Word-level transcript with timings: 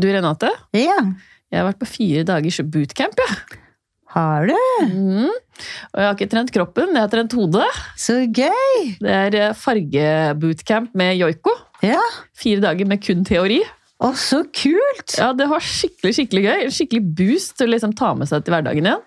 Du 0.00 0.06
Renate, 0.08 0.50
Ja, 0.76 0.96
jeg 1.50 1.58
har 1.60 1.66
vært 1.72 1.80
på 1.82 1.88
fire 1.90 2.22
dagers 2.28 2.60
bootcamp. 2.64 3.18
Ja. 3.20 3.58
har 4.14 4.46
du? 4.50 4.54
Mm. 4.90 5.28
Og 5.30 5.98
jeg 6.00 6.06
har 6.06 6.14
ikke 6.16 6.30
trent 6.32 6.52
kroppen, 6.54 6.94
jeg 6.96 7.02
har 7.04 7.10
trent 7.12 7.34
hodet. 7.36 7.66
Så 8.00 8.16
gøy! 8.26 8.94
Det 9.02 9.12
er 9.12 9.36
eh, 9.38 9.52
fargebootcamp 9.58 10.94
med 10.98 11.18
joiko. 11.20 11.52
Ja, 11.84 12.00
Fire 12.36 12.60
dager 12.64 12.88
med 12.88 13.02
kun 13.04 13.22
teori. 13.28 13.60
Å, 14.00 14.10
så 14.16 14.42
kult! 14.56 15.14
Ja, 15.18 15.30
Det 15.36 15.46
var 15.50 15.60
skikkelig 15.64 16.14
skikkelig 16.16 16.42
gøy. 16.46 16.66
Skikkelig 16.72 17.02
boost 17.18 17.56
til 17.58 17.68
å 17.68 17.74
liksom 17.74 17.92
ta 17.98 18.14
med 18.16 18.30
seg 18.30 18.44
til 18.46 18.54
hverdagen 18.56 18.88
igjen. 18.88 19.02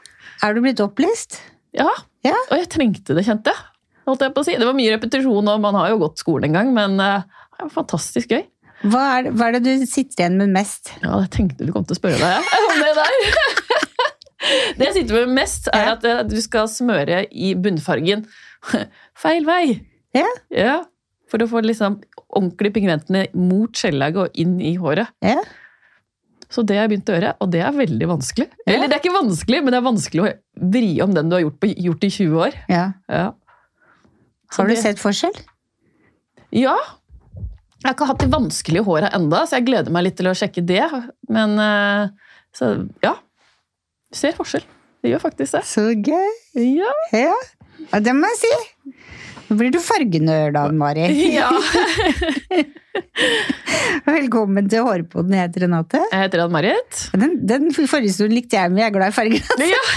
Er 0.45 0.53
du 0.55 0.61
blitt 0.65 0.81
opplyst? 0.83 1.39
Ja, 1.73 1.89
Ja. 2.23 2.37
Og 2.51 2.59
jeg 2.61 2.69
trengte 2.71 3.15
det, 3.17 3.25
kjente 3.27 3.51
jeg. 3.51 3.69
Holdt 4.07 4.21
jeg 4.23 4.33
på 4.35 4.43
å 4.43 4.45
si. 4.47 4.53
Det 4.59 4.67
var 4.67 4.75
mye 4.77 4.93
repetisjon, 4.93 5.47
og 5.49 5.59
man 5.63 5.75
har 5.79 5.89
jo 5.91 5.97
gått 6.05 6.21
skolen 6.21 6.51
en 6.51 6.55
gang, 6.59 6.69
men 6.75 6.99
eh, 7.01 7.23
det 7.57 7.65
var 7.65 7.73
fantastisk 7.81 8.31
gøy. 8.35 8.45
Hva 8.83 9.01
er, 9.17 9.29
hva 9.31 9.47
er 9.47 9.55
det 9.57 9.63
du 9.63 9.85
sitter 9.87 10.25
igjen 10.25 10.37
med 10.41 10.51
mest? 10.55 10.91
Ja, 11.03 11.15
jeg 11.23 11.29
tenkte 11.31 11.63
du 11.67 11.71
kom 11.75 11.85
til 11.87 11.95
å 11.95 11.99
spørre 12.01 12.19
deg 12.19 12.33
ja, 12.35 12.63
om 12.69 12.81
det 12.83 12.93
der. 12.99 13.19
Det 14.75 14.83
jeg 14.89 14.93
sitter 14.97 15.21
med 15.23 15.37
mest, 15.37 15.69
er 15.71 15.93
at 15.93 16.03
eh, 16.03 16.17
du 16.27 16.33
skal 16.43 16.65
smøre 16.67 17.21
i 17.31 17.53
bunnfargen 17.55 18.25
feil 19.23 19.45
vei. 19.47 19.77
Ja. 20.17 20.25
Ja, 20.51 20.73
For 21.31 21.39
å 21.41 21.47
få 21.47 21.61
liksom 21.63 21.95
ordentlig 22.27 22.73
pigmentene 22.75 23.21
mot 23.39 23.71
skjellaget 23.79 24.19
og 24.25 24.41
inn 24.43 24.57
i 24.59 24.73
håret. 24.81 25.13
Ja. 25.23 25.37
Så 26.51 26.65
det 26.67 26.75
har 26.75 26.83
jeg 26.85 26.91
begynt 26.97 27.09
å 27.09 27.15
gjøre, 27.15 27.31
og 27.41 27.53
det 27.55 27.61
er 27.63 27.77
veldig 27.79 28.09
vanskelig. 28.11 28.49
Eller 28.67 28.91
det 28.91 28.97
er 28.97 29.01
ikke 29.05 29.15
vanskelig, 29.15 29.61
men 29.63 29.73
det 29.73 29.79
er 29.79 29.87
vanskelig 29.87 30.25
å 30.25 30.33
vri 30.75 30.89
om 31.07 31.15
den 31.15 31.31
du 31.31 31.37
har 31.37 31.45
gjort, 31.45 31.57
på, 31.63 31.71
gjort 31.87 32.03
i 32.03 32.11
20 32.19 32.43
år. 32.49 32.59
ja. 32.69 32.83
Ja. 33.09 33.23
Har 34.53 34.67
du 34.69 34.75
det- 34.75 34.83
sett 34.83 34.99
forskjell? 35.01 35.39
Ja. 36.53 36.75
Jeg 37.83 37.89
har 37.89 37.95
ikke 37.97 38.05
hatt 38.07 38.21
de 38.23 38.31
vanskelige 38.31 38.81
håra 38.87 39.09
enda, 39.11 39.41
så 39.43 39.57
jeg 39.57 39.65
gleder 39.67 39.91
meg 39.91 40.05
litt 40.05 40.15
til 40.15 40.29
å 40.31 40.33
sjekke 40.39 40.61
det. 40.63 40.85
Men 41.27 41.57
eh, 41.59 42.05
så 42.55 42.69
ja. 43.03 43.17
Du 44.07 44.15
ser 44.15 44.37
forskjell. 44.37 44.63
Det 45.03 45.11
gjør 45.11 45.23
faktisk 45.25 45.57
det. 45.57 45.63
Så 45.67 45.89
gøy! 45.91 46.29
Ja. 46.63 46.93
Ja, 47.11 47.99
det 47.99 48.13
må 48.15 48.29
jeg 48.31 48.39
si. 48.45 48.93
Nå 49.49 49.57
blir 49.59 49.73
du 49.73 49.81
fargenerd, 49.83 50.55
Ann 50.55 50.79
Mari. 50.79 51.09
ja. 51.35 51.49
Velkommen 54.07 54.71
til 54.71 54.87
Hårpoden. 54.87 55.35
Jeg 55.35 55.49
heter 55.49 55.65
Renate. 55.65 56.05
Jeg 56.07 56.23
heter 56.23 56.45
Ann-Marit. 56.45 57.01
Den, 57.19 57.35
den 57.49 57.67
forrige 57.75 58.15
stolen 58.15 58.37
likte 58.37 58.61
jeg, 58.61 58.71
men 58.71 58.85
jeg 58.85 58.93
er 58.93 58.95
glad 58.95 59.11
i 59.11 59.17
farger. 59.19 59.55
Ja. 59.73 59.83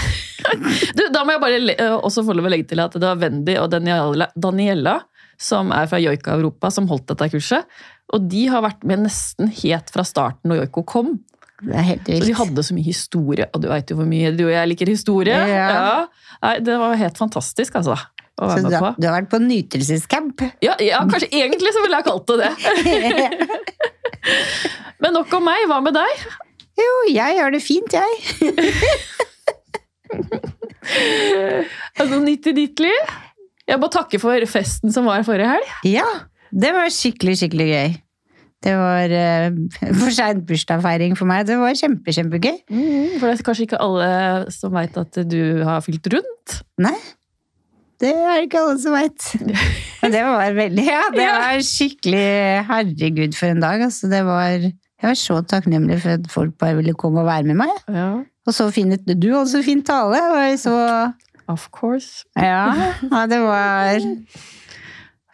Du, 0.95 1.01
da 1.11 1.23
må 1.25 1.33
jeg 1.33 1.41
bare 1.41 1.73
eh, 1.73 1.93
også 2.05 2.21
få 2.23 2.31
lov 2.37 2.45
å 2.47 2.51
legge 2.53 2.69
til 2.69 2.79
at 2.79 2.93
det 2.93 3.03
var 3.03 3.17
Wendy 3.19 3.55
og 3.59 3.71
Daniela, 3.73 4.29
Daniela 4.37 4.93
som 5.37 5.69
er 5.75 5.85
fra 5.89 5.99
Joika 6.01 6.33
Europa, 6.37 6.69
som 6.73 6.87
holdt 6.89 7.07
dette 7.13 7.27
kurset. 7.35 7.63
Og 8.13 8.19
de 8.31 8.43
har 8.51 8.61
vært 8.65 8.83
med 8.87 8.99
nesten 9.05 9.45
helt 9.61 9.87
fra 9.93 10.03
starten 10.07 10.47
når 10.51 10.57
Joiko 10.63 10.81
kom. 10.87 11.09
Det 11.61 11.73
er 11.73 11.81
helt 11.87 12.09
Og 12.13 12.21
de 12.27 12.33
hadde 12.37 12.63
så 12.67 12.73
mye 12.77 12.85
historie, 12.85 13.45
og 13.53 13.57
du 13.63 13.67
veit 13.71 13.89
jo 13.89 13.95
hvor 13.97 14.05
mye 14.09 14.29
du 14.37 14.43
og 14.45 14.51
jeg 14.53 14.69
liker 14.73 14.87
historie. 14.91 15.37
Ja. 15.49 16.05
Nei, 16.43 16.55
det 16.61 16.75
var 16.77 16.93
helt 16.99 17.17
fantastisk, 17.17 17.75
altså. 17.79 17.95
Så 18.37 18.59
du, 18.61 18.69
har- 18.77 18.93
du 18.93 19.01
har 19.07 19.15
vært 19.17 19.31
på 19.31 19.39
nytelsescamp? 19.41 20.41
Ja, 20.61 20.75
ja, 20.83 20.99
kanskje 21.09 21.31
egentlig 21.33 21.71
så 21.73 21.81
ville 21.81 21.97
jeg 21.97 22.05
kalt 22.05 22.27
det 22.29 22.37
det. 22.43 22.51
Men 25.01 25.13
nok 25.17 25.33
om 25.33 25.43
meg. 25.49 25.65
Hva 25.69 25.79
med 25.81 25.93
deg? 25.97 26.13
Jo, 26.77 26.91
jeg 27.09 27.37
gjør 27.39 27.49
det 27.57 27.63
fint, 27.65 27.89
jeg. 27.97 28.11
altså, 31.99 32.19
nytt 32.23 32.47
i 32.51 32.53
ditt 32.61 32.79
liv? 32.85 33.01
Jeg 33.67 33.81
må 33.81 33.89
takke 33.91 34.19
for 34.21 34.47
festen 34.49 34.93
som 34.95 35.07
var 35.09 35.25
forrige 35.27 35.49
helg. 35.51 35.71
Ja, 35.89 36.07
det 36.55 36.71
var 36.75 36.91
skikkelig, 36.93 37.35
skikkelig 37.41 37.67
gøy. 37.71 37.97
Det 38.65 38.73
var 38.73 39.11
uh, 39.13 39.57
for 39.99 40.13
seint 40.15 40.47
bursdagsfeiring 40.49 41.13
for 41.19 41.29
meg. 41.29 41.43
Det 41.49 41.59
var 41.59 41.75
kjempe, 41.77 42.13
kjempegøy. 42.15 42.55
For 43.19 43.27
det 43.27 43.35
er 43.35 43.45
kanskje 43.45 43.67
ikke 43.67 43.81
alle 43.83 44.09
som 44.55 44.73
veit 44.73 44.97
at 44.97 45.19
du 45.29 45.41
har 45.67 45.83
fylt 45.85 46.09
rundt. 46.15 46.55
Nei, 46.81 46.95
det 48.01 48.13
er 48.13 48.43
ikke 48.45 48.63
alle 48.63 48.79
som 48.81 48.93
veit. 48.93 49.27
Men 50.01 50.13
det 50.13 50.23
var 50.25 50.57
veldig 50.57 50.83
Ja, 50.85 51.03
det 51.13 51.27
var 51.27 51.61
skikkelig 51.65 52.25
Herregud, 52.69 53.37
for 53.37 53.53
en 53.53 53.63
dag. 53.63 53.85
Altså, 53.87 54.09
det 54.11 54.23
var 54.27 54.51
Jeg 54.57 55.05
var 55.05 55.17
så 55.17 55.39
takknemlig 55.41 55.99
for 56.03 56.17
at 56.17 56.27
folk 56.31 56.57
bare 56.61 56.77
ville 56.77 56.93
komme 56.97 57.23
og 57.23 57.29
være 57.29 57.47
med 57.49 57.61
meg. 57.63 57.73
Ja, 57.89 58.09
Og 58.47 58.53
så 58.53 58.69
fin 58.71 58.93
Du 58.93 59.29
også 59.37 59.63
fin 59.65 59.81
tale. 59.85 60.21
Og 60.29 60.37
var 60.37 60.55
så 60.61 60.75
of 61.47 61.69
course. 61.75 62.23
Ja, 62.35 62.93
ja 63.01 63.25
det 63.29 63.39
var 63.41 63.99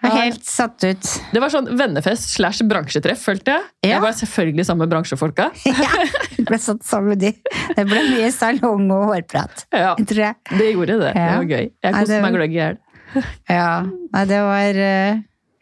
helt 0.03 0.43
satt 0.45 0.83
ut. 0.83 1.09
Det 1.31 1.39
var 1.39 1.51
sånn 1.53 1.69
vennefest 1.79 2.33
slash 2.35 2.63
bransjetreff, 2.67 3.21
følte 3.23 3.55
jeg. 3.55 3.67
Ja. 3.85 3.89
Jeg 3.95 4.03
var 4.03 4.15
selvfølgelig 4.17 4.65
sammen 4.67 4.85
med 4.85 4.95
bransjefolka. 4.95 5.49
Ja, 5.73 6.07
jeg 6.35 6.47
ble 6.49 6.59
satt 6.59 6.83
sammen 6.87 7.13
med 7.13 7.21
de. 7.23 7.31
Det 7.77 7.85
ble 7.87 8.01
mye 8.09 8.31
salong 8.35 8.89
og 8.91 9.05
hårprat, 9.13 9.65
Ja, 9.71 9.93
tror 9.95 10.23
jeg. 10.25 10.39
det 10.59 10.71
gjorde 10.73 10.97
det. 11.05 11.13
Det 11.15 11.27
var 11.29 11.51
gøy. 11.53 11.69
Jeg 11.69 11.95
koste 11.99 12.23
meg 12.25 12.35
gløgg 12.39 12.57
i 12.57 12.59
hjel. 12.61 12.81
Ja, 13.45 13.85
nei, 13.85 14.23
det 14.25 14.39
var 14.41 14.77
eh, 14.81 15.19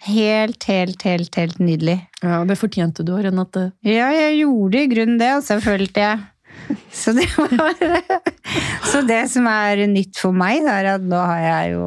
helt, 0.07 0.63
helt, 0.69 1.03
helt, 1.03 1.35
helt 1.35 1.57
nydelig. 1.59 1.97
Ja, 2.23 2.37
det 2.47 2.55
fortjente 2.57 3.03
du, 3.03 3.11
Renate. 3.19 3.65
Ja, 3.83 4.07
jeg 4.15 4.37
gjorde 4.39 4.79
i 4.79 4.87
grunnen 4.93 5.19
det, 5.19 5.33
og 5.35 5.43
så 5.43 5.59
følte 5.61 6.05
jeg. 6.05 6.21
Så 6.91 7.13
det 7.15 7.25
var 7.37 7.49
Så 8.91 9.01
det 9.07 9.21
som 9.31 9.47
er 9.47 9.79
nytt 9.89 10.19
for 10.19 10.35
meg, 10.35 10.65
er 10.67 10.89
at 10.97 11.05
nå 11.07 11.17
har 11.17 11.39
jeg 11.41 11.71
jo 11.73 11.85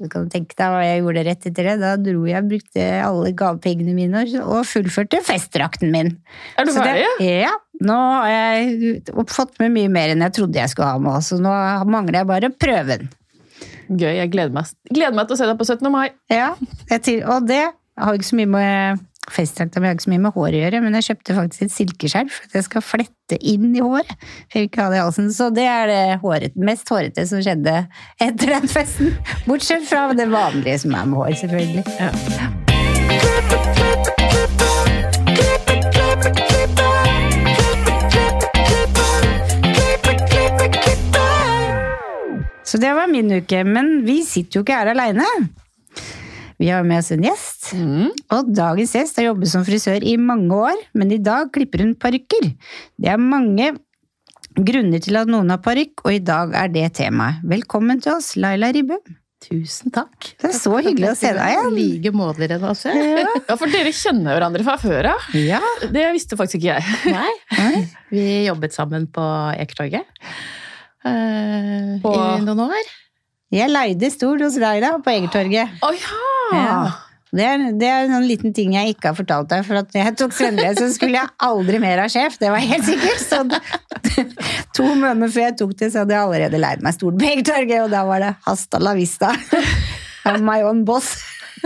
Du 0.00 0.08
kan 0.10 0.26
tenke 0.32 0.56
deg 0.58 0.72
hva 0.74 0.80
jeg 0.84 1.00
gjorde 1.02 1.24
rett 1.28 1.46
etter 1.50 1.68
det. 1.70 1.76
Da 1.80 1.92
dro 2.00 2.24
jeg 2.28 2.48
brukte 2.50 2.86
alle 3.06 3.32
gavepengene 3.36 3.94
mine 3.96 4.24
og- 4.42 4.66
fullførte 4.68 5.22
festdrakten 5.26 5.90
min. 5.94 6.12
Er 6.58 6.66
du 6.68 6.72
ferdig? 6.74 7.06
Ja. 7.24 7.52
Nå 7.80 7.96
har 7.96 8.28
jeg 8.28 9.02
fått 9.32 9.56
med 9.62 9.72
mye 9.72 9.88
mer 9.88 10.12
enn 10.12 10.20
jeg 10.26 10.34
trodde 10.36 10.60
jeg 10.60 10.68
skulle 10.74 10.90
ha 10.90 10.98
med, 11.00 11.22
så 11.24 11.38
nå 11.40 11.54
mangler 11.88 12.20
jeg 12.20 12.28
bare 12.28 12.50
prøven. 12.52 13.08
Gøy. 13.90 14.12
Jeg 14.20 14.30
gleder 14.30 14.52
meg, 14.54 14.68
gleder 14.92 15.16
meg 15.16 15.26
til 15.30 15.34
å 15.34 15.40
se 15.40 15.46
deg 15.48 15.58
på 15.58 15.66
17. 15.66 15.88
mai. 15.90 16.10
Ja, 16.30 16.52
til, 17.02 17.22
og 17.24 17.46
det 17.48 17.62
har 17.98 18.14
ikke 18.18 18.28
så 18.28 18.36
mye 18.38 18.50
med 18.52 19.00
festdrakta 19.34 19.80
mi 19.80 19.88
har 19.88 19.96
ikke 19.96 20.06
så 20.06 20.12
mye 20.12 20.24
med 20.26 20.34
hår 20.36 20.50
å 20.50 20.62
gjøre, 20.64 20.82
men 20.84 20.96
jeg 20.98 21.08
kjøpte 21.10 21.36
faktisk 21.38 21.66
et 21.66 21.74
silkeskjerf 21.74 22.32
for 22.36 22.50
at 22.50 22.58
jeg 22.58 22.66
skal 22.68 22.86
flette 22.86 23.38
inn 23.40 23.70
i 23.74 23.84
håret. 23.84 24.12
For 24.50 24.66
ikke 24.66 24.82
ha 24.82 24.88
det 24.92 24.98
i 25.00 25.04
halsen, 25.04 25.30
Så 25.34 25.50
det 25.54 25.66
er 25.70 25.86
det 25.90 26.20
håret, 26.24 26.56
mest 26.56 26.88
hårete 26.90 27.26
som 27.30 27.42
skjedde 27.44 27.76
etter 28.20 28.46
den 28.56 28.68
festen. 28.70 29.14
Bortsett 29.46 29.86
fra 29.88 30.08
det 30.14 30.28
vanlige 30.30 30.78
som 30.84 30.94
er 30.94 31.06
med 31.06 31.16
hår, 31.22 31.32
selvfølgelig. 31.44 31.84
Ja. 32.00 32.10
Så 42.70 42.78
det 42.78 42.92
var 42.94 43.08
min 43.10 43.32
uke, 43.32 43.64
men 43.66 44.04
vi 44.06 44.20
sitter 44.22 44.60
jo 44.60 44.62
ikke 44.62 44.76
her 44.78 44.92
aleine. 44.92 45.26
Vi 46.60 46.68
har 46.68 46.84
med 46.84 47.00
oss 47.00 47.08
en 47.14 47.22
gjest. 47.24 47.70
Mm. 47.72 48.10
Og 48.36 48.50
dagens 48.52 48.92
gjest 48.92 49.16
har 49.16 49.30
jobbet 49.30 49.48
som 49.48 49.64
frisør 49.64 50.04
i 50.04 50.18
mange 50.20 50.52
år, 50.52 50.82
men 50.92 51.14
i 51.14 51.20
dag 51.24 51.48
klipper 51.54 51.86
hun 51.86 51.94
parykker. 51.96 52.50
Det 53.00 53.08
er 53.08 53.22
mange 53.22 53.70
grunner 54.60 55.00
til 55.00 55.16
at 55.16 55.30
noen 55.30 55.48
har 55.54 55.62
parykk, 55.64 56.04
og 56.04 56.12
i 56.12 56.20
dag 56.20 56.52
er 56.60 56.68
det 56.74 56.84
temaet. 57.00 57.40
Velkommen 57.48 58.02
til 58.04 58.18
oss, 58.18 58.34
Laila 58.36 58.68
Ribbum. 58.76 59.00
Tusen 59.40 59.88
takk. 59.94 60.34
Det 60.36 60.50
er 60.50 60.56
så 60.58 60.74
hyggelig 60.84 61.14
å 61.14 61.16
se 61.16 61.30
deg 61.32 61.54
igjen. 61.54 61.72
I 61.72 61.84
like 61.94 62.12
måte, 62.12 62.44
Renate. 62.50 62.92
Ja, 62.92 63.56
for 63.56 63.72
dere 63.72 63.92
kjenner 63.96 64.36
hverandre 64.36 64.66
fra 64.66 64.76
før 64.82 65.14
av. 65.14 65.30
Ja. 65.32 65.62
Det 65.88 66.10
visste 66.12 66.36
faktisk 66.36 66.60
ikke 66.60 66.76
jeg. 66.76 66.98
Nei. 67.56 67.84
Vi 68.12 68.24
jobbet 68.50 68.76
sammen 68.76 69.08
på 69.08 69.24
Ekertorget 69.56 70.04
uh, 71.08 71.96
På- 72.04 72.18
i 72.20 72.44
noen 72.44 72.66
år. 72.68 72.92
Jeg 73.50 73.70
leide 73.72 74.10
stol 74.14 74.42
hos 74.44 74.56
Laila 74.62 74.92
på 75.02 75.10
Egertorget. 75.10 75.78
Å 75.82 75.90
ja! 75.96 76.18
Ja. 76.54 76.74
Det 77.30 77.44
er, 77.46 77.62
det 77.78 77.86
er 77.86 78.08
en 78.10 78.24
liten 78.26 78.50
ting 78.54 78.72
jeg 78.74 78.96
ikke 78.96 79.12
har 79.12 79.16
fortalt 79.18 79.46
deg, 79.52 79.60
for 79.66 79.78
at 79.78 79.92
jeg 79.94 80.14
tok 80.18 80.32
svennebrev, 80.34 80.74
så 80.80 80.88
skulle 80.90 81.14
jeg 81.20 81.30
aldri 81.46 81.78
mer 81.82 82.00
ha 82.02 82.08
sjef, 82.10 82.34
det 82.42 82.50
var 82.50 82.58
helt 82.58 82.86
sikkert. 82.88 83.20
Så 83.22 83.44
det- 83.46 84.26
to 84.76 84.86
måneder 84.98 85.30
før 85.30 85.44
jeg 85.46 85.56
tok 85.60 85.76
det, 85.78 85.92
så 85.94 86.02
hadde 86.02 86.16
jeg 86.16 86.24
allerede 86.26 86.58
leid 86.62 86.82
meg 86.82 86.96
stol 86.96 87.14
på 87.20 87.28
Egertorget, 87.30 87.84
og 87.84 87.92
da 87.94 88.02
var 88.08 88.24
det 88.24 88.32
hasta 88.48 88.80
la 88.82 88.96
vista. 88.98 89.30
I'm 90.26 90.42
my 90.46 90.58
own 90.66 90.82
boss. 90.88 91.12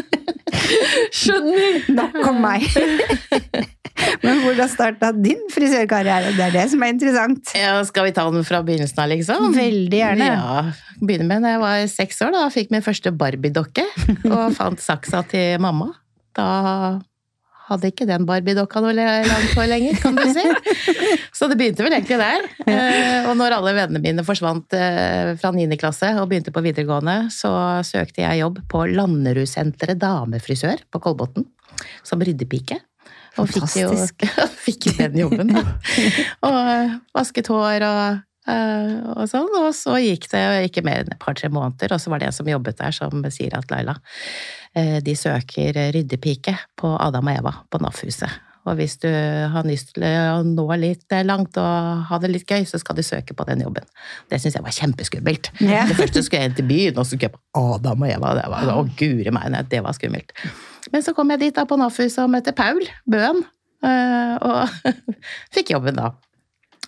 Skjønner! 1.19 1.81
Nok 1.95 2.21
om 2.31 2.43
meg. 2.45 2.67
Men 4.25 4.41
hvordan 4.43 4.69
starta 4.69 5.13
din 5.15 5.41
frisørkarriere? 5.55 6.33
Det 6.35 6.49
er 6.49 6.55
det 6.57 6.65
som 6.73 6.83
er 6.83 6.93
interessant. 6.95 7.53
Ja, 7.57 7.77
skal 7.87 8.09
vi 8.09 8.15
ta 8.17 8.25
den 8.33 8.45
fra 8.47 8.61
begynnelsen 8.67 9.01
av, 9.05 9.11
liksom? 9.13 9.55
Veldig 9.55 10.01
gjerne. 10.01 10.31
Ja, 10.35 10.65
Begynne 11.01 11.29
med 11.29 11.45
da 11.47 11.55
jeg 11.55 11.63
var 11.63 11.87
seks 11.93 12.21
år. 12.27 12.35
Da 12.35 12.45
fikk 12.53 12.75
min 12.75 12.85
første 12.85 13.13
Barbie-dokke, 13.15 13.87
og 14.31 14.55
fant 14.57 14.83
saksa 14.83 15.23
til 15.31 15.61
mamma. 15.63 15.93
Da 16.35 16.49
hadde 17.69 17.89
ikke 17.89 18.07
den 18.09 18.27
Barbie-dokka 18.29 18.81
noe 18.85 18.93
langt 18.97 19.55
hår 19.57 19.69
lenger, 19.71 19.97
kan 20.03 20.19
du 20.19 20.25
si. 20.35 20.45
Så 21.37 21.49
det 21.49 21.57
begynte 21.61 21.85
vel 21.87 21.97
egentlig 21.97 22.19
der. 22.21 22.45
Eh, 22.69 23.29
Og 23.31 23.37
når 23.41 23.57
alle 23.57 23.73
vennene 23.77 24.03
mine 24.05 24.25
forsvant 24.27 24.77
eh, 24.77 25.33
fra 25.41 25.53
9. 25.55 25.65
klasse 25.81 26.11
og 26.21 26.29
begynte 26.31 26.53
på 26.55 26.63
videregående, 26.65 27.31
så 27.33 27.51
søkte 27.87 28.21
jeg 28.25 28.43
jobb 28.43 28.61
på 28.71 28.85
Landerudsenteret 28.93 30.01
damefrisør 30.03 30.85
på 30.93 31.01
Kolbotn, 31.07 31.47
som 32.05 32.21
ryddepike. 32.25 32.81
Og 33.41 33.49
fikk 33.51 33.73
jo 33.81 33.89
fikk 34.67 34.91
den 35.01 35.17
jobben. 35.25 35.51
Og 36.49 36.61
vasket 37.17 37.49
hår 37.51 37.83
og, 37.89 38.21
og 38.49 39.29
sånn. 39.31 39.53
Og 39.61 39.71
så 39.77 39.99
gikk 40.03 40.29
det 40.33 40.45
ikke 40.69 40.85
mer 40.87 41.05
enn 41.05 41.13
et 41.15 41.21
par-tre 41.23 41.51
måneder, 41.53 41.95
og 41.95 42.03
så 42.03 42.13
var 42.13 42.21
det 42.21 42.31
en 42.31 42.37
som 42.37 42.51
jobbet 42.51 42.81
der, 42.81 42.97
som 42.97 43.25
sier 43.33 43.57
at 43.57 43.71
Laila, 43.73 43.97
eh, 44.77 44.99
de 45.05 45.15
søker 45.17 45.79
ryddepike 45.95 46.57
på 46.81 46.97
Adam 47.01 47.31
og 47.31 47.41
Eva 47.41 47.55
på 47.73 47.81
NAF-huset. 47.81 48.43
Og 48.65 48.79
hvis 48.79 48.97
du 49.03 49.09
har 49.09 49.67
lyst 49.69 49.93
til 49.93 50.07
å 50.09 50.41
nå 50.47 50.65
litt 50.81 51.13
langt 51.29 51.59
og 51.61 52.05
ha 52.09 52.19
det 52.21 52.31
litt 52.33 52.49
gøy, 52.49 52.65
så 52.69 52.81
skal 52.81 52.97
du 52.97 53.03
søke 53.05 53.37
på 53.37 53.45
den 53.49 53.61
jobben. 53.61 53.85
Det 54.33 54.39
syns 54.41 54.57
jeg 54.57 54.65
var 54.65 54.77
kjempeskummelt. 54.77 55.51
Ja. 55.61 55.85
Det 55.91 55.99
første 55.99 56.23
skulle 56.25 56.47
jeg 56.47 56.53
inn 56.53 56.59
til 56.61 56.69
byen, 56.71 56.95
og 56.97 57.05
så 57.05 57.13
skulle 57.13 57.29
jeg 57.29 57.37
på 57.37 57.65
Adam 57.75 58.07
og 58.07 58.15
Eva. 58.15 58.33
Det 58.39 58.47
var, 58.55 58.71
å 58.73 58.87
guri 58.97 59.35
meg, 59.37 59.59
det 59.69 59.83
var 59.85 59.97
skummelt. 59.97 60.33
Men 60.95 61.05
så 61.05 61.13
kom 61.17 61.33
jeg 61.35 61.43
dit 61.45 61.57
da 61.57 61.67
på 61.69 61.77
NAF-huset 61.81 62.23
og 62.25 62.33
møtte 62.33 62.57
Paul 62.57 62.81
Bøen, 63.11 63.45
eh, 63.85 64.35
og 64.41 64.97
fikk 65.55 65.75
jobben 65.77 66.01
da. 66.01 66.15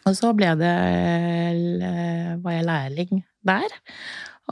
Og 0.06 0.14
så 0.14 0.30
ble 0.38 0.52
det, 0.60 0.74
var 2.42 2.54
jeg 2.54 2.66
lærling 2.68 3.22
der, 3.46 3.72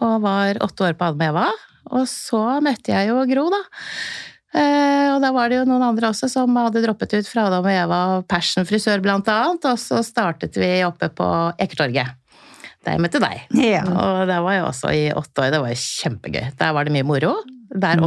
og 0.02 0.16
var 0.24 0.58
åtte 0.64 0.88
år 0.88 0.96
på 0.98 1.06
Adam 1.10 1.20
og 1.22 1.28
Eva. 1.28 1.48
Og 1.94 2.06
så 2.10 2.40
møtte 2.64 2.94
jeg 2.94 3.10
jo 3.10 3.20
Gro, 3.28 3.44
da. 3.52 3.60
Eh, 4.54 5.08
og 5.12 5.20
da 5.22 5.30
var 5.34 5.50
det 5.50 5.58
jo 5.60 5.66
noen 5.68 5.82
andre 5.82 6.10
også 6.12 6.28
som 6.30 6.54
hadde 6.58 6.82
droppet 6.84 7.16
ut 7.18 7.28
fra 7.28 7.48
Adam 7.48 7.66
og 7.66 7.72
Eva 7.74 8.00
og 8.16 8.26
Passion 8.30 8.66
frisør, 8.66 9.02
blant 9.04 9.28
annet. 9.30 9.66
Og 9.70 9.80
så 9.82 10.00
startet 10.06 10.54
vi 10.58 10.70
oppe 10.86 11.10
på 11.14 11.26
Ekertorget. 11.58 12.14
Der 12.84 13.00
møtte 13.00 13.20
deg. 13.22 13.46
Ja. 13.56 13.82
Og 13.88 14.26
der 14.28 14.42
var 14.44 14.58
jeg 14.58 14.64
også 14.66 14.90
i 14.94 15.04
åtte 15.16 15.40
år. 15.46 15.52
Det 15.54 15.60
var 15.62 15.72
jo 15.72 15.80
kjempegøy. 15.80 16.48
Der 16.60 16.74
var 16.76 16.84
det 16.86 16.92
mye 16.94 17.06
moro. 17.08 17.34
Der 17.74 17.96
Mm. 17.98 18.04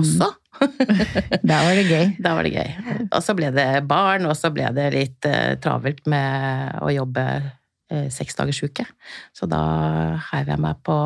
Da 1.50 1.62
var 1.65 1.77
det 1.77 1.86
gøy. 1.88 2.06
Da 2.24 2.33
var 2.38 2.48
det 2.48 2.54
gøy. 2.56 2.71
Og 3.07 3.21
så 3.24 3.36
ble 3.38 3.51
det 3.56 3.68
barn, 3.89 4.27
og 4.30 4.36
så 4.38 4.51
ble 4.54 4.69
det 4.75 4.89
litt 4.95 5.27
eh, 5.30 5.56
travelt 5.63 6.04
med 6.09 6.77
å 6.83 6.92
jobbe 6.94 7.25
eh, 7.33 8.07
seksdagersuke. 8.13 8.88
Så 9.36 9.50
da 9.50 9.62
heiv 10.31 10.51
jeg 10.54 10.63
meg 10.63 10.81
på 10.88 10.98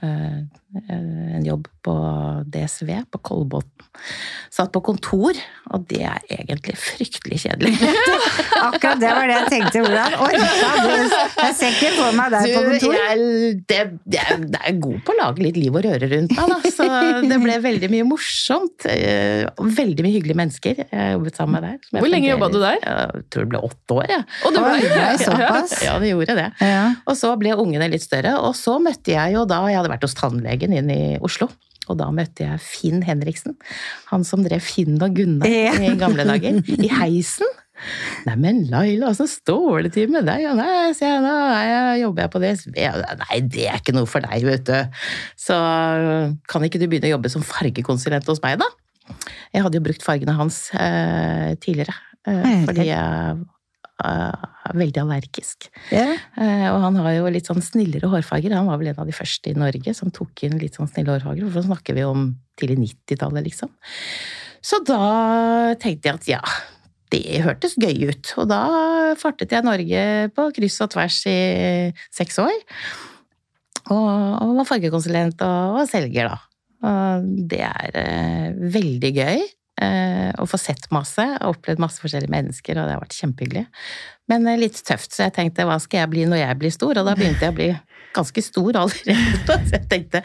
eh, 0.00 0.42
en 0.88 1.44
jobb 1.44 1.66
på 1.84 1.92
DSV, 2.48 2.90
på 3.12 3.18
Kolbotn. 3.26 3.68
Satt 4.52 4.70
på 4.72 4.80
kontor, 4.84 5.36
og 5.74 5.82
det 5.90 6.00
er 6.06 6.20
egentlig 6.32 6.74
fryktelig 6.80 7.40
kjedelig. 7.42 7.72
Akkurat 8.68 9.00
det 9.02 9.10
var 9.12 9.26
det 9.28 9.34
jeg 9.36 9.50
tenkte. 9.52 9.82
Hvordan 9.84 10.14
orka 10.22 10.70
du? 10.78 11.16
Jeg 11.42 11.56
ser 11.58 11.74
ikke 11.74 11.90
på 11.98 12.06
meg 12.16 12.32
der 12.32 12.46
på 12.54 12.62
kontor. 12.68 12.96
jeg, 12.96 13.58
det, 13.68 13.80
jeg, 14.14 14.38
det 14.54 14.60
er 14.70 14.78
god 14.86 14.98
på 15.06 15.14
å 15.14 15.18
lage 15.18 15.44
litt 15.44 15.58
liv 15.60 15.76
og 15.76 15.84
røre 15.86 16.08
rundt 16.14 16.34
meg, 16.38 16.52
da. 16.54 16.72
Så 16.76 16.86
det 17.32 17.38
ble 17.42 17.58
veldig 17.66 17.90
mye 17.92 18.06
morsomt. 18.12 18.86
eh, 18.92 19.44
Veldig 19.82 20.06
mye 20.06 20.14
hyggelige 20.16 20.38
mennesker 20.40 20.82
jeg 20.84 21.12
jobbet 21.16 21.38
sammen 21.40 21.58
med 21.58 21.66
der. 21.68 21.76
som 21.84 21.98
jeg 21.98 22.04
Hvor 22.06 22.12
lenge 22.14 22.30
jobba 22.32 22.50
du 22.54 22.58
der? 22.62 22.80
Jeg 22.86 23.24
tror 23.34 23.46
det 23.46 23.52
ble 23.52 23.62
åtte 23.68 23.98
år, 23.98 24.14
jeg. 24.14 24.26
Og 24.46 24.56
det 24.56 24.62
Oi, 24.62 24.78
ble, 24.86 25.04
er 25.10 25.20
såpass. 25.26 25.76
Ja, 25.84 25.98
det 26.02 26.12
gjorde 26.14 26.38
det. 26.38 26.48
Ja. 26.64 26.82
Og 27.08 27.18
så 27.18 27.34
ble 27.40 27.56
ungene 27.58 27.90
litt 27.92 28.04
større, 28.06 28.36
og 28.46 28.56
så 28.58 28.78
møtte 28.82 29.12
jeg 29.16 29.36
jo 29.36 29.44
da 29.48 29.60
Jeg 29.72 29.80
hadde 29.80 29.92
vært 29.92 30.06
hos 30.08 30.16
tannlegen 30.62 30.78
inn 30.78 30.90
i 30.90 31.18
Oslo. 31.22 31.48
Og 31.90 31.98
da 31.98 32.06
møtte 32.14 32.44
jeg 32.46 32.60
Finn 32.62 33.02
Henriksen. 33.02 33.56
Han 34.12 34.22
som 34.24 34.42
drev 34.44 34.62
Finn 34.62 35.00
og 35.02 35.14
Gunnar 35.16 35.48
Ja. 35.50 35.72
i 35.74 35.96
gamle 35.98 36.24
dager. 36.24 36.62
I 36.78 36.88
heisen. 36.88 37.46
Neimen, 38.26 38.68
Laila, 38.70 39.08
åssen 39.10 39.26
står 39.26 39.82
det 39.88 39.92
til 39.96 40.08
med 40.12 40.24
deg? 40.28 40.42
Ja, 40.44 40.52
nei, 40.54 40.92
sier 40.94 41.16
jeg, 41.16 41.22
nå 41.24 41.32
er 41.32 41.66
jeg- 41.66 42.02
jobber 42.04 42.22
jeg 42.22 42.30
på 42.30 42.40
DSB. 42.40 42.76
Nei, 43.18 43.40
det 43.40 43.66
er 43.66 43.80
ikke 43.80 43.94
noe 43.96 44.06
for 44.06 44.20
deg, 44.20 44.44
vet 44.44 44.64
du. 44.64 44.88
Så 45.36 45.56
kan 46.46 46.62
ikke 46.62 46.78
du 46.78 46.86
begynne 46.86 47.10
å 47.10 47.16
jobbe 47.18 47.28
som 47.32 47.42
fargekonsulent 47.42 48.24
hos 48.30 48.40
meg, 48.44 48.60
da? 48.60 48.68
Jeg 49.52 49.62
hadde 49.64 49.74
jo 49.80 49.82
brukt 49.82 50.02
fargene 50.06 50.36
hans 50.36 50.70
eh, 50.78 51.56
tidligere, 51.58 51.96
eh, 52.28 52.62
fordi 52.64 52.86
jeg 52.86 53.42
er 54.02 54.76
veldig 54.78 55.02
allergisk. 55.02 55.68
Yeah. 55.92 56.16
Eh, 56.40 56.66
og 56.72 56.80
han 56.84 56.98
har 57.02 57.16
jo 57.18 57.30
litt 57.32 57.48
sånn 57.50 57.62
snillere 57.64 58.10
hårfarger. 58.10 58.54
Han 58.56 58.70
var 58.70 58.80
vel 58.80 58.92
en 58.92 59.02
av 59.02 59.08
de 59.08 59.16
første 59.16 59.52
i 59.52 59.58
Norge 59.58 59.94
som 59.96 60.12
tok 60.14 60.44
inn 60.46 60.58
litt 60.60 60.78
sånn 60.78 60.90
snille 60.90 61.16
hårfarger. 61.16 61.46
For 61.48 61.60
så 61.60 61.68
snakker 61.68 61.98
vi 61.98 62.06
om 62.06 62.30
tidlig 62.60 62.80
90-tallet, 62.82 63.46
liksom. 63.50 63.72
Så 64.62 64.78
da 64.86 65.02
tenkte 65.82 66.08
jeg 66.08 66.18
at 66.18 66.28
ja, 66.30 66.42
det 67.12 67.42
hørtes 67.44 67.76
gøy 67.80 68.08
ut. 68.10 68.34
Og 68.40 68.48
da 68.50 68.62
fartet 69.20 69.52
jeg 69.52 69.66
Norge 69.66 70.04
på 70.36 70.48
kryss 70.56 70.80
og 70.84 70.92
tvers 70.94 71.18
i 71.30 71.38
seks 72.14 72.40
år. 72.42 72.54
Og, 73.90 74.08
og 74.46 74.56
var 74.60 74.68
fargekonsulent 74.68 75.42
og, 75.44 75.82
og 75.82 75.90
selger, 75.90 76.30
da. 76.30 76.38
Og 76.82 77.26
det 77.50 77.60
er 77.66 77.98
eh, 77.98 78.46
veldig 78.74 79.12
gøy. 79.14 79.42
Eh, 79.80 80.30
å 80.40 80.46
få 80.48 80.58
sett 80.60 80.88
masse, 80.94 81.24
og 81.40 81.56
opplevd 81.56 81.82
masse 81.82 82.02
forskjellige 82.02 82.32
mennesker, 82.32 82.78
og 82.78 82.88
det 82.88 82.96
har 82.96 83.02
vært 83.02 83.18
kjempehyggelig. 83.18 83.64
Men 84.32 84.48
eh, 84.50 84.60
litt 84.60 84.80
tøft, 84.86 85.12
så 85.14 85.26
jeg 85.26 85.36
tenkte 85.38 85.66
hva 85.68 85.78
skal 85.82 86.02
jeg 86.02 86.12
bli 86.12 86.26
når 86.30 86.42
jeg 86.42 86.58
blir 86.60 86.74
stor? 86.74 87.00
Og 87.00 87.08
da 87.08 87.16
begynte 87.18 87.46
jeg 87.46 87.54
å 87.54 87.58
bli 87.58 87.68
ganske 88.16 88.44
stor 88.44 88.80
allerede. 88.82 89.38
Så 89.46 89.76
jeg 89.78 89.86
tenkte 89.88 90.20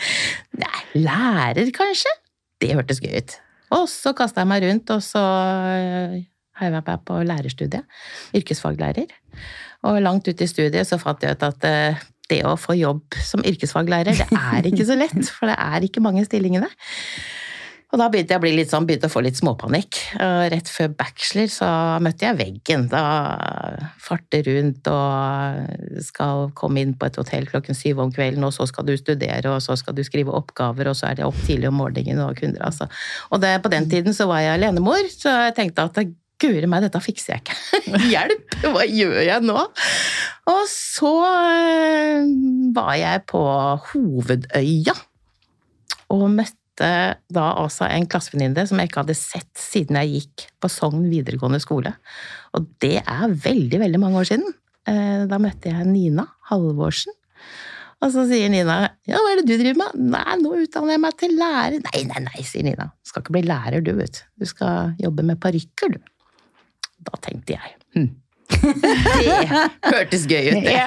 nei, 0.59 0.81
lærer 0.99 1.69
kanskje? 1.75 2.11
Det 2.59 2.73
hørtes 2.75 2.99
gøy 3.03 3.13
ut. 3.21 3.37
Og 3.77 3.85
så 3.91 4.11
kasta 4.15 4.43
jeg 4.43 4.49
meg 4.49 4.63
rundt, 4.63 4.91
og 4.95 5.01
så 5.03 5.21
har 5.21 6.13
heiv 6.57 6.75
jeg 6.77 6.83
meg 6.87 7.01
på 7.07 7.17
lærerstudiet. 7.27 7.97
Yrkesfaglærer. 8.35 9.11
Og 9.87 9.99
langt 10.01 10.27
ute 10.27 10.43
i 10.43 10.49
studiet 10.49 10.87
så 10.89 10.99
fant 10.99 11.23
jeg 11.23 11.35
ut 11.35 11.43
at 11.47 11.67
det 12.31 12.39
å 12.47 12.55
få 12.59 12.75
jobb 12.75 13.17
som 13.23 13.43
yrkesfaglærer, 13.47 14.17
det 14.19 14.27
er 14.35 14.67
ikke 14.71 14.87
så 14.87 14.97
lett. 14.99 15.19
For 15.35 15.51
det 15.51 15.57
er 15.59 15.87
ikke 15.87 16.03
mange 16.03 16.25
stillingene. 16.27 16.69
Og 17.87 18.01
da 18.01 18.09
begynte 18.11 18.35
jeg 18.35 18.41
å 18.41 18.43
bli 18.43 18.51
litt 18.51 18.71
sånn, 18.71 18.83
begynte 18.87 19.07
å 19.07 19.11
få 19.13 19.21
litt 19.23 19.37
småpanikk. 19.39 19.99
Og 20.19 20.41
rett 20.51 20.67
før 20.67 20.89
bachelor 20.99 21.47
så 21.51 21.69
møtte 22.03 22.27
jeg 22.27 22.35
veggen. 22.41 22.83
Da 22.91 23.03
farte 24.03 24.41
rundt 24.43 24.89
og 24.91 26.03
skal 26.03 26.49
komme 26.57 26.83
inn 26.83 26.97
på 26.99 27.07
et 27.07 27.19
hotell 27.21 27.47
klokken 27.47 27.77
syv 27.79 28.03
om 28.03 28.11
kvelden, 28.11 28.43
og 28.43 28.51
så 28.55 28.67
skal 28.67 28.89
du 28.89 28.93
studere, 28.99 29.53
og 29.53 29.63
så 29.63 29.79
skal 29.79 29.95
du 29.95 30.03
skrive 30.03 30.35
oppgaver, 30.35 30.91
og 30.91 30.99
så 30.99 31.13
er 31.13 31.21
det 31.21 31.27
opp 31.29 31.39
tidlig 31.47 31.71
om 31.71 31.79
morgenen 31.79 32.19
og 32.25 32.35
kunder, 32.41 32.65
altså. 32.67 32.89
Og 33.31 33.39
det, 33.43 33.55
på 33.63 33.71
den 33.71 33.87
tiden 33.91 34.15
så 34.17 34.27
var 34.27 34.43
jeg 34.43 34.57
alenemor, 34.57 35.07
så 35.13 35.37
jeg 35.47 35.55
tenkte 35.61 35.87
at 35.87 36.03
guri 36.43 36.67
meg, 36.69 36.83
dette 36.85 37.01
fikser 37.01 37.37
jeg 37.37 37.45
ikke. 37.45 37.57
Hjelp! 38.11 38.59
Hva 38.67 38.83
gjør 38.83 39.19
jeg 39.23 39.47
nå? 39.47 39.63
Og 40.51 40.63
så 40.69 41.15
eh, 41.31 42.29
var 42.75 42.93
jeg 42.99 43.25
på 43.31 43.41
Hovedøya 43.89 44.95
og 46.13 46.29
møtte 46.35 46.66
da 46.83 47.45
altså 47.57 47.87
en 47.89 48.05
klassevenninne 48.09 48.67
som 48.69 48.77
jeg 48.77 48.91
ikke 48.91 49.01
hadde 49.01 49.17
sett 49.17 49.49
siden 49.57 49.97
jeg 50.01 50.11
gikk 50.21 50.47
på 50.61 50.69
Sogn 50.71 51.07
videregående 51.09 51.59
skole. 51.63 51.95
Og 52.57 52.67
det 52.83 52.99
er 53.01 53.33
veldig, 53.33 53.79
veldig 53.81 54.01
mange 54.01 54.21
år 54.21 54.29
siden. 54.29 54.53
Eh, 54.87 55.25
Da 55.29 55.39
møtte 55.41 55.71
jeg 55.73 55.87
Nina 55.89 56.27
Halvorsen. 56.51 57.15
Og 57.97 58.11
så 58.13 58.27
sier 58.29 58.51
Nina 58.53 58.75
ja, 59.09 59.17
hva 59.17 59.31
er 59.31 59.39
det 59.41 59.47
du 59.49 59.55
driver 59.57 59.79
med? 59.81 59.97
Nei, 60.13 60.37
nå 60.43 60.53
utdanner 60.61 60.93
jeg 60.93 61.01
meg 61.01 61.17
til 61.17 61.33
lærer. 61.39 61.81
Nei, 61.87 62.03
nei, 62.11 62.21
nei, 62.27 62.45
sier 62.45 62.67
Nina. 62.67 62.91
Du 63.01 63.09
skal 63.09 63.23
ikke 63.25 63.33
bli 63.39 63.47
lærer, 63.47 63.81
du, 63.81 63.95
vet 63.97 64.19
du. 64.19 64.23
Du 64.43 64.49
skal 64.49 64.93
jobbe 65.01 65.25
med 65.25 65.41
parykker, 65.41 65.97
du. 65.97 66.13
Da 67.07 67.17
tenkte 67.23 67.57
jeg 67.57 67.75
hm. 67.95 68.07
Det 68.57 69.91
hørtes 69.91 70.23
gøy 70.29 70.53
ut, 70.53 70.65
det. 70.65 70.77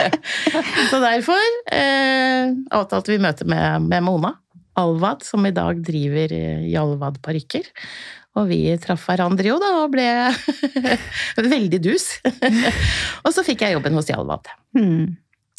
Så 0.90 1.00
derfor 1.02 1.40
eh, 1.72 2.52
avtalte 2.76 3.14
vi 3.14 3.22
møte 3.22 3.46
med, 3.48 3.86
med 3.88 4.04
Mona 4.04 4.34
Alvad, 4.80 5.22
som 5.26 5.44
i 5.46 5.52
dag 5.54 5.80
driver 5.86 6.32
eh, 6.34 6.64
Jalvad 6.72 7.20
parykker. 7.24 7.68
Og 8.34 8.48
vi 8.50 8.58
traff 8.82 9.04
hverandre 9.06 9.46
jo 9.52 9.58
da, 9.62 9.68
og 9.84 9.92
ble 9.94 10.06
veldig 11.54 11.78
dus. 11.84 12.08
og 13.24 13.30
så 13.34 13.44
fikk 13.46 13.62
jeg 13.66 13.76
jobben 13.76 13.94
hos 13.94 14.10
Jalvad. 14.10 14.50
Hmm. 14.74 15.12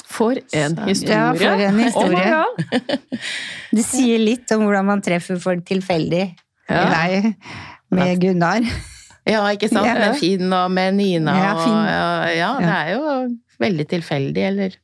For 0.05 0.37
en 0.53 0.75
Så- 0.75 0.89
historie! 0.89 1.15
Ja, 1.15 1.29
for 1.39 1.63
en 1.65 1.79
historie. 1.79 2.33
Oh 2.35 3.75
Det 3.75 3.85
sier 3.87 4.19
litt 4.21 4.51
om 4.53 4.67
hvordan 4.67 4.85
man 4.91 5.01
treffer 5.05 5.39
folk 5.41 5.63
tilfeldig. 5.67 6.27
Ja. 6.69 6.83
Deg 6.91 7.31
med 7.95 8.19
Gunnar. 8.21 8.67
Ja, 9.25 9.41
ikke 9.55 9.69
sant? 9.71 9.87
Ja. 9.87 9.95
Med 9.97 10.19
Finn 10.19 10.51
og 10.53 10.69
med 10.75 10.99
Nina. 10.99 11.33
Ja, 11.39 11.51
og, 11.57 11.75
ja, 11.89 12.07
ja, 12.35 12.49
det 12.61 12.73
er 12.75 12.89
jo 12.93 13.03
veldig 13.63 13.85
tilfeldig, 13.95 14.43
eller 14.51 14.75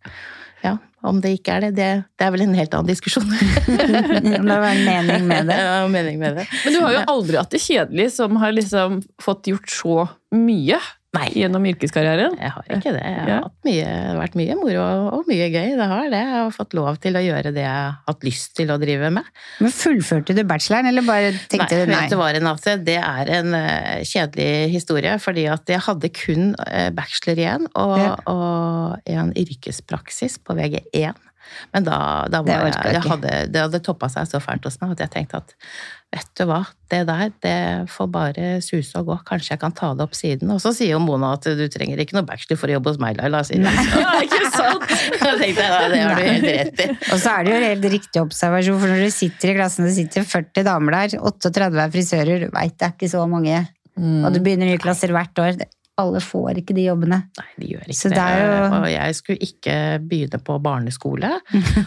om 1.01 1.22
det 1.22 1.34
ikke 1.38 1.58
er 1.58 1.65
det, 1.65 1.72
det, 1.79 1.89
det 2.20 2.25
er 2.27 2.34
vel 2.36 2.43
en 2.46 2.55
helt 2.58 2.74
annen 2.77 2.91
diskusjon. 2.91 3.25
Om 3.25 4.31
det 4.31 4.41
var 4.48 4.67
en 4.70 4.84
mening 4.86 5.27
med 5.29 5.51
det. 5.51 5.60
Ja, 5.72 5.88
mening 5.88 6.20
med 6.22 6.38
det. 6.38 6.48
Men 6.65 6.75
du 6.75 6.81
har 6.84 6.96
jo 6.96 7.03
aldri 7.15 7.39
hatt 7.39 7.53
det 7.53 7.62
kjedelig 7.63 8.12
som 8.17 8.38
har 8.41 8.53
liksom 8.53 9.01
fått 9.22 9.50
gjort 9.51 9.72
så 9.74 9.96
mye 10.36 10.79
Nei, 11.12 11.25
gjennom 11.36 11.65
yrkeskarrieren. 11.68 12.38
jeg 12.39 12.51
har 12.56 12.63
ikke 12.72 12.91
det. 12.96 13.01
Jeg 13.03 13.15
har 13.20 13.27
Ja. 13.27 13.39
hatt 13.44 13.65
mye, 13.68 13.84
det 13.84 14.06
har 14.08 14.15
vært 14.22 14.36
mye 14.39 14.56
moro 14.56 14.84
og 15.18 15.25
mye 15.27 15.48
gøy. 15.51 15.75
Det 15.75 15.88
har 15.91 16.03
det. 16.10 16.22
Jeg 16.24 16.38
har 16.39 16.51
fått 16.56 16.74
lov 16.74 17.00
til 17.03 17.13
å 17.20 17.24
gjøre 17.25 17.51
det 17.51 17.63
jeg 17.65 17.68
har 17.68 17.98
hatt 18.08 18.22
lyst 18.24 18.56
til 18.56 18.68
å 18.72 18.77
drive 18.80 19.12
med. 19.12 19.24
Men 19.60 19.72
fullførte 19.75 20.34
du 20.34 20.44
bacheloren, 20.48 20.88
eller 20.88 21.01
bare 21.01 21.34
tenkte 21.51 21.75
nei, 21.75 21.86
du 21.86 21.91
nei? 21.91 22.00
vet 22.00 22.10
du 22.12 22.15
hva, 22.15 22.32
Renate? 22.34 22.77
Det 22.86 22.96
er 23.03 23.30
en 23.41 23.53
eh, 23.53 24.03
kjedelig 24.08 24.72
historie, 24.72 25.18
fordi 25.20 25.48
at 25.51 25.65
jeg 25.68 25.80
hadde 25.82 26.13
kun 26.13 26.56
eh, 26.65 26.89
bachelor 26.91 27.36
igjen 27.36 27.68
og, 27.75 27.98
Ja. 28.00 28.15
og 28.32 29.01
en 29.06 29.34
yrkespraksis 29.34 30.39
på 30.39 30.56
VG1. 30.56 31.13
Men 31.74 31.84
da, 31.84 32.25
da 32.32 32.39
var 32.41 32.70
jeg 32.72 32.94
jeg 32.94 33.01
hadde, 33.03 33.51
Det 33.51 33.60
hadde 33.60 33.84
toppa 33.84 34.08
seg 34.08 34.24
så 34.30 34.39
fælt 34.39 34.63
hos 34.63 34.80
meg 34.80 34.91
at 34.91 35.00
jeg 35.03 35.10
tenkte 35.12 35.36
at 35.44 35.53
vet 36.12 36.27
du 36.36 36.44
hva, 36.50 36.60
det 36.91 37.06
der 37.08 37.30
det 37.44 37.58
får 37.91 38.08
bare 38.12 38.48
suse 38.63 39.00
og 39.00 39.08
gå. 39.08 39.15
Kanskje 39.27 39.53
jeg 39.53 39.62
kan 39.62 39.75
ta 39.75 39.94
det 39.96 40.03
opp 40.03 40.15
siden. 40.18 40.51
Og 40.51 40.60
så 40.63 40.74
sier 40.75 40.94
jo 40.96 41.01
Mona 41.03 41.34
at 41.38 41.48
du 41.58 41.63
trenger 41.72 42.01
ikke 42.03 42.18
noe 42.18 42.27
bachelor 42.27 42.60
for 42.60 42.72
å 42.72 42.75
jobbe 42.75 42.91
hos 42.91 43.00
meg, 43.01 43.20
Laila. 43.20 43.44
sier 43.48 43.63
hun. 43.63 43.70
Ja, 44.01 44.15
ikke 44.25 44.51
sant? 44.51 44.88
Da 45.22 45.34
tenkte 45.39 45.68
ja, 45.68 45.82
det 45.91 46.01
har 46.03 46.20
du 46.20 46.25
helt 46.27 46.48
rett 46.50 46.82
i. 46.84 46.88
Og 47.13 47.22
så 47.22 47.36
er 47.36 47.48
det 47.48 47.53
jo 47.53 47.62
helt 47.63 47.88
riktig 47.96 48.24
observasjon, 48.24 48.82
for 48.82 48.91
når 48.91 49.06
du 49.06 49.13
sitter 49.15 49.53
i 49.53 49.58
klassen, 49.60 49.88
det 49.88 49.96
sitter 49.96 50.27
40 50.27 50.68
damer 50.68 50.98
der, 50.98 51.20
38 51.32 51.86
er 51.86 51.94
frisører, 51.96 52.44
du 52.46 52.58
veit 52.58 52.75
det 52.75 52.89
er 52.89 52.98
ikke 52.98 53.12
så 53.12 53.24
mange. 53.32 53.62
Mm. 53.96 54.25
Og 54.25 54.34
du 54.36 54.41
begynner 54.44 54.72
nye 54.72 54.82
klasser 54.82 55.13
hvert 55.15 55.44
år. 55.44 55.63
Alle 56.01 56.20
får 56.25 56.60
ikke 56.62 56.75
de 56.77 56.86
jobbene. 56.88 57.20
Nei, 57.39 57.48
de 57.62 57.70
gjør 57.75 57.86
ikke 57.88 57.98
Så 58.00 58.10
det. 58.10 58.17
det 58.17 58.25
er 58.25 58.41
jo- 58.41 58.79
Og 58.81 58.88
jeg 58.91 59.15
skulle 59.20 59.48
ikke 59.48 59.75
begynne 60.10 60.39
på 60.48 60.58
barneskole. 60.65 61.31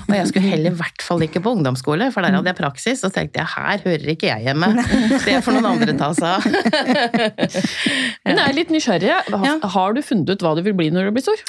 Og 0.08 0.14
jeg 0.14 0.26
skulle 0.30 0.48
heller 0.54 0.70
i 0.70 0.78
hvert 0.80 1.02
fall 1.02 1.20
ikke 1.26 1.42
på 1.44 1.52
ungdomsskole, 1.58 2.10
for 2.14 2.22
der 2.22 2.36
hadde 2.38 2.50
jeg 2.52 2.58
praksis. 2.60 3.02
Og 3.04 3.10
så 3.10 3.14
tenkte 3.18 3.42
jeg 3.42 3.50
her 3.56 3.78
hører 3.84 4.08
ikke 4.14 4.30
jeg 4.30 4.46
hjemme. 4.48 4.70
Det 5.26 5.38
får 5.44 5.58
noen 5.58 5.70
andre 5.74 5.96
ta 5.98 6.12
seg 6.14 6.30
av. 6.30 6.40
Men 8.24 8.38
jeg 8.38 8.48
er 8.48 8.56
litt 8.56 8.70
nysgjerrig. 8.74 9.12
Har, 9.30 9.44
Ja. 9.44 9.58
har 9.74 9.92
du 9.96 10.00
funnet 10.02 10.30
ut 10.30 10.40
hva 10.44 10.54
du 10.56 10.62
vil 10.62 10.76
bli 10.78 10.90
når 10.94 11.10
du 11.10 11.14
blir 11.16 11.24
stor? 11.26 11.40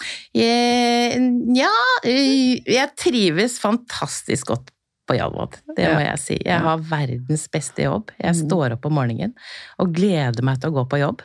Ja, 1.55 1.73
jeg 2.05 2.89
trives 2.99 3.59
fantastisk 3.61 4.47
godt 4.51 4.71
på 5.05 5.13
Jalvad. 5.19 5.59
Det 5.77 5.85
må 5.93 6.01
jeg 6.01 6.17
si. 6.21 6.37
Jeg 6.41 6.59
har 6.65 6.81
verdens 6.81 7.47
beste 7.53 7.85
jobb. 7.85 8.09
Jeg 8.21 8.33
står 8.39 8.73
opp 8.73 8.87
om 8.89 8.95
morgenen 8.97 9.35
og 9.79 9.93
gleder 9.93 10.41
meg 10.47 10.59
til 10.61 10.71
å 10.73 10.79
gå 10.79 10.87
på 10.89 10.97
jobb. 11.03 11.21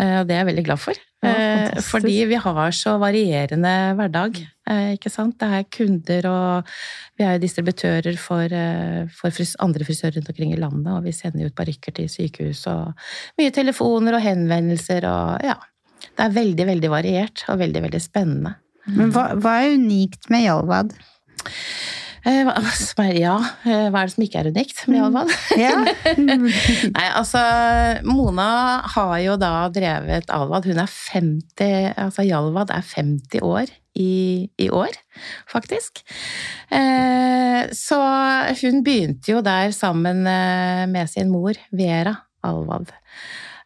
Eh, 0.00 0.16
Og 0.20 0.26
det 0.28 0.34
er 0.34 0.40
jeg 0.44 0.48
veldig 0.54 0.64
glad 0.70 0.80
for. 0.80 0.94
Ja, 1.22 1.30
Eh. 1.30 1.80
Fordi 1.84 2.14
vi 2.30 2.36
har 2.40 2.70
så 2.72 2.94
varierende 2.98 3.72
hverdag. 3.98 4.38
eh, 4.70 4.94
Ikke 4.96 5.10
sant? 5.12 5.36
Det 5.38 5.48
er 5.52 5.66
kunder, 5.68 6.26
og 6.30 6.64
vi 7.18 7.24
er 7.26 7.34
jo 7.36 7.42
distributører 7.44 8.16
for, 8.18 8.48
for 9.12 9.30
fris 9.30 9.54
andre 9.60 9.84
frisører 9.84 10.16
rundt 10.16 10.30
omkring 10.32 10.54
i 10.54 10.60
landet. 10.60 10.88
Og 10.94 11.04
vi 11.04 11.12
sender 11.12 11.46
ut 11.50 11.54
parykker 11.54 11.92
til 11.94 12.08
sykehus, 12.08 12.66
og 12.72 12.94
mye 13.38 13.50
telefoner 13.52 14.16
og 14.16 14.24
henvendelser 14.24 15.04
og 15.04 15.44
ja. 15.44 15.58
Det 16.16 16.24
er 16.24 16.32
veldig, 16.32 16.66
veldig 16.66 16.90
variert 16.90 17.44
og 17.52 17.58
veldig, 17.60 17.82
veldig 17.84 18.00
spennende. 18.00 18.54
Men 18.88 19.12
hva, 19.12 19.34
hva 19.36 19.58
er 19.62 19.74
unikt 19.76 20.30
med 20.32 20.46
Jalvad? 20.46 20.94
Eh, 22.20 22.44
ja, 23.16 23.36
eh, 23.64 23.86
hva 23.88 24.02
er 24.02 24.08
det 24.08 24.12
som 24.12 24.24
ikke 24.24 24.40
er 24.42 24.50
unikt 24.52 24.82
med 24.90 25.14
fall. 25.14 25.30
Ja. 25.60 25.76
Nei, 26.96 27.06
altså 27.16 27.40
Mona 28.04 28.50
har 28.94 29.14
jo 29.24 29.36
da 29.40 29.52
drevet 29.72 30.32
Alvad. 30.32 30.68
Hun 30.68 30.82
er 30.82 30.90
50 30.90 31.94
Altså 31.96 32.24
Jalvad 32.26 32.72
er 32.74 32.84
50 32.84 33.44
år 33.44 33.72
i, 33.96 34.48
i 34.60 34.68
år, 34.70 34.94
faktisk. 35.50 36.02
Eh, 36.70 37.70
så 37.74 38.00
hun 38.62 38.82
begynte 38.86 39.32
jo 39.32 39.44
der 39.44 39.72
sammen 39.76 40.26
eh, 40.28 40.86
med 40.90 41.10
sin 41.10 41.32
mor, 41.32 41.56
Vera 41.72 42.14
Alvad. 42.46 42.92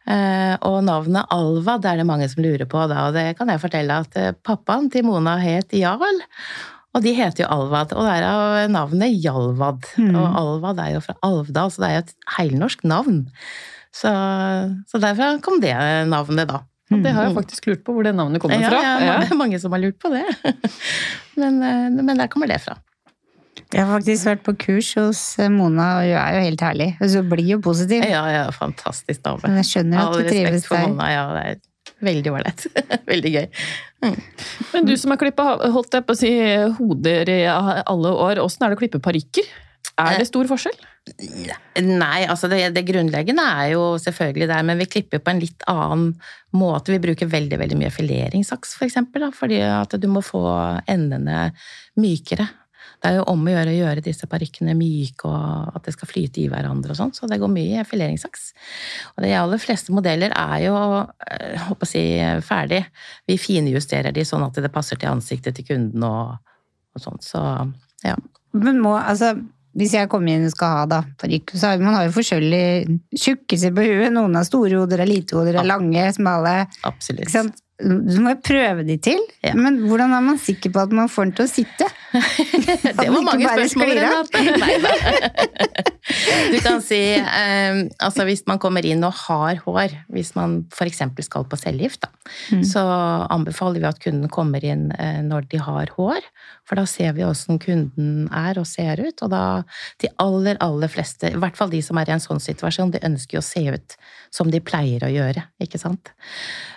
Eh, 0.05 0.55
og 0.65 0.79
navnet 0.85 1.27
Alvad 1.33 1.85
er 1.89 2.01
det 2.01 2.07
mange 2.07 2.29
som 2.31 2.43
lurer 2.45 2.67
på, 2.69 2.87
da, 2.89 3.07
og 3.09 3.17
det 3.17 3.33
kan 3.39 3.51
jeg 3.51 3.61
fortelle 3.63 4.01
at 4.05 4.41
pappaen 4.45 4.89
til 4.93 5.05
Mona 5.07 5.37
het 5.41 5.75
Jarl. 5.75 6.23
Og 6.95 7.03
de 7.03 7.11
heter 7.17 7.43
jo 7.43 7.49
Alvad, 7.51 7.91
og 7.91 8.05
derav 8.07 8.69
navnet 8.71 9.17
Jalvad. 9.19 9.83
Mm. 9.99 10.13
Og 10.15 10.37
Alvad 10.39 10.79
er 10.85 10.93
jo 10.95 11.01
fra 11.03 11.17
Alvdal, 11.27 11.73
så 11.73 11.83
det 11.83 11.89
er 11.89 11.97
jo 11.97 12.03
et 12.05 12.13
heilnorsk 12.37 12.85
navn. 12.87 13.25
Så, 13.95 14.11
så 14.91 15.01
derfra 15.03 15.33
kom 15.43 15.59
det 15.63 15.75
navnet, 16.11 16.47
da. 16.51 16.61
Og 16.93 17.01
det 17.01 17.11
har 17.15 17.27
jeg 17.27 17.35
faktisk 17.35 17.67
lurt 17.67 17.83
på 17.85 17.95
hvor 17.95 18.05
det 18.05 18.13
navnet 18.15 18.41
kommer 18.43 18.61
Ja, 18.61 18.69
fra. 18.69 18.81
ja, 19.01 19.13
det 19.23 19.31
er 19.33 19.39
mange 19.39 19.57
som 19.59 19.73
har 19.73 19.81
lurt 19.81 19.97
på 19.99 20.11
det. 20.13 20.21
Men, 21.41 21.57
eh, 21.65 21.87
men 21.91 22.15
der 22.15 22.29
kommer 22.31 22.47
det 22.47 22.61
fra. 22.63 22.77
Jeg 23.73 23.81
har 23.81 23.89
faktisk 23.89 24.27
vært 24.29 24.43
på 24.45 24.53
kurs 24.61 24.93
hos 24.95 25.21
eh, 25.41 25.49
Mona, 25.51 25.87
og 25.97 26.05
hun 26.05 26.15
er 26.21 26.35
jo 26.37 26.43
helt 26.45 26.61
herlig. 26.63 26.89
Så 27.01 27.23
blir 27.27 27.49
jo 27.55 27.57
positiv. 27.65 28.05
Ja, 28.07 28.21
ja, 28.31 28.43
fantastisk 28.55 29.23
dame. 29.25 29.41
Men 29.43 29.57
jeg 29.59 29.67
skjønner 29.71 29.99
All 30.03 30.13
at 30.13 30.21
du 30.21 30.29
trives 30.29 30.53
respekt 30.53 30.69
for. 30.69 30.93
Mona, 30.93 31.09
ja, 31.11 31.25
det 31.35 31.41
er 31.49 31.57
veldig 32.03 32.33
ålreit. 32.33 32.65
veldig 33.11 33.33
gøy. 33.35 33.45
Men 34.73 34.87
du 34.87 34.95
som 34.99 35.13
har 35.13 35.21
klippa 35.21 35.45
holdt 35.73 35.95
jeg 35.97 36.05
på 36.07 36.15
å 36.15 36.19
si, 36.19 36.33
hoder 36.79 37.31
i 37.31 37.41
alle 37.47 38.11
år, 38.11 38.43
åssen 38.43 38.65
er 38.65 38.73
det 38.73 38.79
å 38.79 38.83
klippe 38.83 39.03
parykker? 39.03 39.47
Er 40.01 40.19
det 40.19 40.27
stor 40.27 40.47
forskjell? 40.49 40.75
Nei, 41.85 42.25
altså 42.25 42.49
det, 42.49 42.59
det 42.75 42.83
grunnleggende 42.87 43.43
er 43.61 43.69
jo 43.75 43.83
selvfølgelig 44.01 44.47
der, 44.49 44.65
men 44.67 44.79
vi 44.81 44.87
klipper 44.89 45.21
på 45.23 45.31
en 45.31 45.41
litt 45.43 45.63
annen 45.71 46.07
måte. 46.57 46.91
Vi 46.91 47.01
bruker 47.03 47.29
veldig 47.29 47.59
veldig 47.61 47.77
mye 47.79 47.93
fileringssaks, 47.93 48.73
for 48.79 48.87
eksempel, 48.89 49.27
da, 49.27 49.31
fordi 49.35 49.61
at 49.67 49.95
du 50.01 50.07
må 50.11 50.23
få 50.25 50.43
endene 50.91 51.51
mykere. 52.01 52.49
Det 53.05 53.11
er 53.11 53.19
jo 53.19 53.25
om 53.29 53.43
å 53.45 53.51
gjøre 53.53 53.69
å 53.69 53.77
gjøre 53.77 54.01
disse 54.01 54.25
parykkene 54.25 54.73
myke, 54.73 55.29
og 55.29 55.75
at 55.77 55.85
det 55.85 55.93
skal 55.93 56.09
flyte 56.09 56.41
i 56.41 56.47
hverandre 56.49 56.95
og 56.95 56.97
sånn, 56.97 57.11
så 57.13 57.29
det 57.29 57.37
går 57.37 57.51
mye 57.53 57.83
i 57.83 57.85
fileringssaks. 57.85 58.47
Og 59.13 59.21
de 59.21 59.33
aller 59.37 59.61
fleste 59.61 59.93
modeller 59.93 60.33
er 60.33 60.63
jo, 60.63 60.75
eh, 61.29 61.67
håper 61.67 61.85
å 61.85 61.89
si, 61.91 62.01
ferdig. 62.41 62.81
Vi 63.29 63.37
finjusterer 63.37 64.15
de 64.15 64.25
sånn 64.25 64.47
at 64.47 64.57
det 64.57 64.73
passer 64.73 64.97
til 64.97 65.13
ansiktet 65.13 65.53
til 65.53 65.67
kunden 65.67 66.07
og, 66.07 66.39
og 66.97 67.03
sånn, 67.03 67.21
så 67.21 67.43
ja. 68.01 68.15
Men 68.57 68.81
må, 68.81 68.95
altså, 68.97 69.35
hvis 69.77 69.93
jeg 69.93 70.09
kommer 70.09 70.33
inn 70.33 70.47
og 70.47 70.55
skal 70.55 70.73
ha 70.79 70.87
da, 70.89 71.01
parykk, 71.21 71.53
så 71.53 71.75
har 71.75 71.83
man 71.83 71.99
har 71.99 72.07
jo 72.07 72.15
forskjellige 72.15 72.97
tjukkelser 73.21 73.75
på 73.75 73.85
huet. 73.85 74.09
Noen 74.15 74.39
har 74.39 74.47
store 74.49 74.79
hoder, 74.79 75.03
er 75.03 75.11
lite 75.11 75.37
hoder, 75.37 75.59
er 75.61 75.69
lange, 75.69 76.07
smale. 76.15 76.55
Absolutt. 76.89 77.61
Du 77.75 78.19
må 78.23 78.31
jo 78.31 78.39
prøve 78.39 78.85
de 78.87 78.95
til, 79.03 79.19
Ja. 79.43 79.51
men 79.53 79.81
hvordan 79.89 80.13
er 80.15 80.21
man 80.23 80.37
sikker 80.39 80.71
på 80.71 80.79
at 80.85 80.93
man 80.95 81.09
får 81.11 81.25
den 81.25 81.33
til 81.35 81.43
å 81.45 81.51
sitte? 81.51 81.87
Det 83.01 83.09
var 83.11 83.25
mange 83.25 83.49
spørsmål. 83.51 83.91
Nei, 84.63 84.77
nei. 84.79 84.93
Du 86.53 86.59
kan 86.63 86.79
si 86.85 86.99
um, 87.19 87.79
altså 87.99 88.23
hvis 88.29 88.43
man 88.47 88.59
kommer 88.63 88.85
inn 88.87 89.03
og 89.03 89.15
har 89.25 89.59
hår, 89.65 89.95
hvis 90.13 90.31
man 90.37 90.61
f.eks. 90.71 91.01
skal 91.27 91.47
på 91.51 91.59
cellegift, 91.59 92.05
da, 92.05 92.11
Mm. 92.49 92.63
så 92.65 92.81
anbefaler 93.29 93.79
vi 93.83 93.85
at 93.87 93.99
kunden 94.01 94.29
kommer 94.33 94.63
inn 94.65 94.87
uh, 94.97 95.19
når 95.21 95.45
de 95.51 95.59
har 95.61 95.91
hår. 95.97 96.25
For 96.65 96.79
da 96.79 96.85
ser 96.89 97.13
vi 97.17 97.25
åssen 97.25 97.59
kunden 97.61 98.27
er 98.33 98.59
og 98.61 98.67
ser 98.69 99.01
ut. 99.03 99.21
Og 99.25 99.31
da 99.31 99.43
de 100.01 100.11
aller, 100.21 100.59
aller 100.63 100.91
fleste, 100.91 101.31
i 101.31 101.39
hvert 101.41 101.57
fall 101.57 101.73
de 101.73 101.81
som 101.85 101.99
er 102.01 102.09
i 102.09 102.15
en 102.15 102.23
sånn 102.23 102.41
situasjon, 102.41 102.93
de 102.95 103.03
ønsker 103.05 103.37
jo 103.37 103.43
å 103.43 103.47
se 103.47 103.65
ut 103.69 103.97
som 104.33 104.51
de 104.51 104.61
pleier 104.63 105.05
å 105.05 105.11
gjøre, 105.11 105.45
ikke 105.63 105.81
sant. 105.81 106.11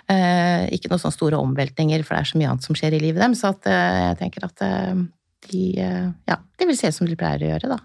Eh, 0.09 0.69
ikke 0.75 0.91
noen 0.91 1.01
sånne 1.01 1.17
store 1.17 1.39
omveltninger, 1.41 2.05
for 2.05 2.15
det 2.15 2.23
er 2.23 2.31
så 2.33 2.41
mye 2.41 2.51
annet 2.53 2.67
som 2.67 2.77
skjer 2.77 2.95
i 2.97 3.01
livet 3.03 3.23
dem, 3.23 3.35
så 3.37 3.53
at, 3.55 3.67
eh, 3.67 4.03
jeg 4.09 4.19
tenker 4.21 4.45
at 4.47 4.63
eh, 4.65 5.01
de, 5.49 5.63
eh, 5.79 6.07
ja, 6.29 6.37
de 6.59 6.67
vil 6.67 6.77
se 6.77 6.91
ut 6.91 6.95
som 6.95 7.09
de 7.09 7.17
pleier 7.19 7.43
å 7.43 7.51
gjøre, 7.53 7.71
da. 7.71 7.77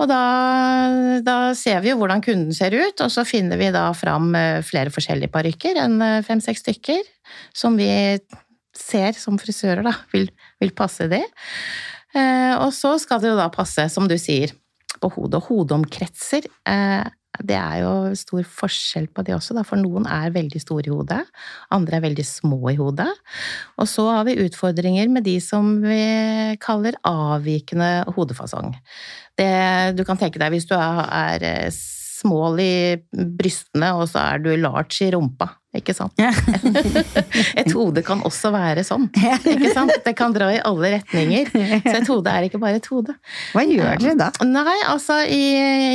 Og 0.00 0.08
da, 0.08 0.20
da 1.24 1.38
ser 1.58 1.82
vi 1.84 1.92
jo 1.92 1.98
hvordan 2.00 2.22
kunden 2.24 2.54
ser 2.56 2.74
ut, 2.76 3.02
og 3.04 3.12
så 3.12 3.26
finner 3.28 3.60
vi 3.60 3.70
da 3.74 3.88
fram 3.96 4.32
eh, 4.38 4.60
flere 4.66 4.92
forskjellige 4.94 5.32
parykker, 5.34 5.80
enn 5.84 5.98
eh, 6.04 6.20
fem-seks 6.26 6.64
stykker, 6.64 7.02
som 7.56 7.76
vi 7.78 7.90
ser 8.80 9.16
som 9.18 9.38
frisører 9.40 9.84
da, 9.86 9.94
vil, 10.14 10.28
vil 10.62 10.74
passe 10.76 11.08
det. 11.10 11.24
Eh, 12.16 12.54
og 12.58 12.72
så 12.74 12.96
skal 13.00 13.22
det 13.22 13.30
jo 13.30 13.38
da 13.38 13.50
passe, 13.52 13.86
som 13.92 14.08
du 14.10 14.16
sier, 14.18 14.54
på 15.00 15.10
hodet. 15.14 15.38
Og 15.38 15.50
hodeomkretser, 15.50 16.48
eh, 16.68 17.06
det 17.46 17.56
er 17.56 17.76
jo 17.84 17.92
stor 18.18 18.42
forskjell 18.58 19.06
på 19.14 19.22
det 19.24 19.36
også, 19.36 19.54
da, 19.56 19.62
for 19.64 19.80
noen 19.80 20.08
er 20.10 20.32
veldig 20.34 20.60
store 20.60 20.90
i 20.90 20.92
hodet, 20.92 21.20
andre 21.72 21.96
er 21.96 22.04
veldig 22.04 22.26
små 22.26 22.58
i 22.72 22.76
hodet. 22.80 23.08
Og 23.78 23.88
så 23.88 24.08
har 24.10 24.26
vi 24.28 24.40
utfordringer 24.42 25.08
med 25.12 25.24
de 25.28 25.36
som 25.44 25.76
vi 25.84 26.02
kaller 26.60 26.98
avvikende 27.06 28.10
hodefasong. 28.16 28.74
Det, 29.38 29.52
du 29.96 30.04
kan 30.04 30.18
tenke 30.20 30.42
deg 30.42 30.52
hvis 30.52 30.68
du 30.68 30.74
er, 30.76 31.46
er 31.46 31.70
eh, 32.20 32.26
smål 32.26 32.60
i 32.62 32.74
brystene, 33.38 33.94
og 33.96 34.08
så 34.10 34.22
er 34.34 34.44
du 34.44 34.50
large 34.60 35.06
i 35.06 35.10
rumpa, 35.14 35.48
ikke 35.76 35.94
sant? 35.94 36.18
Et 37.60 37.70
hode 37.72 38.02
kan 38.06 38.22
også 38.26 38.52
være 38.54 38.84
sånn, 38.86 39.08
ikke 39.54 39.72
sant? 39.74 39.92
Det 40.04 40.14
kan 40.18 40.34
dra 40.34 40.50
i 40.54 40.60
alle 40.66 40.92
retninger. 40.96 41.50
Så 41.50 41.96
et 42.00 42.10
hode 42.10 42.32
er 42.32 42.46
ikke 42.48 42.60
bare 42.62 42.80
et 42.80 42.88
hode. 42.90 43.14
Hva 43.54 43.64
gjør 43.66 44.00
dere 44.02 44.16
da? 44.18 44.30
Nei, 44.46 44.78
altså 44.90 45.20
i, 45.24 45.42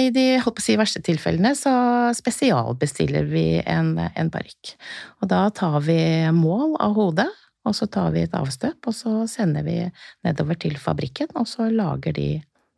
i 0.08 0.12
de 0.15 0.27
holdt 0.44 0.60
på 0.60 0.63
å 0.63 0.67
si, 0.67 0.77
verste 0.79 1.03
tilfellene 1.05 1.53
så 1.58 1.74
spesialbestiller 2.15 3.27
vi 3.29 3.48
en, 3.62 3.96
en 4.08 4.32
parykk. 4.34 4.75
Og 5.22 5.32
da 5.32 5.48
tar 5.55 5.82
vi 5.86 6.00
mål 6.36 6.77
av 6.84 6.96
hodet, 6.98 7.29
og 7.65 7.74
så 7.74 7.88
tar 7.89 8.12
vi 8.13 8.25
et 8.25 8.36
avstøp, 8.38 8.77
og 8.86 8.94
så 8.94 9.24
sender 9.29 9.65
vi 9.65 9.79
nedover 10.25 10.58
til 10.62 10.77
fabrikken, 10.82 11.32
og 11.36 11.50
så 11.50 11.70
lager 11.74 12.13
de 12.15 12.29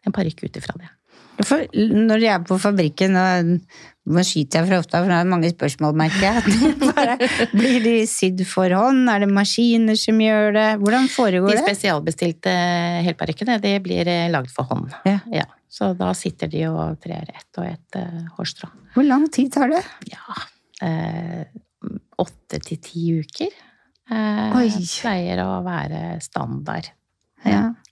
en 0.07 0.15
parykk 0.15 0.47
ut 0.47 0.59
ifra 0.61 0.77
det. 0.79 0.91
For 1.45 1.67
når 1.77 2.23
jeg 2.23 2.33
er 2.33 2.45
på 2.47 2.57
fabrikken, 2.61 3.17
og 3.19 3.51
nå 4.07 4.23
skyter 4.25 4.61
jeg 4.61 4.69
for 4.69 4.79
ofte, 4.79 5.01
for 5.03 5.11
det 5.11 5.17
er 5.19 5.29
mange 5.29 5.51
spørsmål, 5.51 5.97
merker 5.99 6.23
jeg. 6.25 6.71
Blir 7.59 7.83
de 7.83 7.95
sydd 8.09 8.41
for 8.49 8.73
hånd? 8.73 9.03
Er 9.11 9.25
det 9.25 9.29
maskiner 9.35 9.99
som 9.99 10.21
gjør 10.23 10.55
det? 10.55 10.67
Hvordan 10.81 11.09
foregår 11.13 11.53
det? 11.53 11.59
De 11.59 11.67
spesialbestilte 11.67 12.55
helparykkene, 13.05 13.59
de 13.63 13.75
blir 13.83 14.09
eh, 14.09 14.25
lagd 14.33 14.49
for 14.53 14.69
hånd. 14.71 14.89
Ja. 15.05 15.45
Så 15.77 15.91
da 15.99 16.09
sitter 16.17 16.49
de 16.49 16.63
og 16.71 16.97
trer 17.03 17.29
ett 17.29 17.59
og 17.59 17.67
ett 17.67 17.99
eh, 17.99 18.27
hårstrå. 18.37 18.71
Hvor 18.95 19.05
lang 19.05 19.27
tid 19.33 19.51
tar 19.53 19.69
det? 19.69 19.83
Ja, 20.09 20.37
eh, 20.87 21.43
åtte 22.17 22.61
til 22.65 22.81
ti 22.81 23.03
uker. 23.19 23.51
Eh, 24.07 24.55
pleier 25.03 25.43
å 25.43 25.59
være 25.65 26.17
standard. 26.23 26.89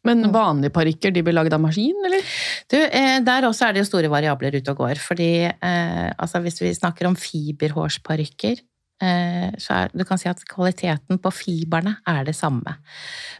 Men 0.05 0.29
vanlige 0.33 0.73
parykker 0.75 1.13
de 1.15 1.23
blir 1.25 1.35
lagd 1.35 1.53
av 1.55 1.63
maskin, 1.63 1.97
eller? 2.07 2.35
Du, 2.71 2.77
eh, 2.77 3.17
der 3.25 3.47
også 3.49 3.67
er 3.67 3.75
det 3.75 3.83
jo 3.83 3.89
store 3.89 4.11
variabler 4.13 4.55
ute 4.59 4.73
og 4.73 4.83
går. 4.83 5.01
Fordi 5.01 5.31
eh, 5.49 6.07
altså 6.13 6.41
hvis 6.45 6.61
vi 6.61 6.73
snakker 6.77 7.09
om 7.09 7.17
fiberhårsparykker, 7.19 8.61
så 9.59 9.73
er 9.75 9.89
du 9.91 10.05
kan 10.07 10.17
si 10.17 10.29
at 10.31 10.39
kvaliteten 10.47 11.19
på 11.19 11.31
fiberne 11.35 11.97
er 12.07 12.23
det 12.23 12.35
samme. 12.37 12.77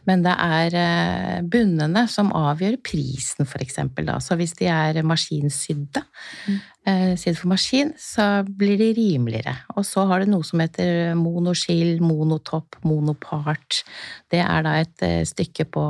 Men 0.06 0.22
det 0.22 0.34
er 0.36 0.76
eh, 0.76 1.42
bunnene 1.48 2.04
som 2.12 2.28
avgjør 2.36 2.76
prisen, 2.84 3.48
eksempel. 3.60 4.10
Så 4.20 4.36
hvis 4.36 4.52
de 4.58 4.68
er 4.68 5.02
maskinsydde, 5.02 6.02
Mm. 6.46 6.60
eh, 6.86 7.16
sydd 7.16 7.38
for 7.38 7.48
maskin, 7.48 7.92
så 7.98 8.44
blir 8.46 8.76
de 8.78 8.92
rimeligere. 8.94 9.56
Og 9.76 9.84
så 9.84 10.06
har 10.06 10.20
du 10.20 10.30
noe 10.30 10.44
som 10.44 10.60
heter 10.60 11.14
monoskill, 11.14 12.00
monotopp, 12.00 12.76
monopart. 12.84 13.82
Det 14.30 14.38
er 14.44 14.62
da 14.62 14.76
et 14.80 15.02
eh, 15.02 15.24
stykke 15.24 15.64
på, 15.64 15.84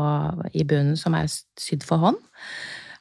i 0.54 0.64
bunnen 0.64 0.96
som 0.96 1.14
er 1.14 1.26
sydd 1.58 1.84
for 1.84 1.98
hånd. 1.98 2.16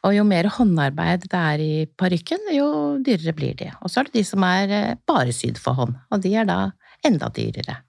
Og 0.05 0.13
jo 0.13 0.25
mer 0.27 0.49
håndarbeid 0.53 1.25
det 1.31 1.41
er 1.41 1.63
i 1.63 1.73
parykken, 1.97 2.51
jo 2.53 2.67
dyrere 3.01 3.33
blir 3.37 3.57
de. 3.57 3.71
Og 3.81 3.91
så 3.91 4.01
er 4.01 4.09
det 4.09 4.19
de 4.19 4.25
som 4.27 4.45
er 4.45 4.73
eh, 4.73 4.97
bare 5.07 5.33
sydd 5.33 5.59
for 5.61 5.77
hånd, 5.79 5.95
og 6.13 6.21
de 6.21 6.35
er 6.37 6.47
da 6.49 6.59
enda 7.05 7.31
dyrere. 7.33 7.79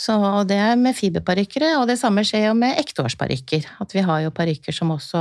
Så 0.00 0.14
det 0.48 0.56
er 0.56 0.78
med 0.80 0.96
fiberparykkere, 0.96 1.74
og 1.80 1.88
det 1.90 1.98
samme 2.00 2.22
skjer 2.24 2.46
jo 2.46 2.56
med 2.56 2.78
ektehårsparykker. 2.80 3.66
At 3.82 3.92
vi 3.92 4.04
har 4.06 4.22
jo 4.24 4.32
parykker 4.32 4.72
som 4.72 4.94
også 4.94 5.20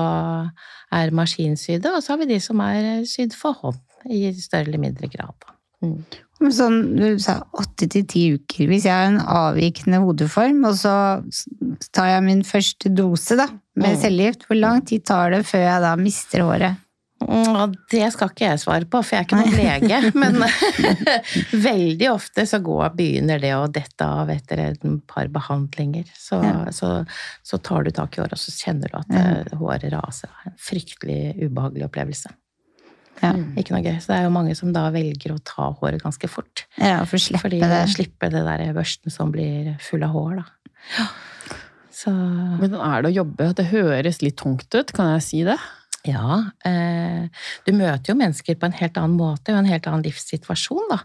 er 0.96 1.14
maskinsydde, 1.16 1.92
og 1.92 2.06
så 2.06 2.14
har 2.14 2.22
vi 2.22 2.30
de 2.32 2.40
som 2.44 2.62
er 2.64 3.04
sydd 3.10 3.36
for 3.36 3.58
hånd 3.60 3.82
i 4.14 4.30
større 4.38 4.70
eller 4.70 4.82
mindre 4.86 5.10
grad. 5.12 5.50
Mm. 5.84 6.04
Sånn, 6.40 6.96
du 6.96 7.20
sa 7.20 7.42
åtte 7.60 7.90
til 7.92 8.06
ti 8.08 8.22
uker. 8.38 8.68
Hvis 8.72 8.86
jeg 8.88 8.94
har 8.96 9.10
en 9.10 9.20
avvikende 9.20 10.00
hodeform, 10.00 10.62
og 10.70 10.78
så 10.80 10.94
tar 11.92 12.14
jeg 12.14 12.24
min 12.24 12.44
første 12.48 12.92
dose 12.96 13.36
da, 13.36 13.50
med 13.76 13.98
Mm. 13.98 14.02
cellegift, 14.02 14.46
hvor 14.48 14.56
lang 14.60 14.86
tid 14.88 15.04
tar 15.06 15.32
det 15.36 15.42
før 15.46 15.66
jeg 15.66 15.82
da 15.84 15.96
mister 16.00 16.40
håret? 16.48 16.78
Det 17.92 18.06
skal 18.14 18.30
ikke 18.32 18.46
jeg 18.48 18.60
svare 18.62 18.86
på, 18.88 19.02
for 19.04 19.18
jeg 19.18 19.20
er 19.20 19.28
ikke 19.28 19.40
noen 19.42 19.58
lege. 19.60 20.12
Men 20.22 20.40
veldig 21.68 22.08
ofte 22.14 22.46
så 22.48 22.62
går, 22.64 22.94
begynner 22.96 23.42
det 23.44 23.52
å 23.58 23.66
dette 23.68 24.06
av 24.08 24.30
etter 24.32 24.62
et 24.70 24.86
par 25.08 25.28
behandlinger. 25.28 26.06
Så, 26.16 26.40
Ja. 26.44 26.72
så, 26.72 27.06
så 27.44 27.60
tar 27.62 27.84
du 27.84 27.92
tak 27.92 28.16
i 28.18 28.22
håret, 28.22 28.34
og 28.34 28.40
så 28.40 28.56
kjenner 28.56 28.88
du 28.88 28.98
at 29.02 29.12
ja. 29.12 29.58
håret 29.60 29.92
raser. 29.92 30.30
En 30.48 30.56
fryktelig 30.58 31.36
ubehagelig 31.50 31.90
opplevelse. 31.90 32.32
Ja, 33.20 33.34
Ikke 33.60 33.76
noe 33.76 33.84
gøy. 33.84 33.98
Så 34.00 34.12
det 34.14 34.20
er 34.20 34.28
jo 34.28 34.36
mange 34.36 34.56
som 34.56 34.72
da 34.76 34.86
velger 34.94 35.34
å 35.36 35.42
ta 35.44 35.70
håret 35.82 36.04
ganske 36.04 36.30
fort. 36.32 36.66
ja 36.80 37.02
for 37.06 37.20
å 37.20 37.24
slippe 37.24 37.44
Fordi 37.44 37.60
det. 37.60 37.82
slippe 37.92 38.30
det 38.32 38.46
der 38.48 38.64
børsten 38.78 39.12
som 39.12 39.34
blir 39.34 39.76
full 39.84 40.06
av 40.08 40.16
hår, 40.16 40.40
da. 40.42 41.10
Så 42.00 42.14
Hvordan 42.14 42.80
er 42.80 43.02
det 43.04 43.12
å 43.12 43.18
jobbe? 43.18 43.50
Det 43.58 43.68
høres 43.74 44.22
litt 44.24 44.38
tungt 44.40 44.72
ut, 44.72 44.94
kan 44.96 45.12
jeg 45.18 45.26
si 45.26 45.44
det? 45.44 45.58
Ja, 46.08 46.46
eh, 46.64 47.28
du 47.68 47.74
møter 47.76 48.14
jo 48.14 48.16
mennesker 48.16 48.56
på 48.56 48.70
en 48.70 48.78
helt 48.78 48.96
annen 48.96 49.18
måte 49.20 49.52
og 49.52 49.60
en 49.60 49.68
helt 49.68 49.88
annen 49.90 50.06
livssituasjon 50.06 50.88
da, 50.94 51.02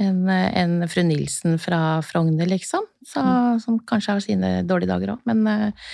enn 0.00 0.22
en 0.32 0.88
fru 0.88 1.02
Nilsen 1.04 1.58
fra 1.60 2.00
Frogner, 2.06 2.48
liksom, 2.48 2.86
så, 3.04 3.20
som 3.60 3.76
kanskje 3.84 4.16
har 4.16 4.24
sine 4.24 4.52
dårlige 4.64 4.94
dager 4.94 5.12
òg. 5.18 5.20
Men 5.28 5.44
eh, 5.44 5.92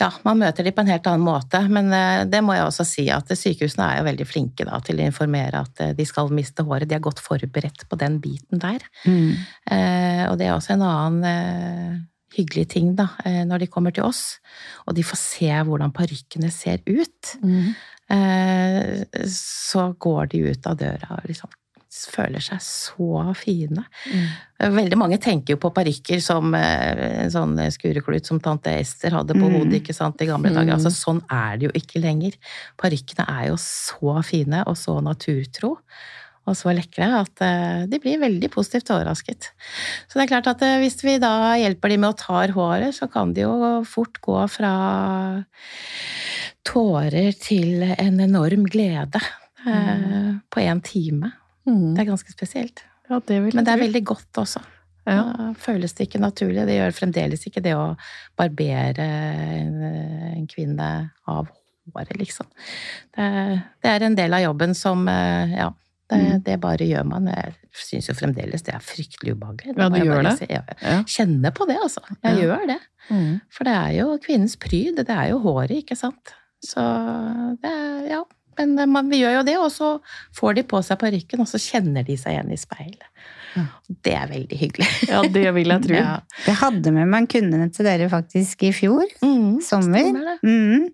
ja, 0.00 0.08
man 0.24 0.40
møter 0.40 0.64
de 0.64 0.72
på 0.72 0.82
en 0.82 0.90
helt 0.90 1.08
annen 1.10 1.26
måte. 1.26 1.60
Men 1.72 1.90
eh, 1.94 2.22
det 2.30 2.40
må 2.44 2.56
jeg 2.56 2.66
også 2.66 2.86
si 2.88 3.06
at 3.12 3.28
sykehusene 3.36 3.86
er 3.86 4.00
jo 4.00 4.06
veldig 4.08 4.26
flinke 4.28 4.66
da, 4.68 4.80
til 4.84 5.00
å 5.00 5.08
informere 5.08 5.64
at 5.66 5.82
eh, 5.84 5.92
de 5.96 6.06
skal 6.08 6.32
miste 6.34 6.64
håret. 6.66 6.88
De 6.88 6.96
er 6.96 7.04
godt 7.04 7.20
forberedt 7.22 7.84
på 7.90 8.00
den 8.00 8.20
biten 8.24 8.62
der. 8.62 8.86
Mm. 9.04 9.34
Eh, 9.70 10.24
og 10.30 10.38
det 10.40 10.48
er 10.48 10.56
også 10.56 10.74
en 10.76 10.86
annen 10.88 11.28
eh, 11.28 12.00
hyggelig 12.36 12.68
ting 12.76 12.94
da, 12.98 13.10
eh, 13.28 13.42
når 13.48 13.64
de 13.64 13.70
kommer 13.72 13.94
til 13.94 14.06
oss, 14.06 14.38
og 14.86 14.96
de 14.96 15.04
får 15.04 15.20
se 15.20 15.52
hvordan 15.68 15.92
parykkene 15.94 16.50
ser 16.54 16.80
ut. 16.88 17.34
Eh, 18.10 19.24
så 19.30 19.90
går 19.98 20.32
de 20.32 20.44
ut 20.50 20.70
av 20.70 20.78
døra 20.80 21.18
og 21.20 21.28
liksom 21.30 21.52
føler 21.90 22.42
seg 22.44 22.60
så 22.62 23.24
fine. 23.38 23.82
Mm. 24.06 24.28
Veldig 24.76 24.98
mange 25.00 25.18
tenker 25.22 25.56
jo 25.56 25.60
på 25.62 25.72
parykker 25.74 26.22
som 26.22 26.54
eh, 26.54 27.24
en 27.24 27.32
sånn 27.34 27.58
skureklut 27.74 28.28
som 28.28 28.40
tante 28.42 28.72
Ester 28.78 29.16
hadde 29.16 29.34
på 29.34 29.48
Mm. 29.48 29.56
hodet 29.58 29.80
ikke 29.80 29.96
sant, 29.96 30.22
i 30.22 30.30
gamle 30.30 30.52
dager. 30.54 30.70
Mm. 30.70 30.78
Altså, 30.78 30.94
sånn 30.94 31.22
er 31.26 31.58
det 31.58 31.68
jo 31.68 31.74
ikke 31.74 32.02
lenger. 32.04 32.38
Parykkene 32.78 33.26
er 33.26 33.50
jo 33.50 33.58
så 33.58 34.20
fine 34.26 34.64
og 34.66 34.78
så 34.78 35.00
naturtro 35.02 35.76
og 36.48 36.56
så 36.58 36.72
lekre 36.74 37.06
at 37.20 37.42
eh, 37.44 37.82
de 37.90 38.00
blir 38.02 38.20
veldig 38.20 38.48
positivt 38.52 38.90
overrasket. 38.94 39.50
Så 40.08 40.18
det 40.18 40.24
er 40.24 40.32
klart 40.32 40.48
at 40.50 40.62
eh, 40.66 40.78
hvis 40.82 40.98
vi 41.04 41.18
da 41.22 41.54
hjelper 41.60 41.92
de 41.92 41.98
med 42.00 42.14
å 42.14 42.18
ta 42.18 42.44
håret, 42.54 42.96
så 42.96 43.10
kan 43.12 43.34
de 43.36 43.44
jo 43.44 43.82
fort 43.88 44.20
gå 44.24 44.38
fra 44.50 44.72
tårer 46.66 47.32
til 47.40 47.84
en 47.90 48.20
enorm 48.20 48.66
glede 48.70 49.20
mm. 49.64 50.40
på 50.52 50.64
én 50.64 50.82
time. 50.84 51.32
Mm. 51.68 51.94
Det 51.94 52.02
er 52.04 52.10
ganske 52.12 52.32
spesielt. 52.32 52.84
Ja, 53.10 53.18
det 53.26 53.40
Men 53.54 53.64
det 53.64 53.72
er 53.74 53.80
veldig 53.82 54.04
godt 54.06 54.32
også. 54.38 54.62
Ja. 55.06 55.22
Da 55.36 55.52
føles 55.58 55.92
det 55.96 56.06
ikke 56.08 56.20
naturlig. 56.22 56.66
Det 56.68 56.76
gjør 56.78 56.92
fremdeles 56.94 57.46
ikke 57.48 57.62
det 57.64 57.72
å 57.74 57.96
barbere 58.38 59.06
en, 59.64 60.46
kvinne 60.50 61.10
av 61.26 61.48
håret, 61.94 62.16
liksom. 62.20 62.46
Det, 63.16 63.28
det 63.82 63.90
er 63.90 64.04
en 64.06 64.14
del 64.18 64.34
av 64.36 64.44
jobben 64.44 64.74
som 64.78 65.06
eh, 65.10 65.56
Ja, 65.58 65.70
det, 66.10 66.18
Mm. 66.20 66.42
det 66.42 66.56
bare 66.60 66.86
gjør 66.86 67.04
man. 67.06 67.26
Jeg 67.30 67.54
syns 67.72 68.08
jo 68.10 68.14
fremdeles 68.18 68.62
det 68.66 68.74
er 68.74 68.82
fryktelig 68.82 69.36
ubehagelig. 69.36 69.76
Ja, 69.78 69.88
du 69.88 69.96
jeg 69.96 70.06
gjør 70.08 70.22
det? 70.26 70.32
si. 70.38 70.46
Jeg 70.50 71.04
kjenner 71.06 71.52
på 71.54 71.66
det, 71.70 71.76
altså. 71.78 72.00
Jeg 72.24 72.34
Ja. 72.36 72.40
gjør 72.42 72.66
det. 72.66 72.78
Mm. 73.10 73.40
For 73.50 73.64
det 73.64 73.74
er 73.74 73.92
jo 74.00 74.18
kvinnens 74.18 74.56
pryd. 74.58 74.96
Det 75.06 75.08
er 75.14 75.28
jo 75.30 75.38
håret, 75.38 75.70
ikke 75.84 75.96
sant. 75.96 76.34
Så 76.62 76.82
det 77.62 77.70
er 77.70 78.08
Ja. 78.10 78.24
Men 78.60 78.76
eh, 78.78 78.86
man, 78.90 79.08
vi 79.10 79.22
gjør 79.24 79.40
jo 79.40 79.44
det, 79.48 79.56
og 79.60 79.70
så 79.74 79.94
får 80.36 80.60
de 80.60 80.66
på 80.68 80.82
seg 80.86 81.00
parykken, 81.00 81.40
og 81.42 81.48
så 81.50 81.60
kjenner 81.60 82.04
de 82.06 82.16
seg 82.20 82.36
igjen 82.36 82.52
i 82.52 82.60
speilet. 82.60 83.08
Ja. 83.56 83.64
Det 84.06 84.12
er 84.14 84.28
veldig 84.30 84.58
hyggelig. 84.60 84.86
ja, 85.10 85.24
det 85.26 85.48
vil 85.56 85.72
jeg 85.74 85.82
tro. 85.88 85.96
Ja. 86.04 86.12
Jeg 86.46 86.58
hadde 86.60 86.92
med 86.94 87.08
meg 87.10 87.24
en 87.24 87.30
kunde 87.32 87.66
til 87.74 87.88
dere 87.88 88.06
faktisk 88.12 88.62
i 88.68 88.72
fjor, 88.76 89.08
Mm, 89.24 89.58
sommer. 89.64 90.12
Mm. 90.44 90.86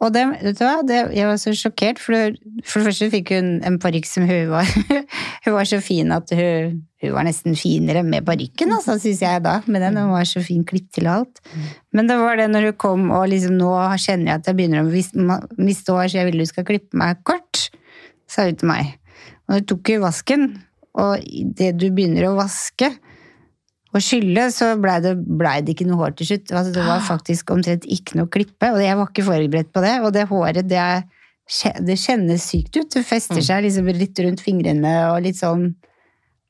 Og 0.00 0.12
det, 0.12 0.22
vet 0.42 0.58
du 0.58 0.64
hva, 0.64 0.82
det, 0.84 0.98
jeg 1.16 1.28
var 1.28 1.38
så 1.40 1.52
sjokkert, 1.56 2.00
for, 2.00 2.34
for 2.68 2.80
det 2.82 2.90
første 2.90 3.10
fikk 3.12 3.30
hun 3.36 3.52
en 3.64 3.78
parykk 3.80 4.08
som 4.08 4.26
hun 4.28 4.50
var 4.52 4.68
Hun 5.46 5.54
var 5.54 5.68
så 5.68 5.78
fin 5.84 6.12
at 6.12 6.32
hun, 6.36 6.82
hun 7.06 7.16
var 7.16 7.26
nesten 7.28 7.56
finere 7.58 8.02
med 8.06 8.26
parykken, 8.26 8.74
altså, 8.76 8.98
syns 9.02 9.22
jeg 9.24 9.42
da. 9.44 9.56
Med 9.70 9.84
den, 9.84 9.98
hun 10.02 10.12
var 10.14 10.28
så 10.28 10.42
fin 10.44 10.64
klipp 10.68 10.90
til 10.96 11.08
alt. 11.10 11.40
Men 11.96 12.10
det 12.10 12.18
var 12.20 12.38
det 12.40 12.50
når 12.52 12.70
hun 12.70 12.78
kom, 12.82 13.08
og 13.14 13.26
liksom 13.32 13.56
nå 13.60 13.72
kjenner 14.02 14.32
jeg 14.32 14.42
at 14.42 14.50
jeg 14.50 14.58
begynner 14.60 14.84
å 14.84 15.40
miste 15.62 15.96
hår, 15.96 16.12
så 16.12 16.20
jeg 16.20 16.30
vil 16.30 16.44
du 16.44 16.46
skal 16.48 16.68
klippe 16.68 16.98
meg 17.00 17.22
kort, 17.26 17.68
sa 18.30 18.48
hun 18.48 18.60
til 18.60 18.72
meg. 18.72 18.96
Og 19.46 19.60
hun 19.60 19.68
tok 19.72 19.94
jo 19.94 20.04
vasken, 20.04 20.48
og 20.96 21.20
idet 21.24 21.74
du 21.78 21.90
begynner 21.90 22.30
å 22.30 22.36
vaske 22.38 22.90
og 23.96 24.04
skylle, 24.04 24.48
så 24.52 24.74
blei 24.80 24.98
det, 25.04 25.14
ble 25.16 25.52
det 25.64 25.74
ikke 25.74 25.86
noe 25.88 26.00
hår 26.02 26.16
til 26.18 26.30
slutt. 26.30 26.52
Altså, 26.52 26.72
det 26.74 26.84
var 26.84 27.04
faktisk 27.06 27.52
omtrent 27.54 27.86
ikke 27.88 28.18
noe 28.20 28.30
klippe, 28.32 28.70
og 28.74 28.82
jeg 28.82 28.98
var 28.98 29.10
ikke 29.10 29.26
forberedt 29.26 29.72
på 29.72 29.84
det. 29.84 29.94
Og 30.04 30.12
det 30.16 30.26
håret, 30.30 30.68
det, 30.68 30.80
er, 30.82 31.76
det 31.86 31.98
kjennes 32.02 32.48
sykt 32.50 32.76
ut. 32.76 32.90
Det 32.92 33.04
fester 33.06 33.42
seg 33.44 33.64
liksom 33.64 33.88
litt 33.96 34.24
rundt 34.24 34.44
fingrene 34.44 34.96
og 35.12 35.22
litt 35.24 35.40
sånn 35.40 35.70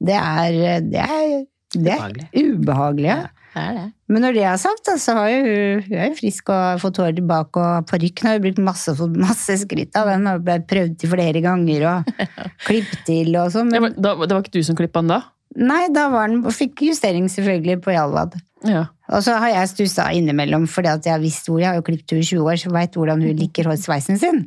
Det 0.03 0.17
er, 0.19 0.81
det 0.85 1.03
er, 1.03 1.45
det 1.77 1.93
er 1.95 2.05
Ubehagelig. 2.05 2.29
ubehagelig, 2.35 3.09
ja. 3.11 3.23
Det 3.57 3.63
det. 3.73 3.85
Men 4.13 4.21
når 4.21 4.35
det 4.37 4.43
er 4.45 4.59
sagt, 4.61 4.83
da, 4.85 4.99
så 5.01 5.15
har 5.17 5.31
jo 5.33 5.39
hun, 5.47 5.85
hun 5.87 5.95
er 5.97 6.11
jo 6.11 6.17
frisk 6.19 6.51
og 6.53 6.59
har 6.61 6.83
fått 6.83 6.99
hår 7.01 7.15
tilbake, 7.17 7.63
og 7.63 7.87
parykken 7.89 8.29
har 8.29 8.37
jo 8.37 8.43
brukt 8.45 8.61
masse, 8.67 8.93
masse 9.17 9.57
skritt 9.63 9.97
av. 9.97 10.11
Den 10.13 10.29
har 10.29 10.43
blitt 10.45 10.67
prøvd 10.69 10.99
til 11.01 11.13
flere 11.15 11.41
ganger 11.45 11.87
og 11.89 12.11
klippet 12.67 13.01
til 13.09 13.33
og 13.41 13.49
sånn. 13.55 13.73
Men 13.73 13.97
det 13.97 14.13
var 14.21 14.43
ikke 14.43 14.59
du 14.59 14.61
som 14.67 14.77
klippa 14.79 15.01
den 15.01 15.15
da? 15.17 15.23
nei, 15.57 15.87
da 15.89 16.11
var 16.13 16.29
den, 16.29 16.43
og 16.45 16.53
fikk 16.53 16.83
justering 16.85 17.31
selvfølgelig 17.33 17.79
på 17.87 17.95
Jalvad. 17.95 18.35
Ja. 18.69 18.83
Og 19.14 19.23
så 19.23 19.37
har 19.38 19.53
jeg 19.53 19.69
stussa 19.71 20.09
innimellom, 20.16 20.64
fordi 20.71 20.88
at 20.90 21.05
jeg 21.07 21.14
har 21.14 21.21
visst 21.23 21.47
hvor 21.47 21.61
jeg 21.62 21.69
har 21.71 21.77
jo 21.79 21.85
klippet 21.87 22.11
henne 22.16 22.25
i 22.25 22.27
20 22.27 22.49
år, 22.51 22.57
så 22.59 22.73
veit 22.75 22.97
hvordan 22.99 23.21
hun 23.23 23.37
liker 23.38 23.69
hår- 23.71 23.79
sveisen 23.79 24.19
sin. 24.19 24.40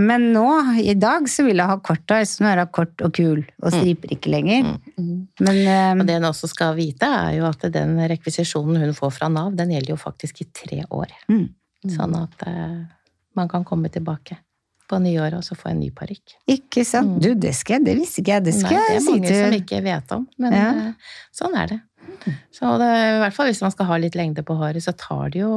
Men 0.00 0.30
nå, 0.32 0.46
i 0.80 0.94
dag, 0.96 1.26
så 1.28 1.44
vil 1.44 1.60
jeg 1.60 1.68
ha 1.68 1.76
kort 1.84 2.14
hår, 2.14 2.24
så 2.24 2.44
nå 2.44 2.48
er 2.54 2.62
hun 2.62 2.70
kort 2.72 3.04
og 3.04 3.12
kul, 3.18 3.42
og 3.60 3.74
striper 3.74 4.14
ikke 4.16 4.32
lenger. 4.32 4.70
Men 4.96 5.60
um... 5.66 6.00
Og 6.00 6.06
det 6.08 6.16
hun 6.16 6.28
også 6.30 6.48
skal 6.48 6.72
vite, 6.78 7.04
er 7.04 7.36
jo 7.36 7.44
at 7.50 7.66
den 7.74 7.98
rekvisisjonen 8.14 8.80
hun 8.80 8.94
får 8.96 9.12
fra 9.18 9.28
Nav, 9.28 9.52
den 9.58 9.74
gjelder 9.76 9.92
jo 9.92 9.98
faktisk 10.00 10.40
i 10.40 10.48
tre 10.56 10.80
år. 10.88 11.12
Mm. 11.28 11.44
Sånn 11.92 12.16
at 12.16 12.46
uh, 12.48 12.80
man 13.36 13.52
kan 13.52 13.64
komme 13.68 13.92
tilbake 13.92 14.38
på 14.92 14.98
nyåret 15.00 15.38
og 15.38 15.44
så 15.46 15.54
få 15.56 15.70
en 15.70 15.80
ny 15.80 15.88
parykk. 15.94 16.34
ikke 16.52 16.82
sant? 16.84 17.14
Mm. 17.16 17.20
Du, 17.24 17.30
det 17.46 17.54
skal 17.56 17.78
jeg, 17.78 17.84
det 17.86 17.94
visste 18.00 18.20
ikke 18.20 18.34
jeg. 18.34 18.44
Det 18.48 18.52
skal 18.56 18.76
Nei, 18.76 18.80
det 18.82 18.92
jeg 18.92 19.00
er 19.00 19.06
mange 19.10 19.36
som 19.38 19.54
ikke 19.60 19.78
vet 19.86 20.12
om, 20.16 20.26
men 20.42 20.56
Ja. 20.56 20.66
eh, 20.72 21.14
sånn 21.32 21.54
er 21.56 21.70
det. 21.72 21.78
Så 22.54 22.74
det, 22.78 22.90
i 22.90 23.22
hvert 23.22 23.34
fall 23.36 23.48
hvis 23.50 23.62
man 23.64 23.72
skal 23.74 23.88
ha 23.88 23.98
litt 24.00 24.18
lengde 24.18 24.44
på 24.46 24.56
håret, 24.58 24.84
så 24.84 24.94
tar 24.96 25.32
det 25.34 25.42
jo 25.42 25.54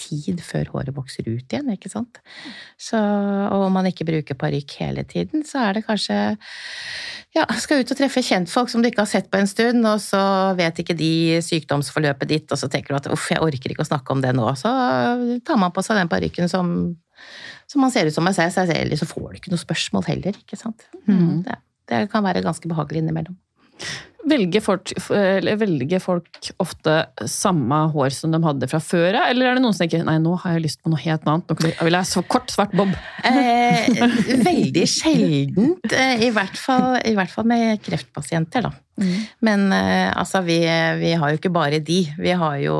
tid 0.00 0.40
før 0.40 0.70
håret 0.72 0.96
vokser 0.96 1.26
ut 1.28 1.52
igjen, 1.52 1.68
ikke 1.74 1.90
sant. 1.92 2.20
Så, 2.80 2.96
og 2.96 3.66
om 3.66 3.74
man 3.76 3.88
ikke 3.90 4.06
bruker 4.08 4.38
parykk 4.38 4.76
hele 4.80 5.04
tiden, 5.08 5.44
så 5.44 5.66
er 5.66 5.76
det 5.76 5.84
kanskje 5.88 6.16
ja, 7.36 7.44
skal 7.60 7.82
ut 7.82 7.92
og 7.92 7.98
treffe 7.98 8.22
kjentfolk 8.24 8.72
som 8.72 8.80
du 8.80 8.88
ikke 8.88 9.02
har 9.04 9.10
sett 9.10 9.28
på 9.32 9.40
en 9.40 9.50
stund, 9.50 9.84
og 9.84 10.00
så 10.00 10.22
vet 10.56 10.80
ikke 10.80 10.96
de 10.96 11.42
sykdomsforløpet 11.44 12.32
ditt, 12.32 12.48
og 12.48 12.60
så 12.60 12.70
tenker 12.72 12.94
du 12.94 13.00
at 13.02 13.10
uff, 13.12 13.28
jeg 13.34 13.42
orker 13.44 13.74
ikke 13.74 13.84
å 13.84 13.90
snakke 13.90 14.16
om 14.16 14.24
det 14.24 14.32
nå. 14.36 14.48
Så 14.56 14.72
tar 15.44 15.60
man 15.60 15.74
på 15.76 15.84
seg 15.84 16.00
den 16.00 16.12
parykken 16.12 16.48
som, 16.52 16.72
som 17.68 17.84
man 17.84 17.92
ser 17.92 18.08
ut 18.08 18.16
som 18.16 18.24
meg 18.24 18.38
selv, 18.38 18.56
så 18.56 19.10
får 19.12 19.28
du 19.28 19.40
ikke 19.42 19.52
noe 19.52 19.66
spørsmål 19.66 20.08
heller, 20.08 20.40
ikke 20.40 20.60
sant. 20.60 20.88
Mm. 21.04 21.44
Det, 21.44 21.60
det 21.92 22.04
kan 22.12 22.24
være 22.24 22.44
ganske 22.46 22.72
behagelig 22.72 23.04
innimellom. 23.04 23.36
Velger 24.26 24.62
folk, 24.64 24.90
velger 25.06 26.02
folk 26.02 26.50
ofte 26.62 26.96
samme 27.30 27.78
hår 27.94 28.14
som 28.16 28.32
de 28.34 28.40
hadde 28.42 28.68
fra 28.70 28.80
før 28.82 29.20
av, 29.20 29.28
eller 29.30 29.50
er 29.50 29.58
det 29.58 29.62
noen 29.62 29.76
som 29.76 29.84
tenker 29.84 30.02
nei, 30.06 30.16
nå 30.22 30.34
har 30.42 30.56
jeg 30.56 30.64
lyst 30.64 30.80
på 30.82 30.90
noe 30.90 31.02
helt 31.04 31.28
annet, 31.30 31.52
nå 31.52 31.56
vil 31.60 31.94
jeg 31.94 32.00
ha 32.00 32.08
så 32.08 32.24
kort, 32.26 32.50
svart 32.50 32.74
bob? 32.76 32.90
Eh, 33.26 33.86
veldig 34.48 34.86
sjeldent, 34.90 35.86
eh, 35.92 36.26
i 36.26 36.32
hvert, 36.34 36.58
fall, 36.58 36.98
i 37.06 37.14
hvert 37.18 37.32
fall 37.32 37.46
med 37.50 37.78
kreftpasienter, 37.86 38.66
da. 38.66 38.74
Mm. 38.96 39.14
Men 39.46 39.66
eh, 39.76 40.10
altså, 40.10 40.42
vi, 40.46 40.58
vi 41.00 41.14
har 41.14 41.32
jo 41.32 41.40
ikke 41.40 41.54
bare 41.54 41.82
de. 41.84 42.00
Vi 42.18 42.34
har 42.34 42.58
jo 42.64 42.76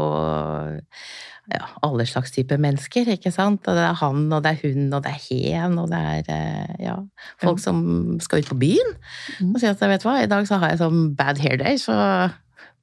ja, 1.53 1.67
alle 1.87 2.07
slags 2.07 2.33
typer 2.35 2.59
mennesker, 2.63 3.09
ikke 3.15 3.31
sant. 3.35 3.67
Og 3.67 3.79
det 3.79 3.85
er 3.87 3.99
han, 4.01 4.25
og 4.33 4.43
det 4.45 4.55
er 4.55 4.63
hun, 4.65 4.89
og 4.97 5.05
det 5.05 5.13
er 5.13 5.21
hen, 5.29 5.79
og 5.79 5.91
det 5.93 6.01
er 6.01 6.33
eh, 6.35 6.75
ja, 6.89 6.97
folk 7.43 7.63
som 7.63 7.79
skal 8.23 8.43
ut 8.43 8.51
på 8.51 8.59
byen. 8.65 8.97
Mm. 9.41 9.53
Og 9.53 9.61
sier 9.63 9.77
at 9.77 9.87
vet 9.87 10.03
du 10.03 10.09
hva, 10.09 10.19
i 10.23 10.31
dag 10.31 10.49
så 10.49 10.59
har 10.63 10.75
jeg 10.75 10.83
sånn 10.83 11.13
bad 11.19 11.41
hair 11.43 11.61
day, 11.63 11.79
så 11.81 11.97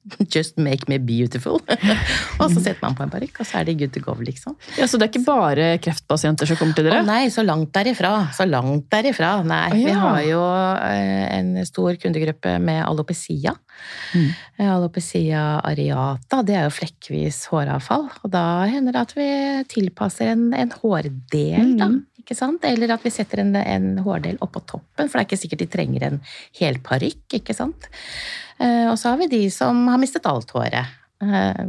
just 0.34 0.58
make 0.60 0.84
me 0.90 0.98
beautiful. 1.00 1.60
og 2.40 2.50
så 2.52 2.60
setter 2.60 2.80
man 2.82 2.96
på 2.98 3.04
en 3.06 3.12
parykk, 3.12 3.40
og 3.40 3.48
så 3.48 3.60
er 3.60 3.68
de 3.70 3.74
good 3.80 3.92
to 3.94 4.02
go, 4.04 4.14
liksom. 4.20 4.56
Ja, 4.78 4.86
Så 4.90 4.98
det 5.00 5.08
er 5.08 5.12
ikke 5.14 5.24
bare 5.26 5.68
kreftpasienter 5.84 6.48
som 6.50 6.58
kommer 6.60 6.76
til 6.76 6.88
Å 6.88 6.90
dere? 6.90 7.04
nei, 7.08 7.28
så 7.32 7.44
langt 7.46 7.72
derifra. 7.74 8.12
Så 8.36 8.46
langt 8.48 8.86
derifra. 8.92 9.36
Nei, 9.48 9.70
Å, 9.72 9.78
ja. 9.80 9.86
vi 9.86 9.96
har 10.04 10.20
jo 10.28 10.42
eh, 10.90 11.26
en 11.38 11.54
stor 11.68 11.96
kundegruppe 12.02 12.56
med 12.62 12.82
alopecia. 12.84 13.54
Mm. 14.14 14.28
Eh, 14.58 14.70
Alopecia 14.70 15.44
areata, 15.66 16.42
det 16.46 16.54
er 16.60 16.68
jo 16.68 16.74
flekkvis 16.76 17.40
håravfall. 17.50 18.06
Og 18.22 18.30
da 18.34 18.44
hender 18.70 18.94
det 18.94 19.02
at 19.08 19.14
vi 19.16 19.28
tilpasser 19.72 20.34
en, 20.34 20.50
en 20.54 20.74
hårdel, 20.82 21.74
da. 21.80 21.88
Mm. 21.90 22.02
Ikke 22.24 22.36
sant? 22.38 22.64
Eller 22.64 22.94
at 22.94 23.04
vi 23.04 23.12
setter 23.12 23.42
en, 23.42 23.52
en 23.60 23.88
hårdel 24.00 24.38
oppå 24.44 24.62
toppen, 24.64 25.10
for 25.10 25.18
det 25.18 25.22
er 25.22 25.28
ikke 25.28 25.40
sikkert 25.42 25.60
de 25.60 25.70
trenger 25.74 26.06
en 26.08 26.20
hel 26.56 26.80
parykk, 26.80 27.38
ikke 27.40 27.56
sant. 27.56 27.90
Eh, 28.56 28.86
Og 28.88 28.96
så 29.00 29.12
har 29.12 29.20
vi 29.20 29.28
de 29.28 29.42
som 29.52 29.84
har 29.92 30.00
mistet 30.00 30.24
alt 30.30 30.54
håret. 30.56 30.88
Eh, 31.20 31.64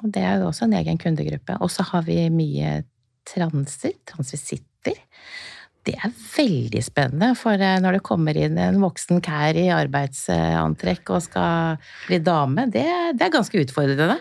og 0.00 0.12
Det 0.12 0.20
er 0.24 0.40
jo 0.40 0.50
også 0.50 0.68
en 0.68 0.76
egen 0.80 1.00
kundegruppe. 1.00 1.56
Og 1.64 1.72
så 1.72 1.84
har 1.94 2.04
vi 2.04 2.22
mye 2.32 2.82
transer, 3.28 3.96
transvisitter. 4.08 5.00
Det 5.88 5.94
er 5.96 6.12
veldig 6.12 6.80
spennende, 6.84 7.32
for 7.40 7.56
eh, 7.56 7.78
når 7.80 7.96
det 7.96 8.04
kommer 8.04 8.36
inn 8.36 8.58
en 8.60 8.80
voksen 8.84 9.22
kær 9.24 9.56
i 9.56 9.70
arbeidsantrekk 9.72 11.16
og 11.16 11.24
skal 11.24 11.78
bli 12.04 12.20
dame, 12.20 12.68
det, 12.68 12.84
det 13.16 13.26
er 13.26 13.32
ganske 13.32 13.64
utfordrende. 13.64 14.18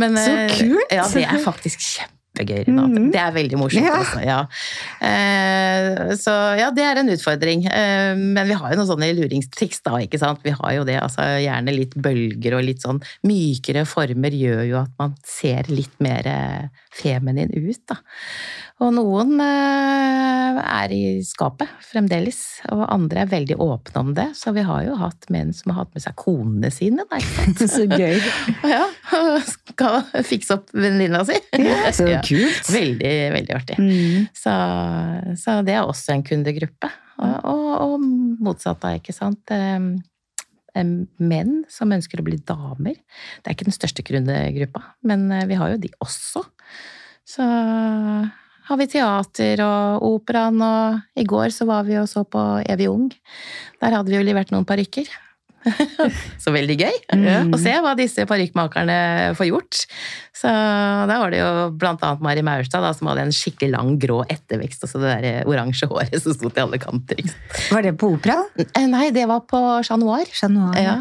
Men, 0.00 0.16
Så 0.16 0.38
kult! 0.56 0.96
Ja, 0.96 1.04
det 1.12 1.28
er 1.28 1.44
faktisk 1.44 1.84
kjempegøy. 2.38 2.64
Renate. 2.68 3.02
Mm. 3.02 3.10
Det 3.12 3.20
er 3.20 3.34
veldig 3.34 3.58
morsomt. 3.58 3.86
Ja. 3.86 3.96
Altså, 3.98 4.22
ja. 4.24 4.38
Eh, 5.08 6.14
så 6.18 6.34
ja, 6.58 6.70
det 6.74 6.84
er 6.84 7.00
en 7.02 7.12
utfordring. 7.12 7.66
Eh, 7.66 8.14
men 8.18 8.48
vi 8.48 8.56
har 8.58 8.72
jo 8.72 8.80
noen 8.80 8.90
sånne 8.90 9.10
luringstriks, 9.18 9.82
da. 9.86 9.98
ikke 10.04 10.20
sant? 10.20 10.42
Vi 10.46 10.54
har 10.54 10.76
jo 10.78 10.86
det, 10.88 10.98
altså 11.02 11.26
gjerne 11.42 11.74
litt 11.74 11.96
bølger 11.98 12.58
og 12.58 12.66
litt 12.66 12.84
sånn 12.84 13.02
mykere 13.26 13.84
former 13.88 14.34
gjør 14.34 14.64
jo 14.68 14.80
at 14.82 14.94
man 15.00 15.16
ser 15.26 15.68
litt 15.72 15.94
mer 16.04 16.26
eh, 16.28 16.86
feminin 16.98 17.52
ut, 17.54 17.82
da. 17.88 18.00
Og 18.78 18.92
noen 18.94 19.40
eh, 19.42 20.58
er 20.62 20.92
i 20.94 21.02
skapet 21.26 21.70
fremdeles, 21.82 22.60
og 22.70 22.84
andre 22.86 23.24
er 23.24 23.32
veldig 23.32 23.56
åpne 23.58 24.02
om 24.04 24.12
det. 24.14 24.28
Så 24.38 24.52
vi 24.54 24.62
har 24.66 24.84
jo 24.86 24.94
hatt 25.00 25.26
menn 25.34 25.50
som 25.56 25.72
har 25.72 25.82
hatt 25.82 25.96
med 25.96 26.04
seg 26.04 26.14
konene 26.20 26.70
sine, 26.70 27.02
da, 27.10 27.18
ikke 27.18 27.34
sant. 27.40 27.64
Så 27.74 27.86
gøy. 27.90 28.22
Ja, 28.68 28.84
skal 29.48 30.02
fikse 30.26 30.58
opp 30.58 30.70
venninna 30.76 31.24
si. 31.26 31.36
Ja, 31.58 31.90
så 31.94 32.06
Ja. 32.08 32.20
Kult. 32.28 32.70
Veldig, 32.72 33.14
veldig 33.34 33.56
artig. 33.56 33.78
Mm. 33.80 34.28
Så, 34.36 34.54
så 35.40 35.58
det 35.66 35.74
er 35.76 35.84
også 35.84 36.14
en 36.14 36.24
kundegruppe. 36.26 36.90
Og, 37.18 37.34
og, 37.50 37.68
og 37.82 38.06
motsatt 38.46 38.82
da, 38.84 38.94
ikke 38.98 39.14
sant. 39.16 39.50
Menn 40.78 41.54
som 41.72 41.94
ønsker 41.94 42.20
å 42.20 42.26
bli 42.26 42.38
damer. 42.46 42.98
Det 43.40 43.50
er 43.50 43.56
ikke 43.56 43.66
den 43.66 43.74
største 43.74 44.04
kundegruppa, 44.06 44.84
men 45.08 45.26
eh, 45.34 45.48
vi 45.50 45.58
har 45.58 45.72
jo 45.72 45.80
de 45.82 45.90
også. 46.04 46.44
Så 47.28 47.44
har 48.68 48.76
vi 48.80 48.86
teater 48.92 49.62
og 49.64 50.04
operaen, 50.06 50.60
og 50.62 51.18
i 51.18 51.24
går 51.28 51.50
så 51.54 51.66
var 51.68 51.88
vi 51.88 51.96
og 52.00 52.08
så 52.10 52.22
på 52.28 52.42
Evig 52.68 52.90
ung. 52.92 53.08
Der 53.80 53.96
hadde 53.96 54.12
vi 54.12 54.18
jo 54.20 54.26
levert 54.26 54.52
noen 54.54 54.68
parykker. 54.68 55.08
så 56.42 56.52
veldig 56.54 56.76
gøy 56.80 56.96
Mm. 57.18 57.52
å 57.54 57.58
se 57.60 57.72
hva 57.82 57.94
disse 57.98 58.24
parykkmakerne 58.28 59.34
får 59.38 59.48
gjort. 59.50 59.80
Så 60.38 60.50
der 60.50 61.18
var 61.18 61.32
det 61.34 61.40
jo 61.40 61.48
annet 61.82 62.20
Mari 62.22 62.42
Maurstad 62.46 62.84
da, 62.84 62.92
som 62.94 63.08
hadde 63.10 63.24
en 63.26 63.34
skikkelig 63.34 63.72
lang 63.74 63.96
grå 63.98 64.20
ettervekst, 64.30 64.84
og 64.86 64.92
så 64.92 65.00
det 65.02 65.16
der 65.24 65.48
oransje 65.50 65.88
håret 65.90 66.14
som 66.22 66.32
sto 66.36 66.48
til 66.52 66.66
alle 66.68 66.78
kanter. 66.82 67.24
Var 67.72 67.82
det 67.88 67.96
på 67.98 68.12
opera? 68.14 68.38
Eh, 68.58 68.86
Nei, 68.86 69.08
det 69.14 69.26
var 69.30 69.40
på 69.50 69.60
Chat 69.82 69.98
Noir. 70.00 70.26
Ja. 70.78 70.96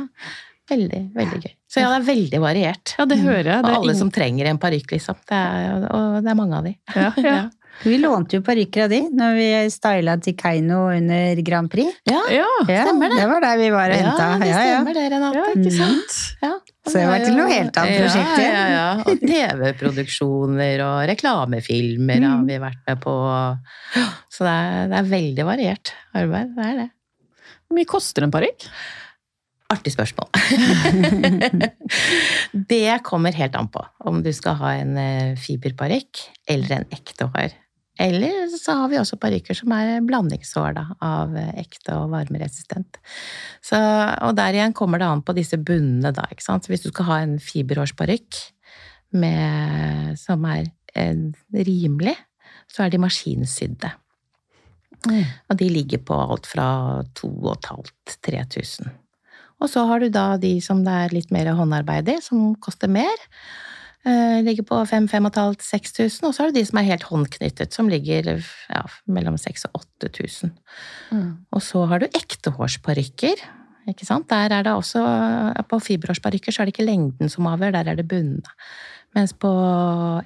Veldig, 0.68 1.04
veldig 1.16 1.38
gøy. 1.46 1.54
Så 1.72 1.80
ja, 1.80 1.88
det 1.94 2.02
er 2.02 2.08
veldig 2.10 2.40
variert. 2.44 2.92
Ja, 3.00 3.06
det 3.08 3.18
hører 3.22 3.46
jeg. 3.48 3.58
Og 3.60 3.64
Det 3.64 3.72
er 3.72 3.76
alle 3.78 3.92
ingen- 3.94 4.00
som 4.02 4.10
trenger 4.12 4.50
en 4.50 4.58
parykk, 4.60 4.90
liksom. 4.98 5.16
Det 5.30 5.38
er, 5.38 5.86
og 5.96 6.24
det 6.26 6.32
er 6.32 6.36
mange 6.36 6.58
av 6.58 6.64
de. 6.68 6.74
Ja, 6.96 7.12
ja. 7.24 7.38
Vi 7.84 7.98
lånte 8.02 8.38
jo 8.40 8.42
parykker 8.42 8.84
av 8.86 8.90
de 8.90 9.00
når 9.14 9.36
vi 9.38 9.48
styla 9.70 10.16
til 10.24 10.34
Keiino 10.40 10.80
under 10.96 11.36
Grand 11.46 11.70
Prix. 11.72 11.94
Ja, 12.10 12.22
Ja, 12.34 12.46
Ja, 12.68 12.84
Stemmer 12.88 13.10
det. 13.14 13.20
Det 13.22 13.28
var 13.30 13.42
der 13.46 13.58
vi 13.62 13.68
var 13.74 13.90
og 13.94 13.98
ja, 13.98 14.02
henta. 14.08 14.28
det 14.42 14.48
Ja, 14.50 14.54
ja. 14.66 14.72
stemmer 14.80 14.94
det, 14.98 15.04
Renate. 15.14 15.38
ja, 15.38 15.44
ikke 15.54 15.72
sant? 15.78 16.12
Ja. 16.42 16.54
Så 16.88 16.94
det 16.98 17.08
var 17.12 17.20
til 17.26 17.36
noe 17.38 17.50
helt 17.52 17.78
annet 17.82 17.98
prosjekt, 18.02 18.38
Ja, 18.42 18.50
ja. 18.50 18.66
ja. 18.74 18.90
Og 19.06 19.16
TV-produksjoner 19.28 20.78
og 20.88 20.98
reklamefilmer 21.12 22.20
har 22.26 22.38
Mm. 22.42 22.48
vi 22.48 22.58
vært 22.64 22.82
med 22.88 22.98
på. 23.04 23.14
Så 24.32 24.40
det 24.48 24.54
er, 24.54 24.88
det 24.94 24.98
er 25.02 25.08
veldig 25.12 25.46
variert 25.46 25.94
arbeid. 26.16 26.56
Det 26.56 26.64
er 26.66 26.76
det. 26.84 26.90
Hvor 27.68 27.76
mye 27.78 27.86
koster 27.86 28.24
en 28.24 28.32
parykk? 28.32 28.60
Artig 29.70 29.92
spørsmål. 29.92 30.30
det 32.72 33.00
kommer 33.04 33.36
helt 33.36 33.56
an 33.60 33.68
på 33.74 33.82
om 34.08 34.22
du 34.24 34.32
skal 34.36 34.56
ha 34.62 34.70
en 34.80 34.96
eh, 34.98 35.34
fiberparykk 35.40 36.22
eller 36.54 36.72
en 36.80 36.86
ekte 36.96 37.28
hår. 37.34 37.52
Eller 38.00 38.46
så 38.54 38.76
har 38.82 38.92
vi 38.92 39.00
også 39.00 39.18
parykker 39.22 39.58
som 39.58 39.74
er 39.74 40.04
blandingshår 40.06 40.76
da, 40.78 40.86
av 41.04 41.34
ekte 41.58 41.96
og 41.98 42.12
varmeresistent. 42.14 43.00
Så, 43.64 43.78
og 43.78 44.36
der 44.38 44.58
igjen 44.58 44.76
kommer 44.78 45.02
det 45.02 45.10
an 45.10 45.24
på 45.26 45.36
disse 45.38 45.58
bunnene, 45.58 46.14
da. 46.14 46.28
Ikke 46.32 46.46
sant? 46.46 46.66
Så 46.66 46.74
hvis 46.74 46.86
du 46.86 46.92
skal 46.92 47.10
ha 47.10 47.20
en 47.24 47.38
fiberhårsparykk 47.42 48.42
som 50.22 50.46
er 50.52 50.68
eh, 50.94 51.16
rimelig, 51.72 52.18
så 52.68 52.86
er 52.86 52.94
de 52.94 53.02
maskinsydde. 53.02 53.92
Og 55.08 55.58
de 55.60 55.68
ligger 55.72 56.02
på 56.04 56.16
alt 56.18 56.48
fra 56.50 56.68
2500-3000. 57.18 58.90
Og 59.58 59.72
så 59.72 59.86
har 59.90 60.02
du 60.02 60.10
da 60.14 60.36
de 60.42 60.58
som 60.62 60.84
det 60.86 60.94
er 60.94 61.16
litt 61.16 61.32
mer 61.34 61.50
håndarbeid 61.58 62.12
i, 62.14 62.20
som 62.22 62.52
koster 62.62 62.92
mer. 62.92 63.16
Eh, 64.08 64.40
ligger 64.46 64.64
på 64.64 64.80
5500-6000. 64.88 66.30
Og 66.30 66.36
så 66.36 66.44
har 66.44 66.52
du 66.52 66.60
de 66.60 66.66
som 66.68 66.80
er 66.80 66.88
helt 66.88 67.08
håndknyttet, 67.10 67.76
som 67.76 67.90
ligger 67.92 68.38
ja, 68.38 68.84
mellom 69.12 69.36
6000 69.40 69.74
og 69.74 69.84
8000. 70.00 70.54
Og 71.52 71.64
så 71.64 71.84
har 71.92 72.00
du 72.00 72.08
ektehårsparykker. 72.08 73.42
Ikke 73.88 74.08
sant? 74.08 74.30
Der 74.30 74.52
er 74.52 74.64
det 74.64 74.74
også, 74.76 75.02
På 75.68 75.80
fiberhårsparykker 75.80 76.52
så 76.52 76.62
er 76.62 76.68
det 76.68 76.76
ikke 76.76 76.88
lengden 76.88 77.32
som 77.32 77.48
avgjør, 77.48 77.76
der 77.76 77.92
er 77.92 78.00
det 78.00 78.08
bunnene. 78.08 78.56
Mens 79.16 79.34
på 79.34 79.52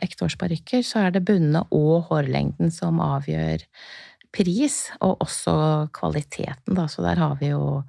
ektehårsparykker 0.02 0.82
så 0.86 1.06
er 1.06 1.12
det 1.15 1.26
bunnene 1.26 1.63
og 1.72 2.10
hårlengden 2.10 2.74
som 2.74 3.00
avgjør 3.00 3.63
pris, 4.34 4.91
og 5.02 5.22
også 5.22 5.54
kvaliteten, 5.94 6.76
da. 6.76 6.88
Så 6.88 7.04
der 7.06 7.20
har 7.20 7.38
vi 7.39 7.52
jo 7.52 7.82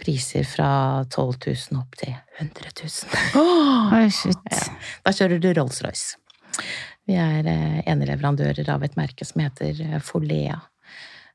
priser 0.00 0.46
fra 0.48 0.70
12 1.08 1.36
000 1.72 1.80
opp 1.80 1.98
til 2.00 2.14
100 2.40 2.72
000. 2.80 3.40
Oh, 3.40 3.94
shit. 4.12 4.40
Ja. 4.50 4.64
Da 5.04 5.14
kjører 5.16 5.42
du 5.42 5.50
Rolls-Royce. 5.52 6.18
Vi 7.08 7.16
er 7.18 7.46
eh, 7.48 7.80
eneleverandører 7.90 8.68
av 8.72 8.84
et 8.86 8.96
merke 8.98 9.26
som 9.26 9.42
heter 9.42 9.80
eh, 9.84 9.98
Folea. 10.04 10.58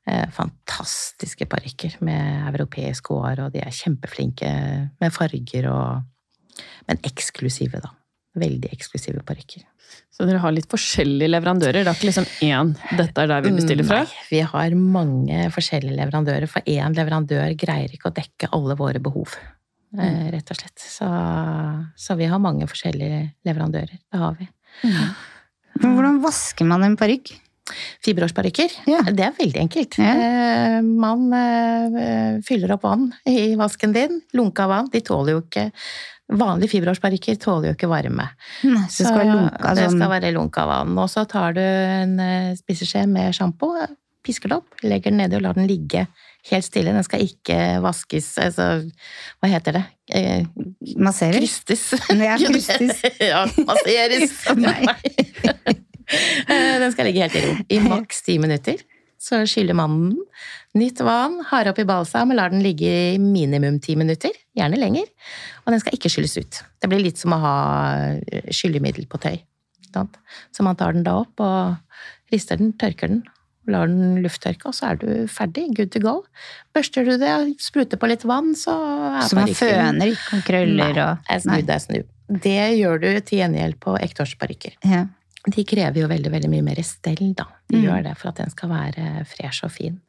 Eh, 0.06 0.26
Fantastiske 0.32 1.48
parykker 1.50 1.98
med 2.06 2.50
europeisk 2.52 3.10
hår, 3.12 3.46
og 3.46 3.54
de 3.54 3.62
er 3.64 3.74
kjempeflinke 3.74 4.52
med 5.00 5.14
farger 5.14 5.70
og 5.72 6.12
Men 6.88 6.96
eksklusive, 7.04 7.82
da. 7.84 7.90
Veldig 8.36 8.70
eksklusive 8.74 9.22
parykker. 9.26 9.64
Så 10.12 10.26
dere 10.28 10.40
har 10.42 10.52
litt 10.52 10.68
forskjellige 10.68 11.30
leverandører? 11.30 11.84
Det 11.84 11.90
er 11.92 11.96
ikke 11.96 12.08
liksom 12.10 12.26
én 12.44 12.72
'dette 12.98 13.22
er 13.22 13.28
der 13.30 13.44
vi 13.44 13.52
bestiller 13.56 13.84
fra'? 13.86 14.02
Nei, 14.04 14.24
vi 14.30 14.40
har 14.40 14.74
mange 14.74 15.50
forskjellige 15.54 15.96
leverandører, 15.96 16.48
for 16.48 16.60
én 16.66 16.96
leverandør 16.96 17.54
greier 17.56 17.92
ikke 17.92 18.10
å 18.10 18.16
dekke 18.16 18.50
alle 18.52 18.76
våre 18.76 19.00
behov. 19.00 19.36
Mm. 19.96 20.30
Rett 20.34 20.50
og 20.50 20.56
slett. 20.58 20.78
Så, 20.82 21.06
så 21.96 22.16
vi 22.18 22.26
har 22.28 22.38
mange 22.42 22.66
forskjellige 22.68 23.32
leverandører. 23.46 23.96
Det 24.12 24.18
har 24.20 24.36
vi. 24.40 24.48
Men 25.80 25.94
hvordan 25.96 26.20
vasker 26.24 26.66
man 26.68 26.84
en 26.84 26.96
parykk? 26.96 27.32
Fiberårsparykker, 28.04 28.70
Ja. 28.86 29.00
det 29.10 29.24
er 29.26 29.32
veldig 29.34 29.60
enkelt. 29.64 29.96
Ja. 29.98 30.12
Eh, 30.14 30.82
Man 30.82 31.32
eh, 31.34 32.38
fyller 32.46 32.76
opp 32.76 32.84
vann 32.86 33.08
i 33.26 33.54
vasken 33.58 33.92
din, 33.92 34.20
lunka 34.32 34.68
vann. 34.70 34.88
De 34.92 35.00
tåler 35.00 35.34
jo 35.34 35.40
ikke 35.42 35.72
Vanlige 36.26 36.72
fiberårsparykker 36.72 37.36
tåler 37.38 37.68
jo 37.70 37.74
ikke 37.76 37.88
varme. 37.90 38.24
Nei, 38.66 38.86
Så 38.90 39.04
det 39.04 39.10
skal 39.12 39.20
være 39.20 39.34
lunka 39.36 39.74
det 39.76 39.84
sånn 39.84 40.00
skal 40.00 40.10
være 40.10 40.32
lunka 40.34 40.64
vann. 40.66 40.96
Og 40.98 41.10
så 41.12 41.22
tar 41.30 41.54
du 41.54 41.60
en 41.62 42.16
eh, 42.18 42.54
spiseskje 42.58 43.04
med 43.10 43.36
sjampo, 43.36 43.70
pisker 44.26 44.50
det 44.50 44.56
opp, 44.58 44.74
legger 44.82 45.12
den 45.14 45.20
nedi 45.22 45.36
og 45.38 45.44
lar 45.44 45.54
den 45.54 45.68
ligge 45.70 46.06
helt 46.50 46.66
stille. 46.66 46.90
Den 46.94 47.06
skal 47.06 47.22
ikke 47.22 47.56
vaskes, 47.84 48.32
altså 48.42 48.66
Hva 49.38 49.50
heter 49.52 49.78
det? 49.78 49.84
Eh, 50.18 50.46
Masseres? 50.98 51.38
Krystes. 51.38 51.86
Ja, 52.10 52.34
krystes. 52.42 53.02
ja, 53.22 53.44
masseres. 53.66 54.36
Nei. 54.66 54.82
Eh, 56.06 56.76
Den 56.78 56.92
skal 56.94 57.08
ligge 57.08 57.24
helt 57.24 57.34
i 57.34 57.40
ro 57.42 57.54
i 57.66 57.78
maks 57.82 58.20
ti 58.22 58.36
minutter. 58.38 58.78
Så 59.26 59.40
skyller 59.50 59.74
man 59.78 59.96
den. 59.98 60.14
Nytt 60.78 61.00
vann, 61.02 61.40
har 61.48 61.70
oppi 61.70 61.86
balsam 61.88 62.30
og 62.30 62.38
lar 62.38 62.52
den 62.52 62.62
ligge 62.62 62.90
i 63.14 63.18
minimum 63.18 63.80
ti 63.82 63.96
minutter. 63.98 64.34
Gjerne 64.56 64.78
lenger. 64.78 65.08
Og 65.64 65.74
den 65.74 65.82
skal 65.82 65.96
ikke 65.96 66.12
skylles 66.12 66.36
ut. 66.38 66.62
Det 66.82 66.90
blir 66.92 67.02
litt 67.02 67.18
som 67.18 67.34
å 67.34 67.40
ha 67.42 67.56
eh, 68.20 68.50
skyllemiddel 68.54 69.08
på 69.10 69.20
tøy. 69.22 69.38
Så 70.52 70.64
man 70.66 70.76
tar 70.76 70.92
den 70.92 71.06
da 71.06 71.14
opp 71.22 71.40
og 71.40 72.34
rister 72.34 72.60
den, 72.60 72.74
tørker 72.76 73.08
den. 73.12 73.22
Lar 73.72 73.88
den 73.90 74.20
lufttørke, 74.22 74.68
og 74.70 74.76
så 74.78 74.92
er 74.92 74.98
du 75.00 75.08
ferdig. 75.32 75.64
Good 75.74 75.90
to 75.96 76.02
go. 76.04 76.20
Børster 76.76 77.06
du 77.08 77.16
det, 77.18 77.32
spruter 77.62 77.98
på 77.98 78.10
litt 78.10 78.22
vann, 78.28 78.52
så 78.58 78.76
er 79.16 79.24
Så 79.26 79.38
man 79.40 79.50
føner 79.58 80.12
ikke 80.12 80.42
krøller 80.46 81.00
og 81.02 81.32
Nei, 81.32 81.40
snu, 81.42 81.56
det 81.66 81.74
er 81.74 81.82
snu. 81.82 81.96
Det 82.46 82.60
gjør 82.76 83.02
du 83.02 83.08
til 83.26 83.42
gjengjeld 83.42 83.80
på 83.82 83.96
ekteårsparykker. 83.98 84.76
Ja. 84.86 85.06
De 85.46 85.62
krever 85.64 86.00
jo 86.02 86.08
veldig, 86.10 86.30
veldig 86.32 86.50
mye 86.50 86.64
mer 86.66 86.80
stell, 86.82 87.32
da. 87.38 87.44
De 87.70 87.76
Mm. 87.78 87.84
gjør 87.86 88.02
det 88.08 88.16
for 88.18 88.28
at 88.32 88.36
den 88.40 88.50
skal 88.50 88.68
være 88.72 89.24
fresh 89.30 89.64
og 89.64 89.70
fin. 89.70 90.00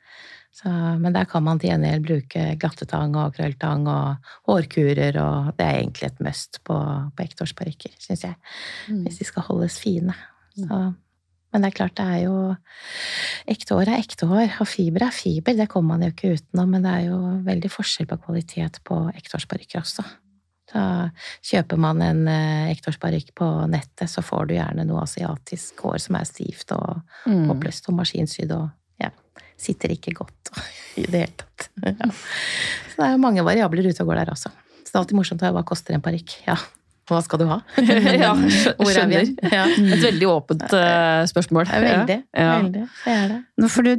Så, 0.58 0.70
men 1.00 1.14
der 1.14 1.26
kan 1.30 1.44
man 1.44 1.60
til 1.60 1.70
gjengjeld 1.70 2.06
bruke 2.08 2.58
glattetang 2.58 3.16
og 3.16 3.36
krølltang 3.36 3.84
og 3.88 4.18
hårkurer, 4.48 5.20
og 5.22 5.52
det 5.58 5.66
er 5.68 5.76
egentlig 5.84 6.08
et 6.08 6.20
must 6.26 6.58
på, 6.66 6.78
på 7.14 7.24
ekteårsparykker, 7.28 7.92
syns 8.02 8.24
jeg. 8.26 8.36
Mm. 8.90 9.04
Hvis 9.06 9.20
de 9.20 9.26
skal 9.26 9.44
holdes 9.44 9.78
fine. 9.80 10.16
Så, 10.58 10.80
men 11.54 11.62
det 11.62 11.70
er 11.70 11.78
klart, 11.78 11.96
det 11.96 12.06
er 12.06 12.24
jo 12.26 12.56
Ekte 13.48 13.76
hår 13.78 13.88
er 13.94 14.02
ekte 14.02 14.26
hår, 14.28 14.58
og 14.60 14.68
fiber 14.68 15.06
er 15.06 15.12
fiber. 15.16 15.54
Det 15.56 15.70
kommer 15.70 15.96
man 15.96 16.08
jo 16.08 16.12
ikke 16.16 16.34
utenom, 16.40 16.70
men 16.74 16.84
det 16.84 16.92
er 16.92 17.06
jo 17.12 17.20
veldig 17.46 17.70
forskjell 17.72 18.08
på 18.10 18.18
kvalitet 18.26 18.82
på 18.84 18.98
ekteårsparykker 19.14 19.80
også. 19.80 20.04
Så 20.78 20.84
kjøper 21.50 21.80
man 21.82 22.02
en 22.06 22.28
eh, 22.30 22.76
på 23.34 23.48
nettet, 23.68 24.10
så 24.12 24.22
får 24.22 24.48
du 24.48 24.54
gjerne 24.54 24.86
noe 24.86 25.02
asiatisk 25.02 25.82
hår 25.82 25.98
som 26.04 26.16
er 26.20 26.26
stivt 26.30 26.72
og 26.78 27.02
Mm. 27.28 27.50
oppløst 27.52 27.90
og 27.90 27.96
maskinsydd 27.98 28.52
og 28.56 28.70
ja, 29.02 29.10
sitter 29.58 29.90
ikke 29.92 30.14
godt 30.14 30.52
i 31.02 31.06
det 31.10 31.24
hele 31.26 31.34
tatt. 31.42 31.70
Ja. 31.88 32.12
Så 32.94 33.02
det 33.02 33.08
er 33.10 33.18
mange 33.22 33.44
variabler 33.44 33.90
ute 33.90 34.04
og 34.04 34.08
går 34.12 34.22
der 34.22 34.32
også. 34.32 34.50
Så 34.84 34.92
det 34.92 34.96
er 34.96 35.00
alltid 35.02 35.18
morsomt 35.18 35.42
å 35.42 35.48
høre 35.50 35.58
hva 35.58 35.66
koster 35.68 35.94
en 35.98 36.02
parykk. 36.06 36.38
Ja, 36.48 36.56
hva 37.08 37.20
skal 37.24 37.40
du 37.40 37.46
ha? 37.48 37.58
ja, 38.24 38.34
Hvor 38.36 38.92
er 38.92 39.08
vi? 39.08 39.22
Ja. 39.48 39.64
Et 39.70 40.02
veldig 40.04 40.28
åpent 40.28 40.66
uh, 40.74 41.24
spørsmål. 41.30 41.70
Veldig. 41.72 42.18
Ja. 42.36 42.48
veldig. 42.60 42.82
Det 43.06 43.14
er 43.14 43.30
det. 43.32 43.38
Nå 43.58 43.70
får 43.72 43.88
du, 43.88 43.92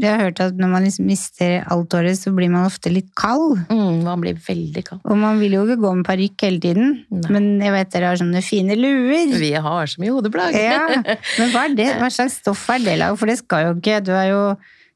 jeg 0.00 0.08
har 0.08 0.22
hørt 0.22 0.42
at 0.44 0.60
når 0.60 0.70
man 0.70 0.86
liksom 0.86 1.08
mister 1.10 1.66
alt 1.74 1.96
året, 1.98 2.20
så 2.20 2.30
blir 2.36 2.52
man 2.52 2.68
ofte 2.68 2.92
litt 2.94 3.10
kald. 3.18 3.64
Mm, 3.68 4.04
man 4.06 4.22
blir 4.22 4.38
veldig 4.46 4.84
kald. 4.86 5.02
Og 5.02 5.18
man 5.20 5.42
vil 5.42 5.58
jo 5.58 5.64
ikke 5.66 5.80
gå 5.82 5.92
med 5.98 6.06
parykk 6.06 6.46
hele 6.46 6.62
tiden. 6.62 6.94
Nei. 7.10 7.32
Men 7.34 7.50
jeg 7.64 7.74
vet 7.74 7.92
dere 7.96 8.12
har 8.12 8.22
sånne 8.22 8.44
fine 8.46 8.78
luer. 8.78 9.34
Vi 9.42 9.50
har 9.66 9.90
så 9.90 10.04
mye 10.04 10.14
hodeplagg. 10.14 10.54
Ja, 10.54 10.86
Men 11.40 11.50
hva, 11.50 11.66
er 11.66 11.76
det? 11.78 11.90
hva 11.98 12.12
slags 12.12 12.38
stoff 12.40 12.68
er 12.70 12.86
det 12.86 13.00
laget? 13.02 13.20
For 13.20 13.30
det 13.30 13.40
skal 13.42 13.68
jo 13.68 13.76
ikke 13.80 14.00
Du 14.04 14.14
er 14.14 14.30
jo 14.30 14.40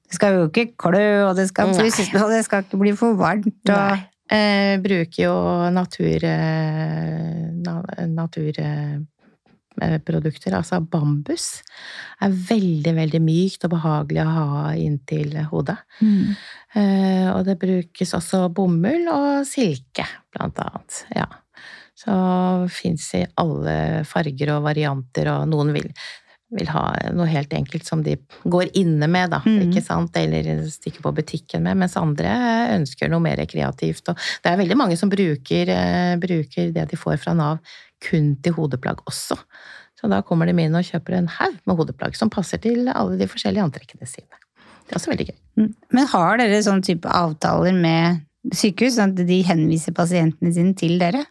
det 0.08 0.16
skal 0.16 0.38
jo 0.38 0.46
ikke 0.48 0.70
klø, 0.80 1.08
og 1.26 1.34
det 1.36 1.50
skal, 1.50 1.68
Nei. 1.68 1.90
og 2.22 2.30
det 2.32 2.38
skal 2.46 2.62
ikke 2.64 2.78
bli 2.80 2.94
for 2.96 3.18
varmt. 3.18 3.50
Og, 3.68 3.74
Nei. 3.74 3.98
Eh, 4.30 4.78
bruker 4.84 5.24
jo 5.24 5.34
natur... 5.74 6.24
Eh, 6.24 7.48
na, 7.58 7.82
naturprodukter, 8.06 10.54
altså 10.56 10.80
bambus. 10.80 11.62
Er 12.22 12.30
veldig, 12.30 12.94
veldig 12.98 13.20
mykt 13.24 13.64
og 13.66 13.70
behagelig 13.76 14.22
å 14.24 14.34
ha 14.36 14.74
inntil 14.78 15.30
hodet. 15.50 15.78
Mm. 16.02 16.28
Eh, 16.74 17.28
og 17.32 17.44
det 17.48 17.56
brukes 17.60 18.14
også 18.18 18.38
bomull 18.54 19.04
og 19.12 19.46
silke, 19.48 20.06
blant 20.34 20.58
annet. 20.64 20.92
Ja. 21.16 21.28
Så 21.98 22.12
fins 22.70 23.14
i 23.18 23.20
alle 23.42 23.76
farger 24.06 24.48
og 24.54 24.64
varianter, 24.68 25.24
og 25.32 25.40
noen 25.50 25.68
vil, 25.74 25.88
vil 26.50 26.68
ha 26.72 26.84
noe 27.12 27.26
helt 27.28 27.52
enkelt 27.52 27.84
som 27.84 28.02
de 28.02 28.14
går 28.48 28.70
inne 28.78 29.08
med, 29.10 29.30
da, 29.30 29.40
Mm. 29.44 29.68
ikke 29.68 29.82
sant? 29.84 30.16
Eller 30.16 30.62
stikker 30.72 31.02
på 31.04 31.12
butikken 31.14 31.62
med, 31.62 31.76
mens 31.76 31.96
andre 31.96 32.28
ønsker 32.76 33.10
noe 33.10 33.20
mer 33.20 33.36
kreativt. 33.44 34.08
Og 34.08 34.16
det 34.42 34.52
er 34.52 34.56
veldig 34.56 34.76
mange 34.76 34.96
som 34.96 35.10
bruker, 35.10 35.68
eh, 35.68 36.16
bruker 36.16 36.72
det 36.72 36.88
de 36.88 36.96
får 36.96 37.18
fra 37.18 37.34
Nav, 37.34 37.58
kun 38.00 38.36
til 38.42 38.52
hodeplagg 38.54 39.02
også. 39.06 39.36
Så 40.00 40.08
da 40.08 40.22
kommer 40.22 40.46
de 40.46 40.54
inn 40.62 40.74
og 40.74 40.84
kjøper 40.84 41.18
en 41.18 41.26
haug 41.26 41.56
med 41.66 41.76
hodeplagg 41.76 42.14
som 42.16 42.30
passer 42.30 42.58
til 42.62 42.88
alle 42.88 43.18
de 43.18 43.26
forskjellige 43.26 43.64
antrekkene 43.66 44.06
sine. 44.06 44.30
Det 44.86 44.94
er 44.94 45.00
også 45.00 45.10
veldig 45.10 45.26
gøy. 45.28 45.38
Mm. 45.58 45.74
Men 45.92 46.06
har 46.06 46.38
dere 46.38 46.62
sånn 46.62 46.82
type 46.82 47.04
avtaler 47.04 47.74
med 47.74 48.22
sykehus, 48.54 48.96
sånn 48.96 49.14
at 49.14 49.26
de 49.28 49.38
henviser 49.46 49.94
pasientene 49.96 50.52
sine 50.54 50.74
til 50.78 50.96
dere? 51.00 51.24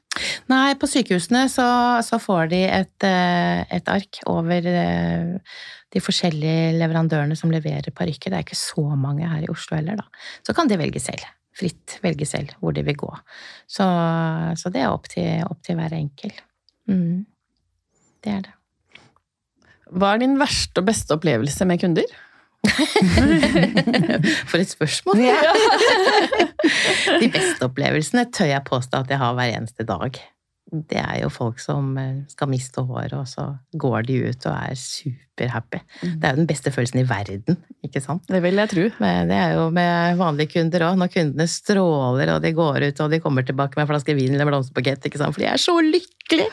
Nei, 0.52 0.76
på 0.80 0.90
sykehusene 0.90 1.46
så, 1.52 1.68
så 2.06 2.20
får 2.22 2.52
de 2.54 2.62
et, 2.66 3.08
eh, 3.08 3.64
et 3.78 3.92
ark 3.92 4.22
over 4.30 4.68
eh, 4.72 5.56
de 5.94 6.04
forskjellige 6.04 6.76
leverandørene 6.78 7.38
som 7.38 7.54
leverer 7.54 7.94
parykker. 7.96 8.34
Det 8.34 8.40
er 8.40 8.46
ikke 8.46 8.60
så 8.60 8.86
mange 9.00 9.28
her 9.30 9.46
i 9.46 9.52
Oslo 9.52 9.78
heller, 9.80 10.00
da. 10.00 10.28
Så 10.46 10.56
kan 10.58 10.70
de 10.70 10.80
velge 10.80 11.02
selv. 11.04 11.26
Fritt 11.58 11.98
velge 12.04 12.28
selv 12.30 12.54
hvor 12.62 12.76
de 12.76 12.84
vil 12.86 13.00
gå. 13.00 13.10
Så, 13.66 13.86
så 14.62 14.74
det 14.74 14.84
er 14.84 14.94
opp 14.94 15.10
til, 15.10 15.42
opp 15.48 15.64
til 15.66 15.80
hver 15.80 15.96
enkel. 15.98 16.36
Mm. 16.90 17.26
Det 18.24 18.34
er 18.36 18.46
det. 18.46 18.54
Hva 19.98 20.14
er 20.14 20.22
din 20.22 20.36
verste 20.40 20.84
og 20.84 20.90
beste 20.90 21.16
opplevelse 21.16 21.66
med 21.68 21.80
kunder? 21.82 22.18
For 24.50 24.62
et 24.62 24.72
spørsmål! 24.72 25.18
De 27.22 27.30
beste 27.34 27.68
opplevelsene 27.68 28.26
tør 28.34 28.52
jeg 28.52 28.68
påstå 28.68 29.04
at 29.06 29.14
jeg 29.14 29.22
har 29.22 29.38
hver 29.38 29.56
eneste 29.58 29.88
dag. 29.88 30.20
Det 30.68 31.00
er 31.00 31.22
jo 31.22 31.30
folk 31.32 31.62
som 31.64 31.94
eh, 31.98 32.24
skal 32.28 32.50
miste 32.52 32.82
håret, 32.84 33.14
og 33.16 33.28
så 33.30 33.46
går 33.80 34.08
de 34.10 34.18
ut 34.28 34.48
og 34.50 34.52
er 34.52 34.74
superhappy. 34.76 35.80
Det 36.04 36.28
er 36.28 36.34
jo 36.34 36.42
den 36.42 36.50
beste 36.50 36.74
følelsen 36.76 37.00
i 37.00 37.06
verden, 37.08 37.56
ikke 37.86 38.02
sant? 38.04 38.26
Det 38.28 38.42
vil 38.44 38.60
jeg 38.60 38.72
tro. 38.74 38.88
Men 39.00 39.30
det 39.32 39.38
er 39.40 39.54
jo 39.56 39.70
med 39.72 40.18
vanlige 40.20 40.52
kunder 40.58 40.84
òg. 40.90 40.98
Når 41.00 41.12
kundene 41.14 41.46
stråler, 41.48 42.34
og 42.36 42.42
de 42.44 42.52
går 42.58 42.88
ut 42.90 43.00
og 43.06 43.14
de 43.14 43.20
kommer 43.24 43.48
tilbake 43.48 43.80
med 43.80 43.86
en 43.86 43.92
flaske 43.94 44.16
vin 44.18 44.36
eller 44.36 44.50
blomsterbukett, 44.50 45.08
ikke 45.08 45.22
sant? 45.22 45.38
for 45.38 45.46
de 45.46 45.48
er 45.54 45.62
så 45.62 45.78
lykkelige! 45.80 46.50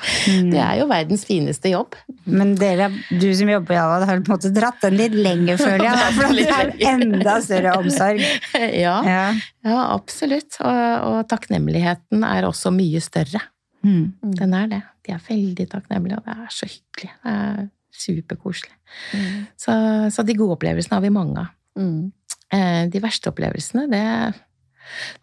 Det 0.54 0.60
er 0.62 0.76
jo 0.78 0.86
verdens 0.90 1.24
fineste 1.26 1.72
jobb. 1.72 1.96
Men 2.30 2.54
dere, 2.60 2.86
du 3.10 3.26
som 3.34 3.50
jobber 3.50 3.72
på 3.72 3.74
Java, 3.80 3.96
har 4.06 4.22
på 4.22 4.30
en 4.30 4.36
måte 4.36 4.52
dratt 4.54 4.78
den 4.84 4.94
litt 5.00 5.16
lenger, 5.18 5.58
føler 5.58 5.88
jeg. 5.88 6.14
For 6.20 6.38
det 6.38 6.46
er 6.54 6.70
enda 6.94 7.34
større 7.42 7.74
omsorg. 7.80 8.22
Ja, 8.54 8.94
Ja. 9.02 9.24
ja 9.66 9.80
absolutt. 9.90 10.60
Og, 10.62 11.10
og 11.10 11.18
takknemligheten 11.32 12.22
er 12.28 12.46
også 12.46 12.70
mye 12.74 13.02
større. 13.02 13.42
Mm. 13.84 14.34
Den 14.40 14.54
er 14.56 14.70
det. 14.70 14.82
De 15.04 15.12
er 15.14 15.22
veldig 15.28 15.66
takknemlige, 15.70 16.18
og 16.18 16.26
det 16.28 16.34
er 16.34 16.52
så 16.56 16.68
hyggelig. 16.70 17.12
Det 17.24 17.34
er 17.34 17.68
superkoselig. 17.94 18.74
Så, 19.60 19.74
så 20.10 20.24
de 20.26 20.36
gode 20.38 20.56
opplevelsene 20.56 20.98
har 20.98 21.04
vi 21.04 21.12
mange 21.14 21.44
av. 21.44 21.52
Mm. 21.78 22.12
Eh, 22.54 22.82
De 22.90 23.02
verste 23.02 23.30
opplevelsene, 23.30 23.86
det, 23.92 24.04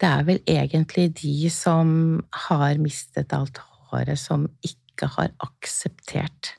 det 0.02 0.10
er 0.10 0.28
vel 0.28 0.42
egentlig 0.50 1.10
de 1.22 1.50
som 1.54 2.22
har 2.48 2.80
mistet 2.82 3.34
alt 3.36 3.62
håret, 3.90 4.20
som 4.20 4.48
ikke 4.64 5.10
har 5.18 5.34
akseptert 5.44 6.54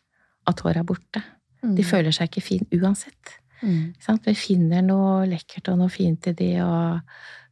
at 0.50 0.60
håret 0.64 0.82
er 0.82 0.88
borte. 0.88 1.22
De 1.62 1.84
føler 1.86 2.10
seg 2.14 2.26
ikke 2.26 2.42
fin 2.42 2.64
uansett. 2.74 3.36
Mm. 3.62 3.92
Vi 4.24 4.34
finner 4.34 4.82
noe 4.82 5.22
lekkert 5.30 5.70
og 5.70 5.78
noe 5.78 5.92
fint 5.92 6.26
i 6.26 6.34
de, 6.34 6.50
og 6.64 6.98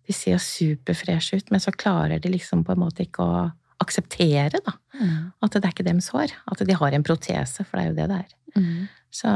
de 0.07 0.17
ser 0.17 0.41
superfreshe 0.43 1.39
ut, 1.39 1.53
men 1.55 1.63
så 1.63 1.71
klarer 1.71 2.19
de 2.19 2.33
liksom 2.33 2.65
på 2.67 2.75
en 2.75 2.83
måte 2.83 3.07
ikke 3.07 3.23
å 3.23 3.45
akseptere 3.81 4.61
da, 4.65 4.77
Mm. 5.01 5.33
at 5.43 5.51
det 5.55 5.65
er 5.65 5.71
ikke 5.73 5.85
deres 5.87 6.09
hår. 6.13 6.33
At 6.53 6.59
de 6.69 6.75
har 6.77 6.93
en 6.93 7.03
protese, 7.07 7.65
for 7.65 7.79
det 7.79 7.85
er 7.87 7.89
jo 7.91 7.95
det 7.97 8.09
det 8.11 8.17
er. 8.19 8.35
Mm. 8.61 8.89
Så, 9.11 9.29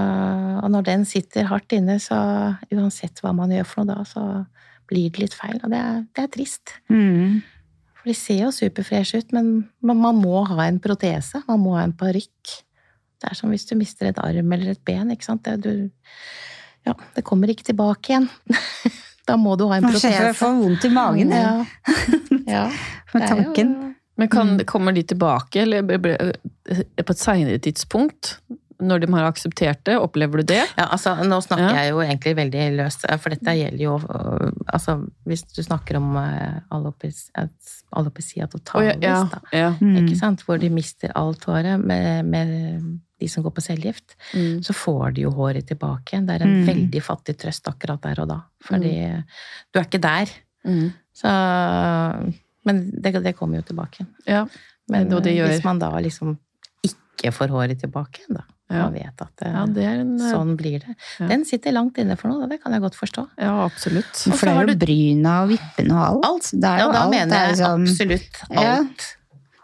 og 0.63 0.71
når 0.71 0.85
den 0.85 1.05
sitter 1.09 1.47
hardt 1.49 1.73
inne, 1.73 1.97
så 2.03 2.19
uansett 2.75 3.23
hva 3.25 3.33
man 3.35 3.51
gjør 3.51 3.65
for 3.67 3.85
noe 3.85 3.95
da, 3.97 4.05
så 4.05 4.25
blir 4.91 5.09
det 5.11 5.23
litt 5.23 5.35
feil. 5.35 5.57
Og 5.65 5.71
det 5.73 5.79
er, 5.81 6.03
det 6.15 6.25
er 6.25 6.31
trist. 6.35 6.75
Mm. 6.93 7.41
For 7.97 8.11
de 8.11 8.15
ser 8.19 8.43
jo 8.45 8.51
superfreshe 8.53 9.23
ut, 9.23 9.33
men 9.33 9.49
man, 9.81 9.97
man 10.05 10.21
må 10.21 10.45
ha 10.51 10.67
en 10.69 10.79
protese. 10.85 11.41
Man 11.49 11.61
må 11.65 11.73
ha 11.79 11.87
en 11.89 11.97
parykk. 11.97 12.53
Det 13.25 13.31
er 13.31 13.35
som 13.39 13.49
hvis 13.55 13.65
du 13.71 13.75
mister 13.81 14.11
et 14.11 14.19
arm 14.21 14.53
eller 14.53 14.75
et 14.75 14.85
ben, 14.85 15.11
ikke 15.15 15.25
sant. 15.31 15.43
Det, 15.49 15.57
du, 15.65 15.89
ja, 16.85 16.93
det 17.17 17.25
kommer 17.25 17.49
ikke 17.49 17.65
tilbake 17.71 18.13
igjen. 18.13 18.29
da 19.29 19.39
må 19.41 19.57
du 19.57 19.65
ha 19.71 19.79
en 19.81 19.89
Nå 19.89 19.95
kjenner 19.97 20.29
jeg 20.29 20.35
protese. 20.37 20.39
får 20.45 20.61
vondt 20.61 20.85
i 20.85 20.93
magen 20.93 21.33
Ja. 21.33 21.65
ja. 22.47 22.65
med 23.15 23.29
tanken. 23.31 23.75
Men 24.17 24.29
kan, 24.31 24.59
kommer 24.65 24.93
de 24.95 25.03
tilbake, 25.03 25.63
eller 25.63 25.83
ble- 25.83 26.33
på 27.05 27.11
et 27.11 27.19
seinere 27.19 27.59
tidspunkt? 27.59 28.37
Når 28.85 29.01
de 29.05 29.09
har 29.15 29.25
akseptert 29.31 29.85
det, 29.87 29.95
opplever 29.99 30.43
du 30.43 30.49
det? 30.51 30.65
Ja, 30.77 30.89
altså, 30.93 31.15
nå 31.25 31.39
snakker 31.43 31.71
Ja. 31.71 31.83
jeg 31.85 31.91
jo 31.95 32.01
egentlig 32.03 32.33
veldig 32.37 32.65
løst, 32.77 33.05
for 33.23 33.31
dette 33.31 33.55
gjelder 33.55 33.83
jo 33.85 33.95
øh, 34.03 34.51
Altså, 34.75 34.97
hvis 35.27 35.43
du 35.55 35.63
snakker 35.63 35.97
om 35.97 36.17
alopeci- 36.71 37.31
alopecia 37.95 38.47
totalis, 38.51 38.99
ja, 39.03 39.21
da. 39.31 39.41
ja. 39.53 39.69
Mm. 39.81 39.97
Ikke 40.03 40.19
sant? 40.19 40.43
Hvor 40.47 40.59
de 40.59 40.69
mister 40.71 41.13
alt 41.15 41.45
håret 41.45 41.79
med, 41.81 42.25
med 42.27 42.99
de 43.21 43.29
som 43.31 43.43
går 43.45 43.55
på 43.55 43.63
cellegift. 43.63 44.17
Mm. 44.35 44.63
Så 44.67 44.75
får 44.75 45.15
de 45.15 45.23
jo 45.23 45.31
håret 45.31 45.67
tilbake. 45.71 46.19
Det 46.27 46.35
er 46.41 46.43
en 46.45 46.63
Mm. 46.63 46.67
veldig 46.67 47.03
fattig 47.03 47.37
trøst 47.39 47.69
akkurat 47.71 48.03
der 48.03 48.21
og 48.23 48.29
da. 48.29 48.41
Fordi 48.67 49.23
du 49.73 49.79
er 49.81 49.85
ikke 49.87 50.01
der. 50.03 50.27
Mm. 50.67 50.93
Så 51.15 51.31
Men 52.65 52.91
det, 53.01 53.13
det 53.23 53.35
kommer 53.37 53.61
jo 53.61 53.63
tilbake 53.63 54.07
ja. 54.27 54.47
Men 54.89 55.13
Og 55.15 55.23
det 55.25 55.35
gjør- 55.37 55.49
hvis 55.53 55.65
man 55.65 55.79
da 55.79 55.91
liksom 56.01 56.39
ikke 56.85 57.33
får 57.33 57.49
håret 57.49 57.81
tilbake 57.81 58.21
igjen, 58.21 58.37
da. 58.37 58.45
Ja. 58.71 58.83
Man 58.85 58.95
vet 58.95 59.21
at 59.21 59.31
det, 59.39 59.49
ja, 59.53 59.65
det 59.67 59.85
er 59.85 59.99
en 60.01 60.15
eh, 60.21 60.31
sånn 60.33 60.57
blir 60.57 60.79
det. 60.81 60.95
Ja. 61.21 61.27
Den 61.29 61.45
sitter 61.45 61.73
langt 61.73 61.99
inne 62.01 62.17
for 62.19 62.29
noe, 62.33 62.49
det 62.49 62.63
kan 62.63 62.73
jeg 62.73 62.81
godt 62.81 62.97
forstå. 62.97 63.27
Ja, 63.39 63.53
absolutt. 63.65 64.13
For 64.35 64.47
det 64.49 64.55
er 64.57 64.61
jo 64.67 64.73
du- 64.73 64.87
bryna 64.87 65.35
og 65.45 65.51
vippene 65.53 65.93
og 65.95 66.05
alt. 66.09 66.25
Alt. 66.25 66.51
Det 66.53 66.65
er 66.71 66.79
Ja, 66.79 66.89
da 66.93 67.03
alt. 67.05 67.11
mener 67.11 67.37
er 67.37 67.47
jeg 67.47 67.57
jo 67.59 67.65
sånn, 67.65 67.87
absolutt 67.89 68.41
alt 68.57 69.07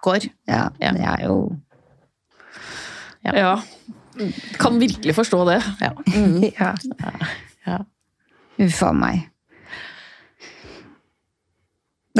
går. 0.02 0.28
ja, 0.48 0.68
Ja. 0.80 0.92
det 0.92 1.00
er 1.00 1.26
jo 1.26 1.56
Ja. 3.24 3.32
Ja. 3.36 3.62
Kan 4.58 4.78
virkelig 4.80 5.14
forstå 5.16 5.44
det. 5.48 5.58
Ja. 5.80 5.92
Ja. 6.60 6.74
Ja. 7.66 7.78
Uff 8.58 8.82
a 8.82 8.92
meg. 8.92 9.26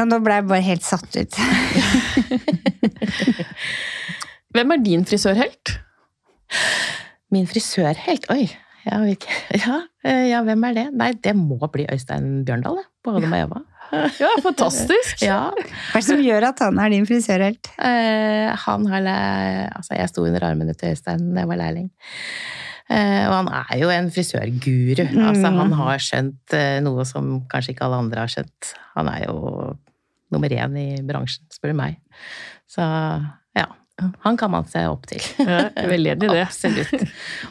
Da, 0.00 0.06
nå 0.08 0.16
ble 0.24 0.38
jeg 0.38 0.46
bare 0.48 0.64
helt 0.64 0.84
satt 0.86 1.12
ut. 1.12 1.34
Hvem 4.56 4.72
er 4.72 4.78
din 4.80 5.02
frisørhelt? 5.04 5.74
Min 7.34 7.44
frisørhelt, 7.50 8.24
oi. 8.32 8.46
Ja, 8.86 9.02
ja, 9.60 9.74
eh, 10.08 10.30
ja, 10.30 10.40
hvem 10.46 10.64
er 10.70 10.78
det? 10.78 10.86
Nei, 10.96 11.10
det 11.20 11.34
må 11.36 11.58
bli 11.68 11.84
Øystein 11.92 12.46
Bjørndal, 12.48 12.80
det. 12.80 12.86
På 13.04 13.12
Adam 13.18 13.36
og 13.36 13.42
Eva. 13.42 13.60
Ja, 14.22 14.30
fantastisk! 14.40 15.20
Ja. 15.20 15.50
Hva 15.50 15.98
er 15.98 15.98
det 15.98 16.06
som 16.06 16.20
gjør 16.22 16.46
at 16.48 16.62
han 16.62 16.78
er 16.78 16.92
din 16.94 17.04
frisørhelt? 17.08 17.72
Eh, 17.82 18.48
han 18.64 18.86
har. 18.86 19.08
Altså, 19.66 19.96
jeg 19.98 20.12
sto 20.12 20.24
under 20.24 20.46
armene 20.46 20.76
til 20.78 20.94
Øystein 20.94 21.32
da 21.34 21.42
jeg 21.42 21.50
var 21.50 21.60
lærling. 21.60 21.90
Eh, 22.90 23.24
og 23.26 23.34
han 23.34 23.50
er 23.50 23.76
jo 23.82 23.90
en 23.92 24.08
frisørguru. 24.14 25.04
Altså, 25.26 25.52
han 25.58 25.74
har 25.82 26.06
skjønt 26.06 26.56
eh, 26.56 26.78
noe 26.86 27.04
som 27.06 27.40
kanskje 27.50 27.74
ikke 27.74 27.88
alle 27.88 28.00
andre 28.06 28.24
har 28.24 28.32
skjønt. 28.32 28.72
Han 28.96 29.10
er 29.10 29.26
jo 29.26 29.36
nummer 30.34 30.52
én 30.52 30.78
i 30.78 30.88
bransjen, 31.06 31.46
spør 31.52 31.72
du 31.72 31.78
meg. 31.80 32.00
Så 32.70 32.84
ja. 33.56 33.66
Han 34.24 34.38
kan 34.40 34.52
man 34.52 34.68
se 34.70 34.82
opp 34.88 35.06
til. 35.10 35.20
Ja, 35.38 35.66
veldig 35.90 36.14
enig 36.14 36.28
i 36.28 36.36
det. 36.38 36.44
Absolutt. 36.48 37.02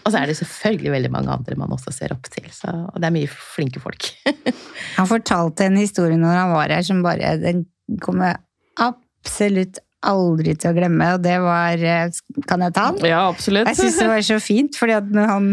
Og 0.01 0.09
så 0.09 0.21
er 0.21 0.31
det 0.31 0.37
selvfølgelig 0.39 0.93
veldig 0.95 1.11
mange 1.13 1.33
andre 1.33 1.57
man 1.59 1.75
også 1.75 1.93
ser 1.93 2.15
opp 2.15 2.29
til. 2.33 2.47
Så, 2.55 2.71
og 2.89 2.97
det 2.97 3.09
er 3.09 3.15
mye 3.15 3.29
flinke 3.29 3.83
folk. 3.83 4.09
Han 4.97 5.09
fortalte 5.09 5.67
en 5.67 5.77
historie 5.79 6.17
når 6.19 6.41
han 6.41 6.53
var 6.55 6.71
her 6.73 6.81
som 6.85 7.03
bare 7.05 7.35
Den 7.41 7.61
kommer 8.01 8.39
absolutt 8.79 9.79
aldri 10.07 10.55
til 10.55 10.71
å 10.71 10.77
glemme, 10.77 11.11
og 11.15 11.23
det 11.23 11.35
var 11.43 11.81
eh, 11.83 12.19
Kan 12.47 12.63
jeg 12.63 12.75
ta 12.75 12.89
den? 12.95 13.09
Ja, 13.11 13.25
absolutt. 13.27 13.67
Jeg 13.67 13.79
syns 13.79 13.99
det 13.99 14.07
var 14.07 14.25
så 14.25 14.39
fint, 14.43 14.77
fordi 14.79 14.95
at 14.95 15.09
når 15.11 15.27
han 15.27 15.49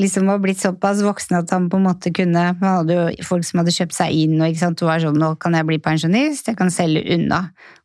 liksom 0.00 0.26
var 0.26 0.40
blitt 0.42 0.58
såpass 0.58 1.04
voksen 1.06 1.38
at 1.38 1.52
han 1.54 1.68
på 1.70 1.78
en 1.78 1.86
måte 1.86 2.10
kunne 2.14 2.40
Han 2.58 2.64
hadde 2.66 2.96
jo 2.96 3.26
folk 3.28 3.46
som 3.46 3.60
hadde 3.62 3.74
kjøpt 3.76 3.94
seg 3.94 4.16
inn, 4.24 4.36
og 4.40 4.50
ikke 4.50 4.64
sant, 4.64 4.80
det 4.80 4.88
var 4.88 5.04
sånn 5.04 5.20
Nå 5.22 5.34
kan 5.42 5.54
jeg 5.54 5.68
bli 5.70 5.78
pensjonist, 5.82 6.50
jeg 6.50 6.58
kan 6.58 6.74
selge 6.74 7.04
unna. 7.14 7.44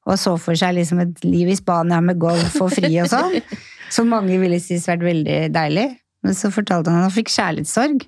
Og 0.09 0.17
så 0.17 0.33
for 0.41 0.57
seg 0.57 0.77
liksom 0.79 1.03
et 1.05 1.25
liv 1.27 1.51
i 1.51 1.57
Spania 1.59 2.01
med 2.01 2.17
golf 2.21 2.57
og 2.63 2.73
fri 2.73 2.95
og 3.03 3.11
sånn. 3.11 3.37
Som 3.93 4.11
mange 4.13 4.37
ville 4.41 4.59
synes 4.61 4.89
vært 4.89 5.05
veldig 5.05 5.37
deilig. 5.53 5.87
Men 6.25 6.35
så 6.37 6.51
fortalte 6.53 6.91
han 6.91 7.01
at 7.01 7.09
han 7.09 7.15
fikk 7.15 7.31
kjærlighetssorg. 7.33 8.03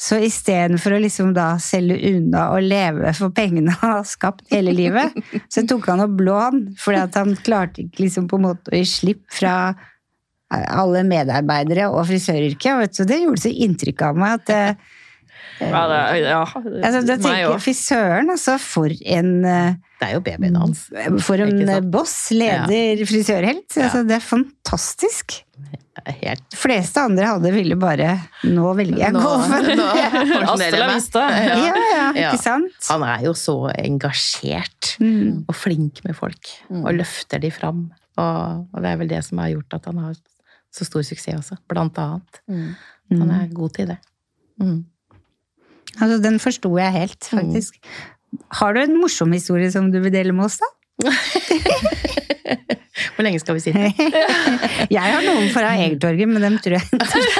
Så 0.00 0.18
istedenfor 0.26 0.96
å 0.96 1.00
liksom 1.04 1.30
da 1.36 1.52
selge 1.62 2.00
unna 2.10 2.48
og 2.56 2.64
leve 2.66 3.12
for 3.14 3.30
pengene 3.34 3.76
han 3.78 3.92
har 4.00 4.08
skapt 4.08 4.42
hele 4.50 4.74
livet, 4.74 5.14
så 5.52 5.62
tok 5.70 5.86
han 5.92 6.02
opp 6.02 6.18
lån, 6.18 6.64
fordi 6.82 6.98
at 7.04 7.18
han 7.20 7.36
klarte 7.46 7.84
ikke 7.84 8.02
liksom 8.02 8.26
på 8.30 8.40
en 8.40 8.48
måte 8.48 8.74
å 8.74 8.80
gi 8.80 8.88
slipp 8.90 9.22
fra 9.32 9.54
alle 10.50 11.04
medarbeidere 11.06 11.86
og 11.92 12.04
frisøryrket. 12.10 13.00
Det 13.06 13.22
gjorde 13.22 13.44
så 13.46 13.54
inntrykk 13.54 14.04
av 14.10 14.20
meg 14.20 14.36
at 14.40 14.52
eh, 14.54 14.92
Ja, 15.62 15.86
det, 15.86 16.02
ja. 16.26 16.42
altså, 16.42 17.00
da 17.06 17.14
tenker 17.14 17.52
òg. 17.52 17.56
Frisøren, 17.62 18.34
altså, 18.34 18.58
for 18.58 18.90
en 18.90 19.32
Det 19.46 20.08
er 20.08 20.16
jo 20.16 20.22
babyen 20.26 20.58
hans. 20.58 20.88
For 21.22 21.38
en 21.38 21.90
boss, 21.94 22.16
leder, 22.34 23.06
frisørhelt. 23.06 23.68
Ja. 23.78 23.86
Altså, 23.86 24.02
det 24.10 24.18
er 24.18 24.26
fantastisk. 24.26 25.43
Helt 26.06 26.42
De 26.50 26.56
fleste 26.58 26.98
andre 27.06 27.28
hadde 27.30 27.50
ville 27.54 27.76
bare 27.78 28.16
Nå 28.50 28.72
velger 28.74 28.98
jeg 28.98 29.12
Nå- 29.14 29.20
golfen. 29.22 29.68
nå 29.78 30.56
det. 30.58 30.70
vista. 30.94 31.22
Ja, 31.30 31.58
ja, 31.70 32.12
Ja. 32.16 32.32
ikke 32.32 32.40
sant? 32.42 32.88
Han 32.90 33.02
er 33.06 33.22
jo 33.28 33.32
så 33.38 33.54
engasjert 33.78 34.96
Mm. 35.00 35.44
og 35.48 35.54
flink 35.54 36.02
med 36.04 36.16
folk, 36.16 36.50
Mm. 36.70 36.84
og 36.84 36.94
løfter 36.98 37.40
de 37.40 37.50
fram. 37.50 37.92
Og, 38.18 38.66
og 38.74 38.82
det 38.82 38.90
er 38.90 38.96
vel 38.96 39.08
det 39.08 39.24
som 39.24 39.38
har 39.38 39.48
gjort 39.54 39.74
at 39.74 39.84
han 39.86 39.98
har 39.98 40.14
så 40.74 40.84
stor 40.84 41.02
suksess 41.02 41.34
også, 41.52 41.58
blant 41.68 41.94
annet. 41.98 42.40
Mm. 42.50 42.74
Han 43.18 43.30
er 43.30 43.48
god 43.54 43.72
til 43.74 43.86
det. 43.86 43.98
Mm. 44.60 44.84
Altså, 46.00 46.20
den 46.22 46.38
forsto 46.42 46.72
jeg 46.78 46.92
helt, 46.92 47.20
faktisk. 47.30 47.78
Har 48.58 48.74
du 48.74 48.80
en 48.82 48.96
morsom 49.00 49.30
historie 49.32 49.70
som 49.70 49.90
du 49.92 50.00
vil 50.00 50.10
dele 50.14 50.32
med 50.34 50.46
oss, 50.46 50.58
da? 50.58 50.66
Hvor 53.14 53.24
lenge 53.26 53.40
skal 53.42 53.56
vi 53.56 53.62
sitte? 53.64 53.88
Jeg 54.94 55.00
har 55.02 55.24
noen 55.24 55.48
fra 55.54 55.72
Egertorget, 55.74 56.28
men 56.30 56.44
dem 56.44 56.58
tror 56.62 56.76
jeg 56.78 56.86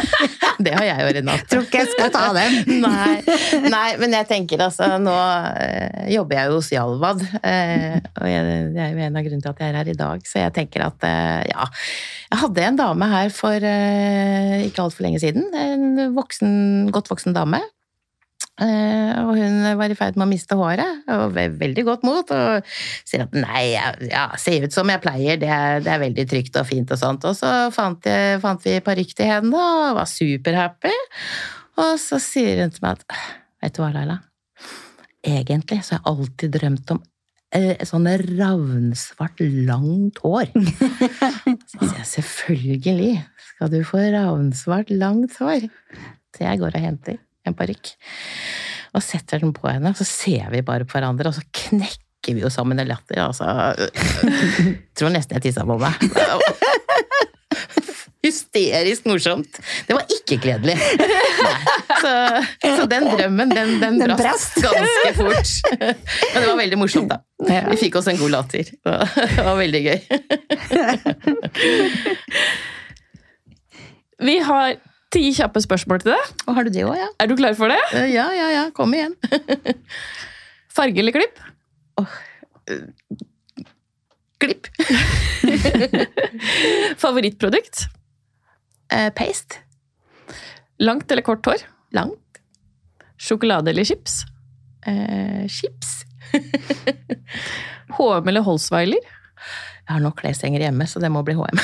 Det 0.65 0.73
har 0.75 0.85
jeg 0.87 1.03
jo, 1.03 1.09
Renate. 1.19 1.47
tror 1.51 1.65
ikke 1.67 1.81
jeg 1.83 1.91
skal 1.93 2.11
ta 2.15 2.25
dem. 2.37 2.53
Nei, 2.85 3.17
nei, 3.73 3.89
men 3.99 4.15
jeg 4.15 4.27
tenker 4.31 4.63
altså 4.63 4.87
Nå 5.03 5.15
eh, 5.61 6.07
jobber 6.15 6.39
jeg 6.39 6.51
jo 6.51 6.59
hos 6.61 6.71
Jalvad, 6.73 7.25
eh, 7.43 7.97
og 7.99 8.29
jeg, 8.31 8.41
det 8.75 8.83
er 8.85 8.93
jo 8.95 9.03
en 9.03 9.19
av 9.19 9.27
grunnene 9.27 9.45
til 9.45 9.51
at 9.51 9.63
jeg 9.65 9.73
er 9.73 9.79
her 9.81 9.91
i 9.91 9.97
dag. 9.99 10.25
Så 10.31 10.41
jeg 10.41 10.55
tenker 10.57 10.87
at 10.87 11.07
eh, 11.11 11.43
ja 11.51 11.67
Jeg 12.31 12.41
hadde 12.45 12.67
en 12.69 12.81
dame 12.81 13.11
her 13.15 13.35
for 13.35 13.59
ikke 13.59 14.87
altfor 14.87 15.07
lenge 15.07 15.21
siden. 15.23 15.51
En 15.59 16.15
voksen, 16.17 16.55
godt 16.95 17.11
voksen 17.13 17.37
dame. 17.37 17.61
Eh, 18.63 19.13
og 19.19 19.33
hun 19.35 19.65
var 19.81 19.91
i 19.91 19.97
ferd 19.99 20.15
med 20.15 20.29
å 20.29 20.31
miste 20.31 20.55
håret, 20.59 21.01
og 21.11 21.35
veldig 21.35 21.85
godt 21.89 22.05
mot, 22.07 22.29
og 22.31 22.75
sier 23.03 23.25
at 23.25 23.35
nei, 23.35 23.65
jeg 23.73 24.11
ja, 24.13 24.29
ser 24.39 24.67
ut 24.67 24.77
som 24.77 24.93
jeg 24.93 25.03
pleier, 25.03 25.41
det 25.43 25.51
er, 25.51 25.81
det 25.83 25.91
er 25.91 26.05
veldig 26.05 26.27
trygt 26.31 26.61
og 26.61 26.69
fint 26.69 26.93
og 26.95 27.01
sånt. 27.01 27.27
Og 27.27 27.35
så 27.39 27.51
fant, 27.75 28.07
jeg, 28.07 28.39
fant 28.45 28.63
vi 28.63 28.77
parykk 28.85 29.17
til 29.19 29.33
henne, 29.33 29.65
og 29.65 29.99
var 29.99 30.11
superhappy. 30.11 30.95
Og 31.83 31.97
så 31.99 32.21
sier 32.23 32.63
hun 32.63 32.71
til 32.71 32.87
meg 32.87 33.01
at 33.01 33.19
vet 33.65 33.75
du 33.75 33.83
hva, 33.83 33.91
Laila, 33.97 34.21
egentlig 35.27 35.83
så 35.83 35.97
har 35.97 36.05
jeg 36.05 36.09
alltid 36.13 36.57
drømt 36.61 36.95
om 36.95 37.03
eh, 37.59 37.85
sånn 37.89 38.07
ravnsvart, 38.39 39.43
langt 39.67 40.23
hår. 40.23 40.55
Så 41.71 41.81
sier 41.81 41.99
jeg 41.99 42.11
selvfølgelig 42.13 43.13
skal 43.49 43.71
du 43.73 43.81
få 43.89 44.03
ravnsvart, 44.15 44.95
langt 44.95 45.39
hår. 45.43 45.67
Så 46.35 46.47
jeg 46.47 46.61
går 46.63 46.77
og 46.77 46.87
henter 46.87 47.23
en 47.49 47.55
parykk 47.59 47.95
og 48.95 49.03
setter 49.03 49.43
den 49.43 49.51
på 49.57 49.67
henne, 49.67 49.91
så 49.99 50.05
ser 50.07 50.51
vi 50.55 50.61
bare 50.63 50.87
på 50.87 50.95
hverandre, 50.95 51.29
og 51.33 51.35
så 51.35 51.43
knekker 51.51 52.37
vi 52.37 52.45
jo 52.45 52.51
sammen 52.53 52.79
i 52.79 52.85
latter. 52.87 53.19
Altså, 53.25 53.45
jeg 53.75 54.77
tror 54.95 55.11
nesten 55.13 55.35
jeg 55.41 55.49
tissa 55.49 55.65
på 55.67 55.75
meg. 55.83 55.99
Hysterisk 58.25 59.05
morsomt. 59.11 59.59
Det 59.85 59.93
var 59.99 60.07
ikke 60.15 60.39
gledelig. 60.41 60.79
Så, 62.01 62.13
så 62.63 62.87
den 62.89 63.05
drømmen, 63.11 63.51
den, 63.53 63.75
den 63.83 63.99
Den 64.01 64.15
brast. 64.17 64.57
ganske 64.63 65.13
fort. 65.19 65.51
Men 65.83 66.39
det 66.39 66.47
var 66.49 66.57
veldig 66.63 66.79
morsomt, 66.81 67.11
da. 67.13 67.19
Vi 67.69 67.77
fikk 67.83 67.99
oss 68.01 68.09
en 68.09 68.21
god 68.23 68.33
latter. 68.39 68.71
Det 68.71 69.45
var 69.45 69.59
veldig 69.59 69.83
gøy. 69.85 69.99
Vi 74.25 74.39
har 74.47 74.77
ti 75.15 75.25
kjappe 75.37 75.63
spørsmål 75.63 76.03
til 76.03 76.13
deg. 76.15 76.31
Og 76.49 76.57
har 76.59 76.67
du 76.67 76.73
det 76.75 76.85
også, 76.85 77.01
ja? 77.01 77.09
Er 77.23 77.31
du 77.31 77.37
klar 77.39 77.57
for 77.59 77.73
det? 77.73 77.81
Ja, 78.13 78.27
ja, 78.35 78.49
ja. 78.53 78.65
Kom 78.77 78.95
igjen. 78.97 79.15
Farge 80.77 81.03
eller 81.03 81.15
klipp? 81.15 81.39
Klipp. 84.43 84.69
Favorittprodukt? 87.05 87.87
Uh, 88.93 89.11
paste. 89.17 89.63
Langt 90.83 91.11
eller 91.11 91.23
kort 91.27 91.47
hår? 91.47 91.63
Langt. 91.95 92.43
Sjokolade 93.21 93.71
eller 93.71 93.87
chips? 93.87 94.25
Uh, 94.87 95.47
chips. 95.49 96.03
HM 97.95 98.29
eller 98.29 98.43
Holsweiler? 98.45 99.13
Jeg 99.85 99.93
har 99.93 100.01
nok 100.01 100.19
kleshenger 100.23 100.65
hjemme, 100.65 100.87
så 100.89 101.01
det 101.01 101.11
må 101.13 101.21
bli 101.23 101.37
HM. 101.37 101.61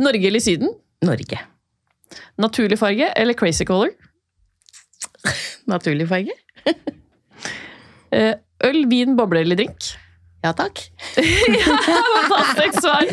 Norge 0.00 0.28
eller 0.28 0.40
Syden? 0.40 0.72
Norge. 1.04 1.38
Naturlig 2.40 2.78
farge 2.80 3.08
eller 3.16 3.34
crazy 3.38 3.64
color? 3.68 3.92
Naturlig 5.70 6.08
farge. 6.08 6.36
Eh, 8.12 8.34
Øl, 8.68 8.82
vin, 8.90 9.14
boble 9.16 9.40
eller 9.40 9.56
drink? 9.56 9.86
Ja 10.44 10.50
takk. 10.52 10.82
ja, 11.16 11.76
fantastisk 12.28 12.82
svar! 12.84 13.08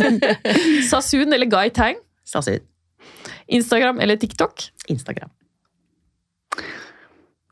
Sasun 0.90 1.36
eller 1.36 1.50
Guy 1.52 1.68
Tang? 1.76 1.98
Sasun. 2.24 2.62
Instagram 3.46 4.00
eller 4.00 4.16
TikTok? 4.16 4.64
Instagram. 4.88 5.28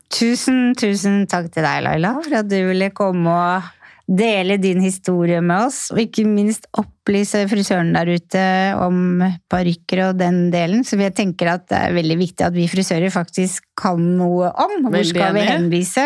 Tusen, 0.09 0.73
tusen 0.79 1.25
takk 1.29 1.51
til 1.53 1.65
deg, 1.67 1.83
Laila, 1.85 2.15
for 2.23 2.39
at 2.39 2.49
du 2.49 2.57
ville 2.71 2.89
komme 2.97 3.29
og 3.29 3.69
dele 4.05 4.57
din 4.61 4.81
historie 4.83 5.41
med 5.41 5.67
oss, 5.67 5.89
og 5.93 6.01
ikke 6.03 6.25
minst 6.29 6.67
opplyse 6.77 7.41
frisøren 7.49 7.93
der 7.95 8.11
ute 8.13 8.43
om 8.77 9.23
parykker 9.51 10.03
og 10.09 10.19
den 10.19 10.51
delen. 10.53 10.83
Så 10.85 10.99
jeg 11.01 11.15
tenker 11.17 11.55
at 11.55 11.65
det 11.71 11.79
er 11.79 11.95
veldig 11.97 12.19
viktig 12.21 12.45
at 12.45 12.55
vi 12.55 12.67
frisører 12.69 13.13
faktisk 13.13 13.65
kan 13.77 14.01
noe 14.19 14.51
om. 14.53 14.77
Hvor 14.85 14.99
Veldig 14.99 15.15
skal 15.15 15.33
vi 15.37 15.47
henvise? 15.49 16.05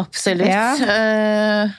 Absolutt. 0.00 0.48
Ja. 0.48 0.72
Eh, 0.78 1.72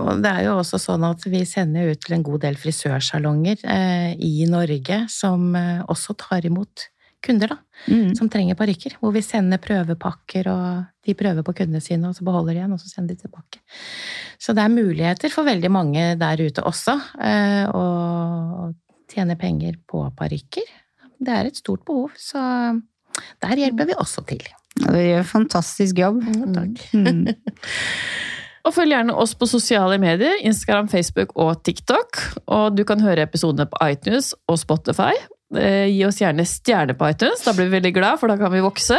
og 0.00 0.22
det 0.24 0.30
er 0.30 0.46
jo 0.48 0.56
også 0.58 0.80
sånn 0.82 1.04
at 1.06 1.22
vi 1.30 1.44
sender 1.46 1.92
ut 1.92 2.00
til 2.02 2.16
en 2.16 2.24
god 2.26 2.42
del 2.46 2.56
frisørsalonger 2.58 3.62
eh, 3.62 4.14
i 4.18 4.48
Norge 4.50 5.04
som 5.12 5.52
eh, 5.58 5.84
også 5.92 6.16
tar 6.18 6.48
imot 6.48 6.88
kunder, 7.22 7.54
da. 7.54 7.58
Mm. 7.86 8.16
Som 8.18 8.30
trenger 8.32 8.58
parykker. 8.58 8.96
Hvor 8.98 9.14
vi 9.14 9.22
sender 9.22 9.60
prøvepakker, 9.62 10.48
og 10.50 10.91
de 11.06 11.14
prøver 11.18 11.44
på 11.46 11.54
kundene 11.58 11.82
sine, 11.82 12.10
og 12.10 12.16
så 12.16 12.26
beholder 12.26 12.54
de 12.54 12.60
igjen, 12.62 12.76
og 12.76 12.80
så 12.82 12.90
sender 12.90 13.16
de 13.16 13.24
tilbake. 13.24 13.62
Så 14.38 14.54
det 14.54 14.64
er 14.64 14.74
muligheter 14.74 15.32
for 15.34 15.48
veldig 15.48 15.70
mange 15.72 16.06
der 16.20 16.42
ute 16.42 16.64
også, 16.68 16.96
eh, 17.18 17.66
å 17.68 18.72
tjene 19.12 19.38
penger 19.40 19.78
på 19.88 20.04
parykker. 20.18 20.70
Det 21.22 21.36
er 21.36 21.50
et 21.50 21.58
stort 21.58 21.84
behov, 21.86 22.14
så 22.18 22.40
der 23.42 23.60
hjelper 23.60 23.90
vi 23.90 23.98
også 23.98 24.24
til. 24.30 24.44
Du 24.78 24.96
gjør 24.96 25.20
en 25.20 25.28
fantastisk 25.28 25.98
jobb. 26.00 26.22
takk. 26.54 26.78
Mm. 26.96 27.26
Og 28.66 28.74
følg 28.76 28.94
gjerne 28.94 29.14
oss 29.18 29.34
på 29.34 29.48
sosiale 29.50 29.98
medier, 30.02 30.38
Instagram, 30.46 30.88
Facebook 30.90 31.34
og 31.40 31.64
TikTok. 31.66 32.20
Og 32.46 32.76
du 32.76 32.84
kan 32.86 33.02
høre 33.02 33.26
episodene 33.26 33.66
på 33.66 33.80
iTunes 33.90 34.32
og 34.46 34.60
Spotify. 34.62 35.16
Eh, 35.58 35.90
Gi 35.90 36.04
oss 36.06 36.20
gjerne 36.22 36.46
stjerne 36.48 36.96
på 36.96 37.10
iTunes, 37.10 37.42
da 37.44 37.54
blir 37.56 37.68
vi 37.68 37.78
veldig 37.80 37.94
glad, 37.96 38.20
for 38.20 38.30
da 38.30 38.38
kan 38.40 38.54
vi 38.54 38.62
vokse. 38.64 38.98